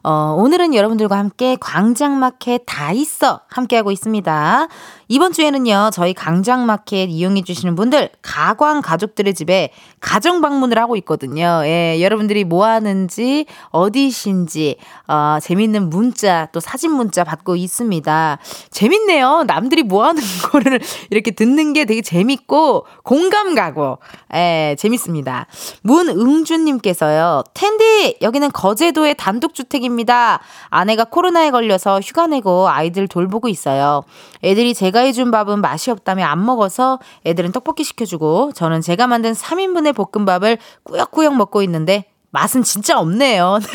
어, 0.05 0.36
오늘은 0.39 0.74
여러분들과 0.74 1.18
함께 1.18 1.57
광장마켓 1.59 2.62
다 2.66 2.93
있어 2.93 3.41
함께하고 3.49 3.91
있습니다. 3.91 4.68
이번 5.11 5.32
주에는요, 5.32 5.88
저희 5.94 6.12
강장마켓 6.12 7.09
이용해주시는 7.09 7.76
분들, 7.76 8.11
가광 8.20 8.82
가족들의 8.82 9.32
집에 9.34 9.70
가정 10.00 10.42
방문을 10.42 10.78
하고 10.78 10.96
있거든요. 10.96 11.62
예, 11.64 11.98
여러분들이 12.02 12.44
뭐 12.44 12.66
하는지, 12.66 13.46
어디신지, 13.70 14.76
어, 15.06 15.38
재밌는 15.40 15.88
문자, 15.88 16.48
또 16.52 16.61
사진 16.61 16.92
문자 16.92 17.24
받고 17.24 17.56
있습니다. 17.56 18.38
재밌네요. 18.70 19.44
남들이 19.46 19.82
뭐 19.82 20.04
하는 20.04 20.20
거를 20.52 20.78
이렇게 21.09 21.30
듣는 21.30 21.72
게 21.72 21.86
되게 21.86 22.02
재밌고, 22.02 22.84
공감 23.02 23.54
가고, 23.54 24.00
예, 24.34 24.76
재밌습니다. 24.78 25.46
문응주님께서요, 25.84 27.44
텐디, 27.54 28.18
여기는 28.20 28.52
거제도의 28.52 29.14
단독주택입니다. 29.16 30.40
아내가 30.68 31.04
코로나에 31.04 31.50
걸려서 31.50 31.98
휴가 32.00 32.26
내고 32.26 32.68
아이들 32.68 33.09
돌보고 33.09 33.48
있어요. 33.48 34.02
애들이 34.44 34.74
제가 34.74 34.97
해준 35.01 35.30
밥은 35.30 35.61
맛이 35.61 35.90
없다며 35.90 36.24
안 36.26 36.44
먹어서 36.44 36.99
애들은 37.26 37.53
떡볶이 37.53 37.84
시켜주고 37.84 38.53
저는 38.55 38.80
제가 38.80 39.07
만든 39.07 39.32
3인분의 39.32 39.94
볶음밥을 39.94 40.59
꾸역꾸역 40.84 41.36
먹고 41.36 41.62
있는데 41.62 42.11
맛은 42.30 42.62
진짜 42.62 42.99
없네요. 42.99 43.59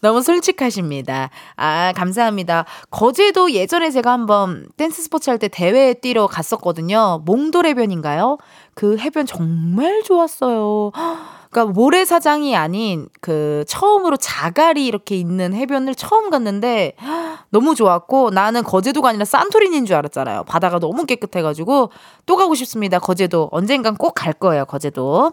너무 0.00 0.22
솔직하십니다. 0.22 1.28
아, 1.56 1.92
감사합니다. 1.96 2.64
거제도 2.90 3.50
예전에 3.50 3.90
제가 3.90 4.12
한번 4.12 4.68
댄스 4.76 5.02
스포츠 5.02 5.28
할 5.28 5.38
때 5.38 5.48
대회 5.48 5.92
뛰러 5.92 6.26
갔었거든요. 6.28 7.22
몽돌 7.24 7.66
해변인가요? 7.66 8.38
그 8.74 8.96
해변 8.96 9.26
정말 9.26 10.02
좋았어요. 10.04 10.92
그러니까 11.50 11.72
모래사장이 11.72 12.54
아닌 12.56 13.08
그 13.20 13.64
처음으로 13.68 14.16
자갈이 14.16 14.86
이렇게 14.86 15.16
있는 15.16 15.54
해변을 15.54 15.94
처음 15.94 16.30
갔는데 16.30 16.94
너무 17.50 17.74
좋았고 17.74 18.30
나는 18.30 18.62
거제도가 18.62 19.08
아니라 19.08 19.24
산토리니인 19.24 19.86
줄 19.86 19.96
알았잖아요. 19.96 20.44
바다가 20.44 20.78
너무 20.78 21.06
깨끗해가지고 21.06 21.90
또 22.26 22.36
가고 22.36 22.54
싶습니다. 22.54 22.98
거제도 22.98 23.48
언젠간 23.52 23.96
꼭 23.96 24.14
갈 24.14 24.32
거예요. 24.32 24.64
거제도. 24.64 25.32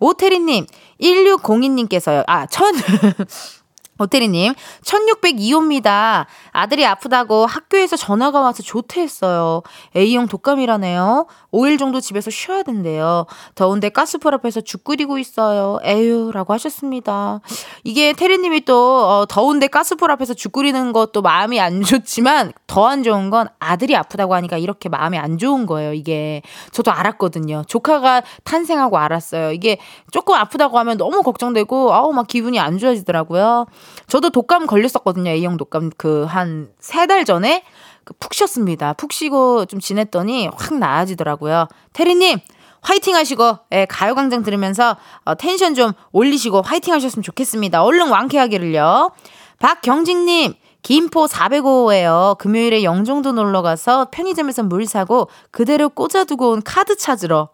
오태리님, 0.00 0.66
1602님께서요. 1.00 2.24
아, 2.26 2.46
천. 2.46 2.74
오태리님, 4.02 4.54
1602호입니다. 4.84 6.26
아들이 6.52 6.84
아프다고 6.86 7.46
학교에서 7.46 7.96
전화가 7.96 8.40
와서 8.40 8.62
조퇴했어요. 8.62 9.62
A형 9.96 10.28
독감이라네요. 10.28 11.26
5일 11.52 11.78
정도 11.78 12.00
집에서 12.00 12.30
쉬어야 12.30 12.62
된대요. 12.62 13.26
더운데 13.54 13.88
가스불 13.88 14.34
앞에서 14.34 14.60
죽 14.60 14.84
끓이고 14.84 15.18
있어요. 15.18 15.78
에휴, 15.84 16.30
라고 16.32 16.52
하셨습니다. 16.54 17.40
이게 17.84 18.12
테리님이 18.12 18.64
또, 18.64 19.06
어, 19.06 19.26
더운데 19.26 19.66
가스불 19.66 20.10
앞에서 20.10 20.34
죽 20.34 20.52
끓이는 20.52 20.92
것도 20.92 21.22
마음이 21.22 21.60
안 21.60 21.82
좋지만, 21.82 22.52
더 22.66 22.82
안 22.92 23.02
좋은 23.02 23.30
건 23.30 23.48
아들이 23.58 23.96
아프다고 23.96 24.34
하니까 24.34 24.58
이렇게 24.58 24.88
마음이 24.88 25.16
안 25.16 25.38
좋은 25.38 25.64
거예요, 25.66 25.94
이게. 25.94 26.42
저도 26.72 26.90
알았거든요. 26.90 27.62
조카가 27.66 28.22
탄생하고 28.44 28.98
알았어요. 28.98 29.52
이게 29.52 29.78
조금 30.10 30.34
아프다고 30.34 30.78
하면 30.78 30.98
너무 30.98 31.22
걱정되고, 31.22 31.94
아우, 31.94 32.12
막 32.12 32.26
기분이 32.26 32.58
안 32.60 32.78
좋아지더라고요. 32.78 33.66
저도 34.08 34.30
독감 34.30 34.66
걸렸었거든요. 34.66 35.30
A형 35.30 35.56
독감 35.56 35.90
그 35.96 36.26
한 36.26 36.68
세 36.80 37.06
달 37.06 37.24
전에 37.24 37.64
그푹 38.04 38.34
쉬었습니다. 38.34 38.94
푹 38.94 39.12
쉬고 39.12 39.66
좀 39.66 39.78
지냈더니 39.80 40.48
확 40.56 40.74
나아지더라고요. 40.74 41.68
테리님, 41.92 42.40
화이팅 42.80 43.14
하시고, 43.14 43.58
예, 43.72 43.86
가요광장 43.88 44.42
들으면서 44.42 44.96
어, 45.24 45.34
텐션 45.36 45.74
좀 45.74 45.92
올리시고 46.10 46.62
화이팅 46.62 46.92
하셨으면 46.94 47.22
좋겠습니다. 47.22 47.82
얼른 47.84 48.08
완쾌하기를요. 48.08 49.12
박경직님, 49.60 50.54
김포 50.82 51.26
405호에요. 51.26 52.36
금요일에 52.38 52.82
영종도 52.82 53.30
놀러 53.32 53.62
가서 53.62 54.08
편의점에서 54.10 54.64
물 54.64 54.84
사고 54.86 55.28
그대로 55.52 55.88
꽂아두고 55.88 56.50
온 56.50 56.62
카드 56.64 56.96
찾으러. 56.96 57.50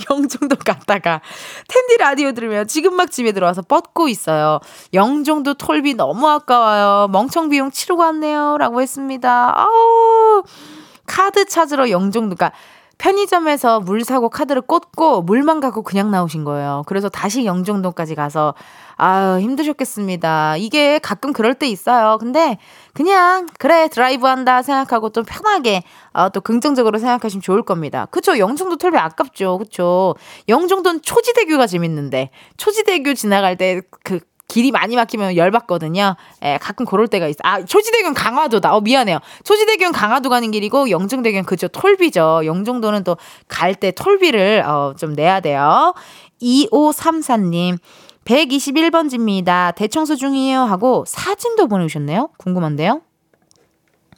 영종도 0.10 0.56
갔다가 0.56 1.20
텐디 1.68 1.96
라디오 1.98 2.32
들으면 2.32 2.66
지금 2.66 2.94
막 2.94 3.10
집에 3.10 3.32
들어와서 3.32 3.62
뻗고 3.62 4.08
있어요. 4.08 4.60
영종도 4.94 5.54
toll비 5.54 5.94
너무 5.94 6.28
아까워요. 6.28 7.08
멍청 7.08 7.48
비용 7.48 7.70
치르고 7.70 8.02
왔네요. 8.02 8.58
라고 8.58 8.80
했습니다. 8.80 9.52
아우, 9.58 10.42
카드 11.06 11.44
찾으러 11.44 11.90
영종도가 11.90 12.52
편의점에서 13.00 13.80
물 13.80 14.04
사고 14.04 14.28
카드를 14.28 14.60
꽂고 14.60 15.22
물만 15.22 15.60
갖고 15.60 15.82
그냥 15.82 16.10
나오신 16.10 16.44
거예요. 16.44 16.82
그래서 16.86 17.08
다시 17.08 17.46
영종도까지 17.46 18.14
가서 18.14 18.54
아유, 18.96 19.40
힘드셨겠습니다. 19.40 20.58
이게 20.58 20.98
가끔 20.98 21.32
그럴 21.32 21.54
때 21.54 21.66
있어요. 21.66 22.18
근데 22.18 22.58
그냥 22.92 23.46
그래 23.58 23.88
드라이브 23.88 24.26
한다 24.26 24.60
생각하고 24.60 25.08
또 25.08 25.22
편하게 25.22 25.82
어, 26.12 26.28
또 26.28 26.42
긍정적으로 26.42 26.98
생각하시면 26.98 27.40
좋을 27.40 27.62
겁니다. 27.62 28.06
그쵸? 28.10 28.38
영종도 28.38 28.76
털비 28.76 28.98
아깝죠. 28.98 29.56
그쵸? 29.56 30.14
영종도는 30.48 31.00
초지대교가 31.00 31.66
재밌는데 31.66 32.28
초지대교 32.58 33.14
지나갈 33.14 33.56
때 33.56 33.80
그 34.04 34.20
길이 34.50 34.72
많이 34.72 34.96
막히면 34.96 35.36
열받거든요. 35.36 36.16
예, 36.44 36.58
가끔 36.60 36.84
그럴 36.84 37.06
때가 37.06 37.28
있어. 37.28 37.38
아, 37.44 37.64
초지대교는 37.64 38.14
강화도다. 38.14 38.74
어, 38.74 38.80
미안해요. 38.80 39.18
초지대교는 39.44 39.92
강화도 39.92 40.28
가는 40.28 40.50
길이고, 40.50 40.90
영종대교는 40.90 41.44
그죠. 41.44 41.68
톨비죠. 41.68 42.42
영종도는 42.44 43.04
또 43.04 43.16
갈 43.48 43.74
때 43.76 43.92
톨비를, 43.92 44.64
어, 44.66 44.94
좀 44.98 45.14
내야 45.14 45.38
돼요. 45.40 45.94
2534님. 46.42 47.78
121번지입니다. 48.24 49.74
대청소 49.76 50.16
중이에요. 50.16 50.60
하고 50.62 51.04
사진도 51.06 51.66
보내주셨네요. 51.68 52.30
궁금한데요? 52.36 53.02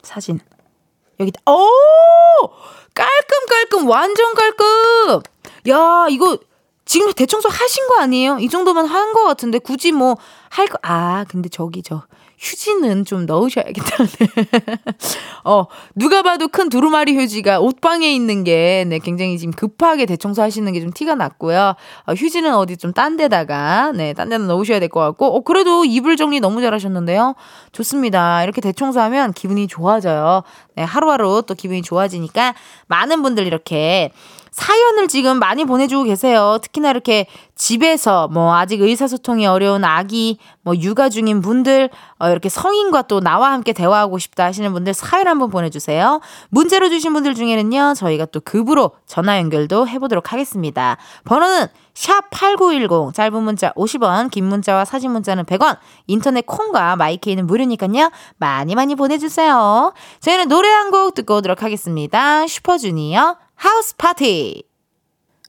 사진. 0.02 0.40
여기다. 1.20 1.40
오! 1.46 1.68
깔끔, 2.94 3.46
깔끔. 3.48 3.88
완전 3.88 4.34
깔끔. 4.34 5.20
야, 5.68 6.06
이거 6.10 6.38
지금 6.92 7.10
대청소 7.14 7.48
하신 7.48 7.86
거 7.88 8.00
아니에요? 8.02 8.38
이 8.38 8.48
정도면 8.50 8.84
한 8.86 9.12
거 9.14 9.24
같은데 9.24 9.58
굳이 9.58 9.92
뭐 9.92 10.16
할 10.50 10.66
거, 10.66 10.76
아, 10.82 11.24
근데 11.30 11.48
저기 11.48 11.82
저 11.82 12.02
휴지는 12.38 13.06
좀 13.06 13.24
넣으셔야겠다. 13.24 13.96
어, 15.44 15.64
누가 15.94 16.20
봐도 16.20 16.48
큰 16.48 16.68
두루마리 16.68 17.16
휴지가 17.16 17.58
옷방에 17.60 18.12
있는 18.12 18.44
게, 18.44 18.84
네, 18.86 18.98
굉장히 18.98 19.38
지금 19.38 19.52
급하게 19.54 20.04
대청소 20.04 20.42
하시는 20.42 20.70
게 20.74 20.80
좀 20.82 20.92
티가 20.92 21.14
났고요. 21.14 21.74
어, 22.06 22.12
휴지는 22.12 22.54
어디 22.54 22.76
좀 22.76 22.92
딴 22.92 23.16
데다가, 23.16 23.92
네, 23.94 24.12
딴 24.12 24.28
데다 24.28 24.44
넣으셔야 24.44 24.78
될 24.78 24.90
것 24.90 25.00
같고, 25.00 25.36
어, 25.36 25.40
그래도 25.40 25.86
이불 25.86 26.18
정리 26.18 26.40
너무 26.40 26.60
잘하셨는데요. 26.60 27.34
좋습니다. 27.72 28.42
이렇게 28.44 28.60
대청소하면 28.60 29.32
기분이 29.32 29.68
좋아져요. 29.68 30.42
네, 30.76 30.82
하루하루 30.82 31.42
또 31.46 31.54
기분이 31.54 31.80
좋아지니까 31.80 32.54
많은 32.88 33.22
분들 33.22 33.46
이렇게 33.46 34.12
사연을 34.52 35.08
지금 35.08 35.38
많이 35.38 35.64
보내주고 35.64 36.04
계세요. 36.04 36.58
특히나 36.62 36.90
이렇게 36.90 37.26
집에서 37.54 38.28
뭐 38.28 38.54
아직 38.54 38.80
의사소통이 38.82 39.46
어려운 39.46 39.82
아기, 39.84 40.38
뭐 40.62 40.74
육아 40.76 41.08
중인 41.08 41.40
분들, 41.40 41.88
어, 42.18 42.28
이렇게 42.28 42.48
성인과 42.48 43.02
또 43.02 43.20
나와 43.20 43.52
함께 43.52 43.72
대화하고 43.72 44.18
싶다 44.18 44.44
하시는 44.44 44.70
분들 44.72 44.94
사연 44.94 45.26
한번 45.26 45.50
보내주세요. 45.50 46.20
문제로 46.50 46.88
주신 46.90 47.12
분들 47.14 47.34
중에는요, 47.34 47.94
저희가 47.96 48.26
또 48.26 48.40
급으로 48.40 48.92
전화 49.06 49.38
연결도 49.38 49.88
해보도록 49.88 50.32
하겠습니다. 50.32 50.98
번호는 51.24 51.66
샵8910, 51.94 53.14
짧은 53.14 53.42
문자 53.42 53.72
50원, 53.72 54.30
긴 54.30 54.46
문자와 54.46 54.84
사진 54.84 55.12
문자는 55.12 55.44
100원, 55.44 55.78
인터넷 56.06 56.44
콩과 56.46 56.96
마이케이는 56.96 57.46
무료니까요. 57.46 58.10
많이 58.36 58.74
많이 58.74 58.94
보내주세요. 58.94 59.92
저희는 60.20 60.48
노래 60.48 60.68
한 60.68 60.92
곡 60.92 61.14
듣고 61.14 61.36
오도록 61.36 61.62
하겠습니다. 61.62 62.46
슈퍼주니어, 62.46 63.36
House 63.62 63.94
Party. 63.96 64.64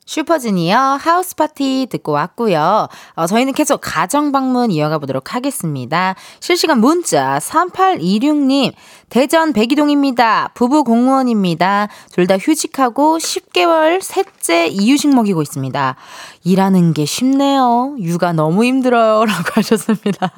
슈퍼주니어 0.05 0.77
House 1.01 1.35
Party 1.35 1.87
듣고 1.89 2.11
왔고요. 2.11 2.87
어, 3.15 3.25
저희는 3.25 3.53
계속 3.53 3.79
가정 3.81 4.31
방문 4.31 4.69
이어가 4.69 4.99
보도록 4.99 5.33
하겠습니다. 5.33 6.13
실시간 6.39 6.79
문자 6.79 7.39
3826님 7.39 8.73
대전 9.09 9.51
백이동입니다. 9.51 10.51
부부 10.53 10.83
공무원입니다. 10.83 11.87
둘 12.11 12.27
다 12.27 12.37
휴직하고 12.37 13.17
10개월 13.17 13.99
셋째 14.03 14.67
이유식 14.67 15.15
먹이고 15.15 15.41
있습니다. 15.41 15.95
일하는 16.43 16.93
게 16.93 17.05
쉽네요. 17.05 17.95
육아 17.97 18.33
너무 18.33 18.63
힘들어요. 18.63 19.25
라고 19.25 19.43
하셨습니다. 19.55 20.31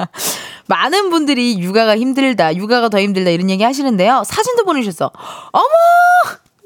많은 0.68 1.10
분들이 1.10 1.60
육아가 1.60 1.98
힘들다, 1.98 2.56
육아가 2.56 2.88
더 2.88 3.02
힘들다 3.02 3.32
이런 3.32 3.50
얘기 3.50 3.66
하시는데요. 3.66 4.24
사진도 4.26 4.64
보내주셨어. 4.64 5.12
어머! 5.52 5.66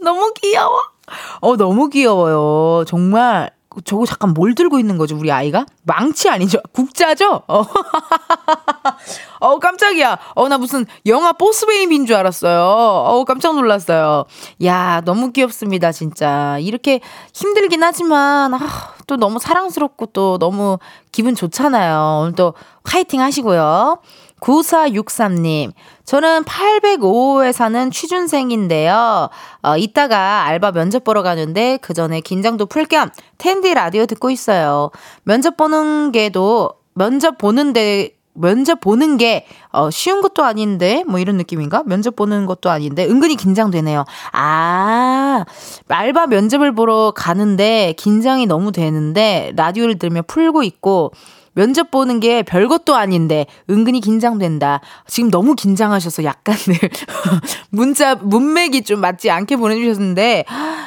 너무 0.02 0.32
귀여워. 0.36 0.80
어, 1.42 1.58
너무 1.58 1.90
귀여워요. 1.90 2.86
정말. 2.86 3.52
저거 3.86 4.06
잠깐 4.06 4.34
뭘 4.34 4.56
들고 4.56 4.80
있는 4.80 4.98
거죠, 4.98 5.16
우리 5.16 5.32
아이가? 5.32 5.66
망치 5.84 6.28
아니죠? 6.28 6.60
국자죠? 6.74 7.44
어. 7.48 7.64
어, 9.40 9.60
깜짝이야. 9.60 10.18
어, 10.36 10.50
나 10.50 10.58
무슨 10.58 10.86
영화 11.06 11.34
보스베이비인 11.34 12.06
줄 12.08 12.16
알았어요. 12.16 12.62
어, 12.62 13.24
깜짝 13.26 13.56
놀랐어요. 13.56 14.26
야, 14.64 15.02
너무 15.06 15.32
귀엽습니다, 15.32 15.92
진짜. 15.92 16.58
이렇게 16.60 17.00
힘들긴 17.34 17.84
하지만, 17.84 18.54
아, 18.56 18.60
또 19.08 19.18
너무 19.18 19.40
사랑스럽고 19.40 20.08
또 20.08 20.38
너무 20.40 20.80
기분 21.12 21.36
좋잖아요. 21.36 22.22
오늘 22.22 22.34
또 22.34 22.56
화이팅 22.84 23.22
하시고요. 23.22 24.00
9463님, 24.40 25.72
저는 26.06 26.44
805호에 26.44 27.52
사는 27.54 27.92
취준생인데요. 27.92 29.30
어, 29.64 29.78
이따가 29.78 30.44
알바 30.46 30.72
면접 30.72 31.04
보러 31.04 31.22
가는데 31.24 31.78
그 31.82 31.94
전에 31.94 32.22
긴장도 32.22 32.66
풀 32.68 32.86
겸 32.88 33.10
텐디 33.38 33.74
라디오 33.74 34.06
듣고 34.06 34.32
있어요. 34.32 34.90
면접 35.24 35.58
보는 35.58 36.12
게도, 36.12 36.72
면접 36.94 37.38
보는데, 37.38 38.16
면접 38.34 38.80
보는 38.80 39.18
게, 39.18 39.46
어, 39.72 39.90
쉬운 39.92 40.22
것도 40.22 40.44
아닌데, 40.44 41.04
뭐 41.08 41.20
이런 41.20 41.36
느낌인가? 41.38 41.84
면접 41.86 42.16
보는 42.16 42.46
것도 42.46 42.70
아닌데, 42.70 43.06
은근히 43.06 43.36
긴장되네요. 43.36 44.06
아, 44.32 45.44
알바 45.90 46.28
면접을 46.28 46.74
보러 46.74 47.12
가는데, 47.16 47.94
긴장이 47.98 48.46
너무 48.48 48.72
되는데, 48.72 49.52
라디오를 49.56 50.00
들으며 50.00 50.22
풀고 50.26 50.64
있고, 50.64 51.12
면접 51.60 51.92
보는 51.92 52.22
게 52.22 52.42
별것도 52.42 52.96
아닌데 52.96 53.46
은근히 53.70 54.00
긴장된다. 54.00 54.80
지금 55.08 55.30
너무 55.30 55.56
긴장하셔서 55.56 56.24
약간들 56.24 56.74
문자 57.70 58.16
문맥이 58.16 58.84
좀 58.84 59.02
맞지 59.02 59.30
않게 59.30 59.58
보내주셨는데 59.58 60.46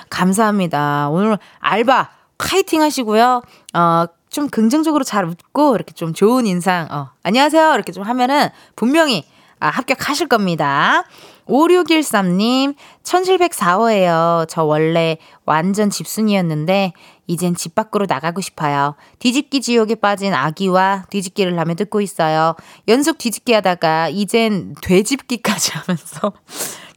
감사합니다. 0.08 1.10
오늘 1.10 1.36
알바 1.58 2.08
카이팅 2.38 2.80
하시고요. 2.80 3.42
어, 3.74 4.06
좀 4.30 4.48
긍정적으로 4.48 5.04
잘 5.04 5.26
웃고 5.26 5.74
이렇게 5.74 5.92
좀 5.92 6.14
좋은 6.14 6.46
인상 6.46 6.88
어, 6.90 7.10
안녕하세요 7.22 7.74
이렇게 7.74 7.92
좀 7.92 8.04
하면은 8.04 8.48
분명히 8.74 9.26
아, 9.60 9.68
합격하실 9.68 10.26
겁니다. 10.28 11.04
5613님, 11.46 12.74
1704호예요. 13.04 14.46
저 14.48 14.64
원래 14.64 15.18
완전 15.44 15.88
집순이였는데, 15.88 16.92
이젠 17.26 17.54
집 17.54 17.74
밖으로 17.74 18.06
나가고 18.08 18.40
싶어요. 18.40 18.94
뒤집기 19.18 19.60
지옥에 19.60 19.94
빠진 19.94 20.34
아기와 20.34 21.04
뒤집기를 21.10 21.58
하며 21.58 21.74
듣고 21.74 22.00
있어요. 22.00 22.56
연속 22.88 23.18
뒤집기 23.18 23.52
하다가, 23.52 24.08
이젠 24.08 24.74
되집기까지 24.82 25.72
하면서, 25.78 26.32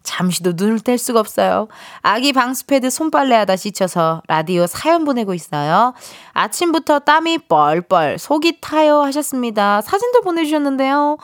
잠시도 0.05 0.53
눈을 0.55 0.79
뗄 0.79 0.97
수가 0.97 1.19
없어요. 1.19 1.67
아기 2.01 2.31
방수패드 2.31 2.89
손빨래 2.89 3.35
하다 3.35 3.55
지쳐서 3.55 4.21
라디오 4.27 4.67
사연 4.67 5.03
보내고 5.03 5.33
있어요. 5.33 5.93
아침부터 6.33 6.99
땀이 6.99 7.39
뻘뻘, 7.49 8.19
속이 8.19 8.59
타요 8.61 9.01
하셨습니다. 9.01 9.81
사진도 9.81 10.21
보내주셨는데요. 10.21 11.17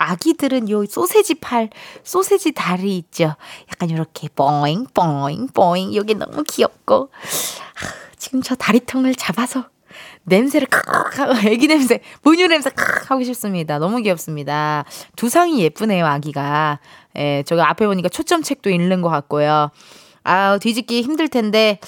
아기들은 0.00 0.70
요 0.70 0.86
소세지 0.86 1.34
팔, 1.34 1.68
소세지 2.02 2.52
다리 2.52 2.96
있죠. 2.96 3.34
약간 3.70 3.90
이렇게 3.90 4.28
뽀잉, 4.34 4.86
뽀잉, 4.94 5.48
뽀잉. 5.48 5.94
요게 5.94 6.14
너무 6.14 6.42
귀엽고. 6.42 7.10
지금 8.16 8.40
저 8.40 8.54
다리통을 8.54 9.14
잡아서 9.14 9.66
냄새를 10.24 10.68
칵 10.68 11.18
하고 11.18 11.34
애기 11.46 11.68
냄새, 11.68 12.00
분유 12.22 12.46
냄새 12.48 12.70
칵 12.70 13.10
하고 13.10 13.22
싶습니다. 13.24 13.78
너무 13.78 14.00
귀엽습니다. 14.00 14.84
두상이 15.16 15.60
예쁘네요, 15.60 16.06
아기가. 16.06 16.78
예, 17.16 17.42
저기 17.46 17.60
앞에 17.60 17.86
보니까 17.86 18.08
초점책도 18.08 18.70
읽는 18.70 19.02
것 19.02 19.10
같고요. 19.10 19.70
아, 20.22 20.58
뒤집기 20.58 21.02
힘들 21.02 21.28
텐데, 21.28 21.78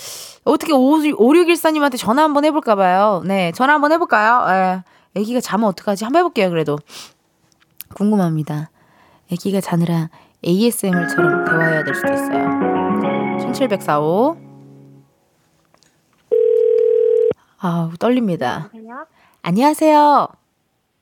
어떻게 0.44 0.72
5614님한테 0.72 1.96
전화 1.96 2.24
한번 2.24 2.44
해볼까 2.44 2.74
봐요. 2.74 3.22
네, 3.24 3.52
전화 3.52 3.74
한번 3.74 3.92
해볼까요? 3.92 4.82
예, 5.14 5.20
애기가 5.20 5.40
자면 5.40 5.68
어떡하지? 5.68 6.04
한번 6.04 6.20
해볼게요, 6.20 6.50
그래도. 6.50 6.78
궁금합니다. 7.94 8.70
아기가 9.32 9.60
자느라 9.60 10.08
ASMR처럼 10.44 11.44
대화해야 11.44 11.84
될 11.84 11.94
수도 11.94 12.12
있어요. 12.12 12.48
1704호. 13.38 14.36
아우, 17.60 17.90
떨립니다. 17.98 18.68
안녕하세요. 19.42 20.28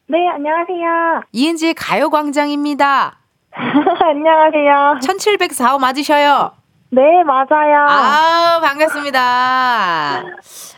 네, 0.08 0.28
안녕하세요. 0.28 1.22
이은지의 1.32 1.74
가요광장입니다. 1.74 3.18
안녕하세요. 3.52 4.98
1704호 5.02 5.78
맞으셔요. 5.80 6.52
네, 6.92 7.02
맞아요. 7.24 7.86
아 7.88 8.60
반갑습니다. 8.60 10.22
네, 10.22 10.30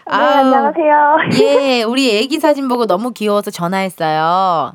아우, 0.06 0.20
안녕하세요. 0.22 1.16
예, 1.40 1.82
우리 1.84 2.16
애기 2.18 2.38
사진 2.38 2.68
보고 2.68 2.86
너무 2.86 3.12
귀여워서 3.12 3.50
전화했어요. 3.50 4.74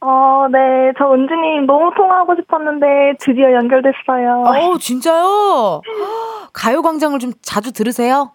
어, 0.00 0.46
네, 0.50 0.92
저 0.96 1.12
은지님 1.12 1.66
너무 1.66 1.90
통화하고 1.96 2.36
싶었는데 2.36 2.86
드디어 3.18 3.52
연결됐어요. 3.52 4.42
어, 4.46 4.78
진짜요? 4.78 5.80
가요광장을 6.52 7.18
좀 7.18 7.32
자주 7.42 7.72
들으세요? 7.72 8.32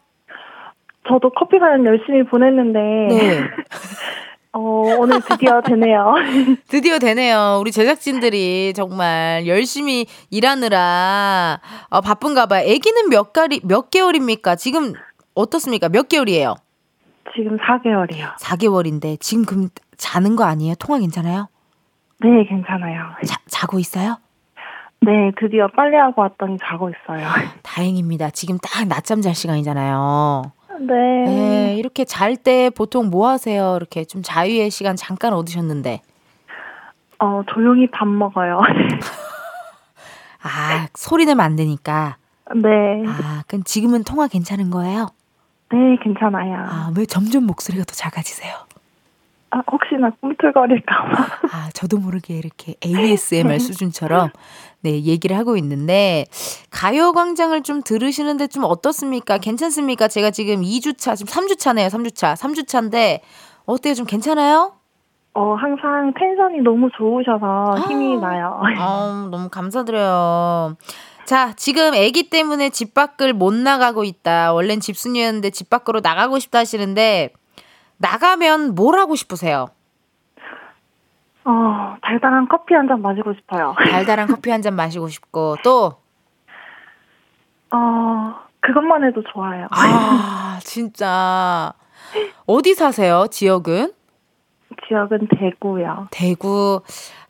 저도 1.07 1.31
커피 1.31 1.59
사연 1.59 1.85
열심히 1.85 2.23
보냈는데 2.23 2.79
네. 2.79 3.39
어, 4.53 4.59
오늘 4.99 5.19
드디어 5.21 5.61
되네요. 5.61 6.13
드디어 6.69 6.99
되네요. 6.99 7.57
우리 7.59 7.71
제작진들이 7.71 8.73
정말 8.75 9.47
열심히 9.47 10.05
일하느라 10.29 11.59
어, 11.89 12.01
바쁜가 12.01 12.45
봐요. 12.45 12.61
아기는 12.61 13.09
몇 13.09 13.33
가리 13.33 13.61
몇 13.63 13.89
개월입니까? 13.89 14.55
지금 14.55 14.93
어떻습니까? 15.33 15.89
몇 15.89 16.07
개월이에요? 16.07 16.55
지금 17.35 17.57
4개월이요. 17.57 18.35
4개월인데 18.37 19.19
지금 19.19 19.43
그럼 19.45 19.69
자는 19.97 20.35
거 20.35 20.43
아니에요? 20.43 20.75
통화 20.75 20.99
괜찮아요? 20.99 21.47
네, 22.23 22.45
괜찮아요. 22.45 23.11
자, 23.25 23.37
자고 23.47 23.79
있어요? 23.79 24.17
네, 25.01 25.31
드디어 25.37 25.67
빨래하고 25.67 26.21
왔더니 26.21 26.57
자고 26.59 26.89
있어요. 26.89 27.27
다행입니다. 27.61 28.29
지금 28.29 28.57
딱 28.59 28.87
낮잠 28.87 29.21
잘 29.21 29.35
시간이잖아요. 29.35 30.51
네. 30.79 30.93
네, 31.25 31.75
이렇게 31.77 32.05
잘 32.05 32.35
때 32.37 32.69
보통 32.69 33.09
뭐 33.09 33.27
하세요? 33.29 33.75
이렇게 33.75 34.05
좀 34.05 34.21
자유의 34.23 34.69
시간 34.69 34.95
잠깐 34.95 35.33
얻으셨는데. 35.33 36.01
어, 37.19 37.41
조용히 37.53 37.89
밥 37.91 38.07
먹어요. 38.07 38.59
아, 40.41 40.87
소리 40.95 41.25
내면 41.25 41.45
안 41.45 41.55
되니까. 41.55 42.17
네. 42.55 43.03
아, 43.07 43.43
그럼 43.47 43.63
지금은 43.63 44.03
통화 44.03 44.27
괜찮은 44.27 44.69
거예요? 44.71 45.07
네, 45.71 45.77
괜찮아요. 46.01 46.55
아, 46.69 46.91
왜 46.97 47.05
점점 47.05 47.45
목소리가 47.45 47.83
더 47.85 47.93
작아지세요? 47.93 48.53
아, 49.53 49.61
혹시나 49.71 50.09
꿈틀거릴까봐. 50.19 51.11
아, 51.51 51.69
저도 51.75 51.99
모르게 51.99 52.35
이렇게 52.35 52.73
ASMR 52.83 53.59
수준처럼 53.59 54.31
네, 54.81 55.03
얘기를 55.03 55.37
하고 55.37 55.55
있는데 55.57 56.25
가요광장을 56.71 57.61
좀 57.61 57.83
들으시는데 57.83 58.47
좀 58.47 58.63
어떻습니까? 58.63 59.37
괜찮습니까? 59.37 60.07
제가 60.07 60.31
지금 60.31 60.61
2주차, 60.61 61.15
지금 61.15 61.31
3주차네요. 61.31 61.87
3주차. 61.89 62.35
3주차인데 62.35 63.19
어때요? 63.65 63.93
좀 63.93 64.07
괜찮아요? 64.07 64.73
어, 65.35 65.53
항상 65.53 66.13
텐션이 66.19 66.61
너무 66.61 66.89
좋으셔서 66.97 67.87
힘이 67.87 68.17
나요. 68.17 68.59
아, 68.77 69.27
너무 69.29 69.49
감사드려요. 69.49 70.77
자, 71.25 71.53
지금 71.55 71.93
아기 71.93 72.29
때문에 72.29 72.69
집 72.69 72.95
밖을 72.95 73.33
못 73.33 73.53
나가고 73.53 74.03
있다. 74.03 74.51
원래는 74.53 74.79
집순이였는데 74.81 75.51
집 75.51 75.69
밖으로 75.69 75.99
나가고 76.01 76.39
싶다 76.39 76.59
하시는데 76.59 77.31
나가면 78.03 78.75
뭘 78.75 78.99
하고 78.99 79.15
싶으세요? 79.15 79.67
어, 81.45 81.95
달달한 82.01 82.47
커피 82.49 82.73
한 82.73 82.87
잔 82.87 83.01
마시고 83.01 83.33
싶어요. 83.33 83.73
달달한 83.77 84.27
커피 84.27 84.49
한 84.51 84.61
잔 84.61 84.75
마시고 84.75 85.07
싶고 85.07 85.55
또 85.63 85.93
어, 87.71 88.35
그것만 88.59 89.03
해도 89.05 89.23
좋아요. 89.33 89.67
아, 89.71 90.59
진짜. 90.63 91.73
어디 92.45 92.75
사세요? 92.75 93.27
지역은? 93.31 93.93
지역은 94.87 95.27
대구요. 95.39 96.07
대구. 96.11 96.81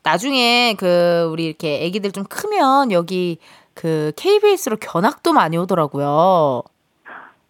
나중에 0.02 0.74
그 0.78 1.28
우리 1.32 1.46
이렇게 1.46 1.86
아기들 1.86 2.12
좀 2.12 2.24
크면 2.24 2.90
여기 2.92 3.38
그 3.74 4.12
KBS로 4.16 4.76
견학도 4.80 5.32
많이 5.32 5.56
오더라고요. 5.56 6.62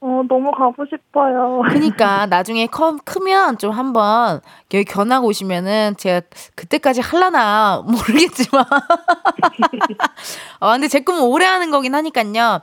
어, 0.06 0.22
너무 0.28 0.50
가고 0.50 0.84
싶어요. 0.84 1.62
그니까 1.66 2.26
나중에 2.28 2.66
커, 2.66 2.98
크면 3.06 3.56
좀 3.56 3.70
한번 3.70 4.42
여기 4.74 4.84
견학 4.84 5.24
오시면은 5.24 5.94
제가 5.96 6.20
그때까지 6.54 7.00
할라나 7.00 7.82
모르겠지만 7.86 8.66
어 10.60 10.72
근데 10.72 10.88
제 10.88 11.00
꿈은 11.00 11.22
오래 11.22 11.46
하는 11.46 11.70
거긴 11.70 11.94
하니까요. 11.94 12.60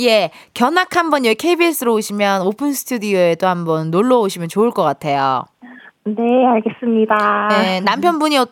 예, 0.00 0.30
견학 0.52 0.94
한번 0.94 1.24
여기 1.24 1.34
KBS로 1.34 1.94
오시면 1.94 2.42
오픈 2.42 2.74
스튜디오에도 2.74 3.46
한번 3.46 3.90
놀러 3.90 4.18
오시면 4.18 4.50
좋을 4.50 4.70
것 4.70 4.82
같아요. 4.82 5.44
네, 6.04 6.46
알겠습니다. 6.46 7.48
네, 7.48 7.80
남편분이 7.80 8.36
어, 8.36 8.46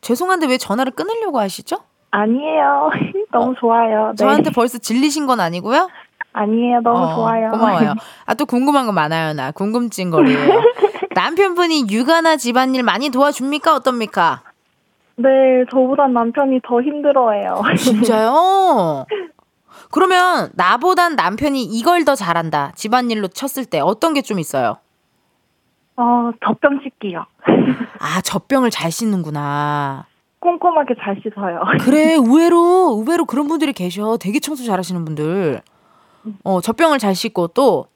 죄송한데 0.00 0.46
왜 0.46 0.58
전화를 0.58 0.92
끊으려고 0.92 1.40
하시죠? 1.40 1.78
아니에요. 2.12 2.90
너무 3.32 3.54
좋아요. 3.58 4.10
네. 4.10 4.16
저한테 4.16 4.50
벌써 4.50 4.78
질리신 4.78 5.26
건 5.26 5.40
아니고요? 5.40 5.88
아니에요. 6.32 6.80
너무 6.82 6.98
어, 7.04 7.14
좋아요. 7.14 7.50
고마워요. 7.50 7.94
아, 8.26 8.34
또 8.34 8.46
궁금한 8.46 8.86
거 8.86 8.92
많아요, 8.92 9.32
나. 9.34 9.50
궁금증 9.50 10.10
거리예요. 10.10 10.62
남편분이 11.14 11.86
육아나 11.90 12.36
집안일 12.36 12.82
많이 12.82 13.10
도와줍니까? 13.10 13.74
어떻습니까? 13.74 14.42
네, 15.16 15.28
저보단 15.70 16.12
남편이 16.12 16.60
더 16.66 16.80
힘들어해요. 16.80 17.62
진짜요? 17.76 19.04
그러면 19.90 20.50
나보단 20.54 21.16
남편이 21.16 21.64
이걸 21.64 22.04
더 22.04 22.14
잘한다. 22.14 22.72
집안일로 22.76 23.28
쳤을 23.28 23.64
때 23.64 23.80
어떤 23.80 24.14
게 24.14 24.22
좀 24.22 24.38
있어요? 24.38 24.76
어, 25.96 26.30
젖병 26.46 26.80
씻기요. 26.84 27.26
아, 27.98 28.20
젖병을 28.22 28.70
잘 28.70 28.90
씻는구나. 28.92 30.06
꼼꼼하게 30.38 30.94
잘 31.02 31.20
씻어요. 31.22 31.60
그래, 31.80 32.14
의외로, 32.14 32.96
의외로 32.98 33.26
그런 33.26 33.48
분들이 33.48 33.72
계셔. 33.74 34.16
되게 34.18 34.38
청소 34.38 34.64
잘 34.64 34.78
하시는 34.78 35.04
분들. 35.04 35.60
어, 36.44 36.60
젖병을 36.60 36.98
잘 36.98 37.14
씻고 37.14 37.48
또 37.48 37.86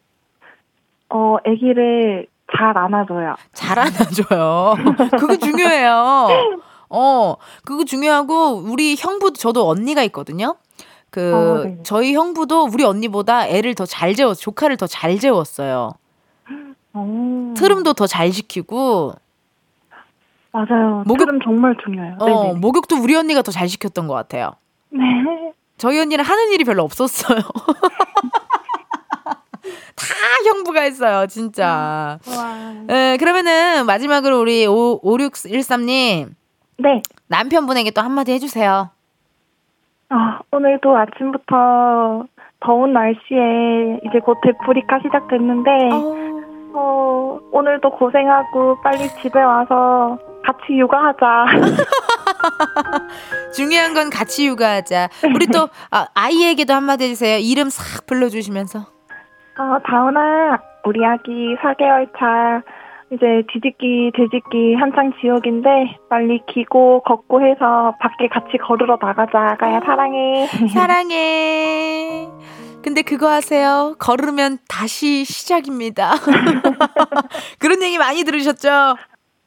어, 1.11 1.37
아기를 1.47 2.27
잘 2.57 2.77
안아줘요. 2.77 3.35
잘 3.53 3.79
안아줘요. 3.79 4.75
그거 5.19 5.37
중요해요. 5.37 6.29
어, 6.91 7.37
그거 7.65 7.85
중요하고, 7.85 8.57
우리 8.57 8.95
형부도, 8.97 9.35
저도 9.37 9.69
언니가 9.69 10.03
있거든요. 10.05 10.57
그, 11.11 11.35
어, 11.35 11.65
네. 11.65 11.79
저희 11.83 12.15
형부도 12.15 12.65
우리 12.73 12.85
언니보다 12.85 13.47
애를 13.49 13.75
더 13.75 13.85
잘 13.87 14.15
재웠, 14.15 14.35
조카를 14.39 14.77
더 14.77 14.87
잘 14.87 15.19
재웠어요. 15.19 15.93
어, 16.93 17.55
트름도 17.57 17.95
더 17.95 18.07
잘 18.07 18.31
시키고, 18.33 19.13
맞아요. 20.53 21.03
목욕- 21.07 21.19
트름 21.27 21.41
정말 21.43 21.77
중요해요. 21.85 22.17
어, 22.21 22.27
네네. 22.27 22.53
목욕도 22.61 22.97
우리 22.97 23.17
언니가 23.17 23.43
더 23.43 23.51
잘 23.51 23.69
시켰던 23.69 24.07
것 24.07 24.15
같아요. 24.15 24.53
네. 24.91 25.03
저희 25.79 25.99
언니는 26.01 26.25
하는 26.25 26.53
일이 26.53 26.63
별로 26.65 26.85
없었어요. 26.85 27.41
다 29.97 30.05
형부가 30.47 30.83
했어요, 30.83 31.27
진짜. 31.27 32.19
와. 32.27 32.75
에, 32.89 33.17
그러면은 33.17 33.87
마지막으로 33.87 34.41
우리 34.41 34.67
5, 34.67 35.01
5613님, 35.03 36.31
네. 36.79 37.03
남편분에게 37.29 37.91
또 37.93 38.03
한마디 38.03 38.33
해주세요. 38.33 38.91
아, 40.11 40.39
오늘도 40.51 40.97
아침부터 40.97 42.27
더운 42.61 42.93
날씨에 42.93 44.01
이제 44.07 44.19
곧 44.21 44.39
데프리카 44.43 44.99
시작됐는데, 45.03 45.71
어, 46.75 47.39
오늘도 47.53 47.91
고생하고 47.91 48.81
빨리 48.83 49.09
집에 49.23 49.41
와서 49.41 50.19
같이 50.45 50.79
육아하자. 50.79 51.47
중요한 53.55 53.95
건 53.95 54.11
같이 54.11 54.47
육아하자. 54.47 55.09
우리 55.35 55.47
또 55.47 55.69
아, 55.91 56.07
아이에게도 56.15 56.75
한마디 56.75 57.05
해주세요. 57.05 57.39
이름 57.39 57.71
싹 57.71 58.07
불러주시면서. 58.07 58.87
어, 59.57 59.79
다은아, 59.87 60.59
우리 60.85 61.05
아기 61.07 61.57
4개월 61.57 62.09
차, 62.19 62.63
이제 63.13 63.43
뒤집기, 63.53 64.11
뒤집기 64.17 64.75
한창 64.75 65.13
지옥인데, 65.21 65.99
빨리 66.11 66.41
기고, 66.53 67.03
걷고 67.03 67.41
해서 67.47 67.95
밖에 68.01 68.29
같이 68.29 68.59
걸으러 68.59 68.99
나가자. 69.01 69.57
가야 69.59 69.81
사랑해. 69.81 70.47
사랑해. 70.75 72.29
근데 72.83 73.03
그거 73.03 73.31
하세요. 73.31 73.95
걸으면 73.99 74.59
다시 74.69 75.25
시작입니다. 75.25 76.15
그런 77.59 77.83
얘기 77.83 77.97
많이 77.97 78.25
들으셨죠? 78.25 78.97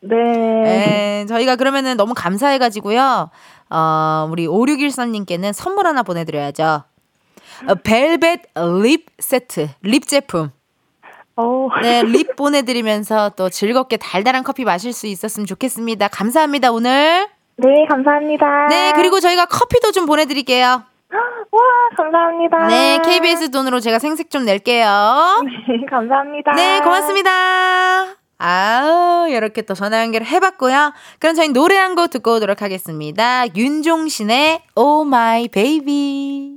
네. 0.02 0.16
네, 0.16 1.26
저희가 1.28 1.56
그러면은 1.58 1.98
너무 1.98 2.14
감사해가지고요. 2.16 3.30
어, 3.70 4.28
우리 4.32 4.48
5613님께는 4.48 5.52
선물 5.54 5.86
하나 5.86 6.02
보내드려야죠. 6.04 6.84
어, 7.70 7.76
벨벳 7.76 8.42
립 8.84 9.08
세트, 9.20 9.70
립 9.82 10.08
제품. 10.08 10.52
어, 11.36 11.68
네, 11.82 12.04
립 12.04 12.36
보내드리면서 12.36 13.30
또 13.36 13.50
즐겁게 13.50 13.98
달달한 13.98 14.44
커피 14.44 14.64
마실 14.66 14.92
수 14.94 15.06
있었으면 15.08 15.46
좋겠습니다. 15.46 16.08
감사합니다, 16.08 16.72
오늘. 16.72 17.28
네, 17.58 17.86
감사합니다. 17.88 18.68
네, 18.70 18.92
그리고 18.96 19.20
저희가 19.20 19.46
커피도 19.46 19.92
좀 19.92 20.06
보내드릴게요. 20.06 20.84
와, 21.52 21.62
감사합니다. 21.96 22.68
네, 22.68 23.00
KBS 23.04 23.52
돈으로 23.52 23.80
제가 23.80 24.00
생색 24.00 24.30
좀 24.30 24.46
낼게요. 24.46 24.88
네, 25.46 25.86
감사합니다. 25.90 26.52
네, 26.54 26.82
고맙습니다. 26.82 27.30
아우, 28.40 29.28
이렇게 29.30 29.62
또 29.64 29.74
전화 29.74 30.02
연결 30.02 30.24
해봤고요. 30.24 30.94
그럼 31.20 31.36
저희 31.36 31.50
노래 31.50 31.76
한 31.78 31.96
곡 31.96 32.10
듣고 32.12 32.36
오도록 32.36 32.62
하겠습니다. 32.62 33.46
윤종신의 33.56 34.62
Oh 34.76 35.08
My 35.08 35.48
Baby. 35.48 36.57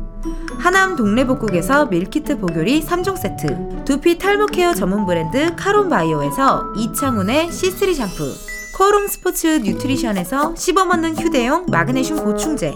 하남 0.61 0.95
동래복국에서 0.95 1.87
밀키트 1.87 2.37
보교리 2.37 2.83
3종 2.85 3.17
세트 3.17 3.83
두피 3.83 4.19
탈모 4.19 4.45
케어 4.45 4.75
전문 4.75 5.07
브랜드 5.07 5.55
카론바이오에서 5.55 6.73
이창훈의 6.77 7.47
C3 7.47 7.95
샴푸 7.95 8.31
코오롱 8.77 9.07
스포츠 9.07 9.47
뉴트리션에서 9.63 10.53
씹어먹는 10.55 11.17
휴대용 11.17 11.65
마그네슘 11.67 12.17
보충제 12.17 12.75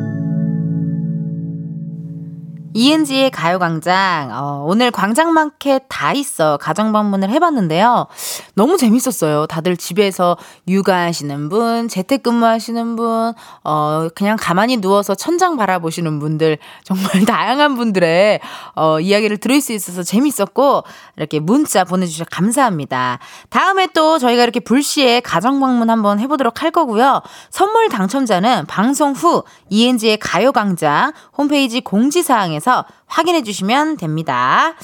이은지의 2.73 3.31
가요광장. 3.31 4.29
어, 4.33 4.63
오늘 4.65 4.91
광장마켓 4.91 5.83
다 5.89 6.13
있어. 6.13 6.57
가정 6.57 6.91
방문을 6.91 7.29
해봤는데요. 7.29 8.07
너무 8.55 8.77
재밌었어요. 8.77 9.47
다들 9.47 9.75
집에서 9.75 10.37
육아하시는 10.67 11.49
분, 11.49 11.87
재택근무하시는 11.87 12.95
분, 12.95 13.33
어, 13.63 14.07
그냥 14.15 14.37
가만히 14.39 14.77
누워서 14.77 15.15
천장 15.15 15.57
바라보시는 15.57 16.19
분들, 16.19 16.57
정말 16.83 17.11
다양한 17.25 17.75
분들의 17.75 18.39
어, 18.75 18.99
이야기를 18.99 19.37
들을 19.37 19.59
수 19.59 19.73
있어서 19.73 20.03
재밌었고, 20.03 20.83
이렇게 21.17 21.39
문자 21.39 21.83
보내주셔서 21.83 22.29
감사합니다. 22.31 23.19
다음에 23.49 23.87
또 23.93 24.17
저희가 24.17 24.43
이렇게 24.43 24.59
불시에 24.59 25.19
가정 25.19 25.59
방문 25.59 25.89
한번 25.89 26.19
해보도록 26.19 26.61
할 26.61 26.71
거고요. 26.71 27.21
선물 27.49 27.89
당첨자는 27.89 28.65
방송 28.67 29.11
후 29.11 29.43
이은지의 29.69 30.17
가요광장 30.17 31.11
홈페이지 31.37 31.81
공지사항에서 31.81 32.60
통해서 32.61 32.85
확인해 33.07 33.43
주시면 33.43 33.97
됩니다. 33.97 34.75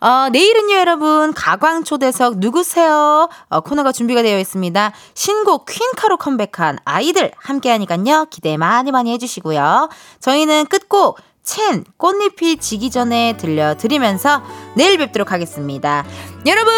어, 0.00 0.28
내일은요, 0.30 0.74
여러분, 0.74 1.32
가광 1.34 1.84
초대석 1.84 2.38
누구세요? 2.38 3.28
어, 3.48 3.60
코너가 3.60 3.92
준비가 3.92 4.22
되어 4.22 4.40
있습니다. 4.40 4.92
신곡 5.14 5.66
퀸카로 5.66 6.16
컴백한 6.16 6.78
아이들 6.84 7.30
함께 7.36 7.70
하니깐요. 7.70 8.26
기대 8.30 8.56
많이 8.56 8.90
많이 8.90 9.12
해주시고요. 9.12 9.90
저희는 10.20 10.66
끝곡 10.66 11.18
첸 11.44 11.84
꽃잎이 11.96 12.56
지기 12.56 12.90
전에 12.90 13.36
들려드리면서 13.36 14.42
내일 14.74 14.98
뵙도록 14.98 15.30
하겠습니다. 15.30 16.04
여러분, 16.44 16.74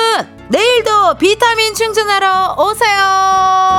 내일도 0.51 1.15
비타민 1.19 1.73
충전하러 1.75 2.57
오세요! 2.59 3.79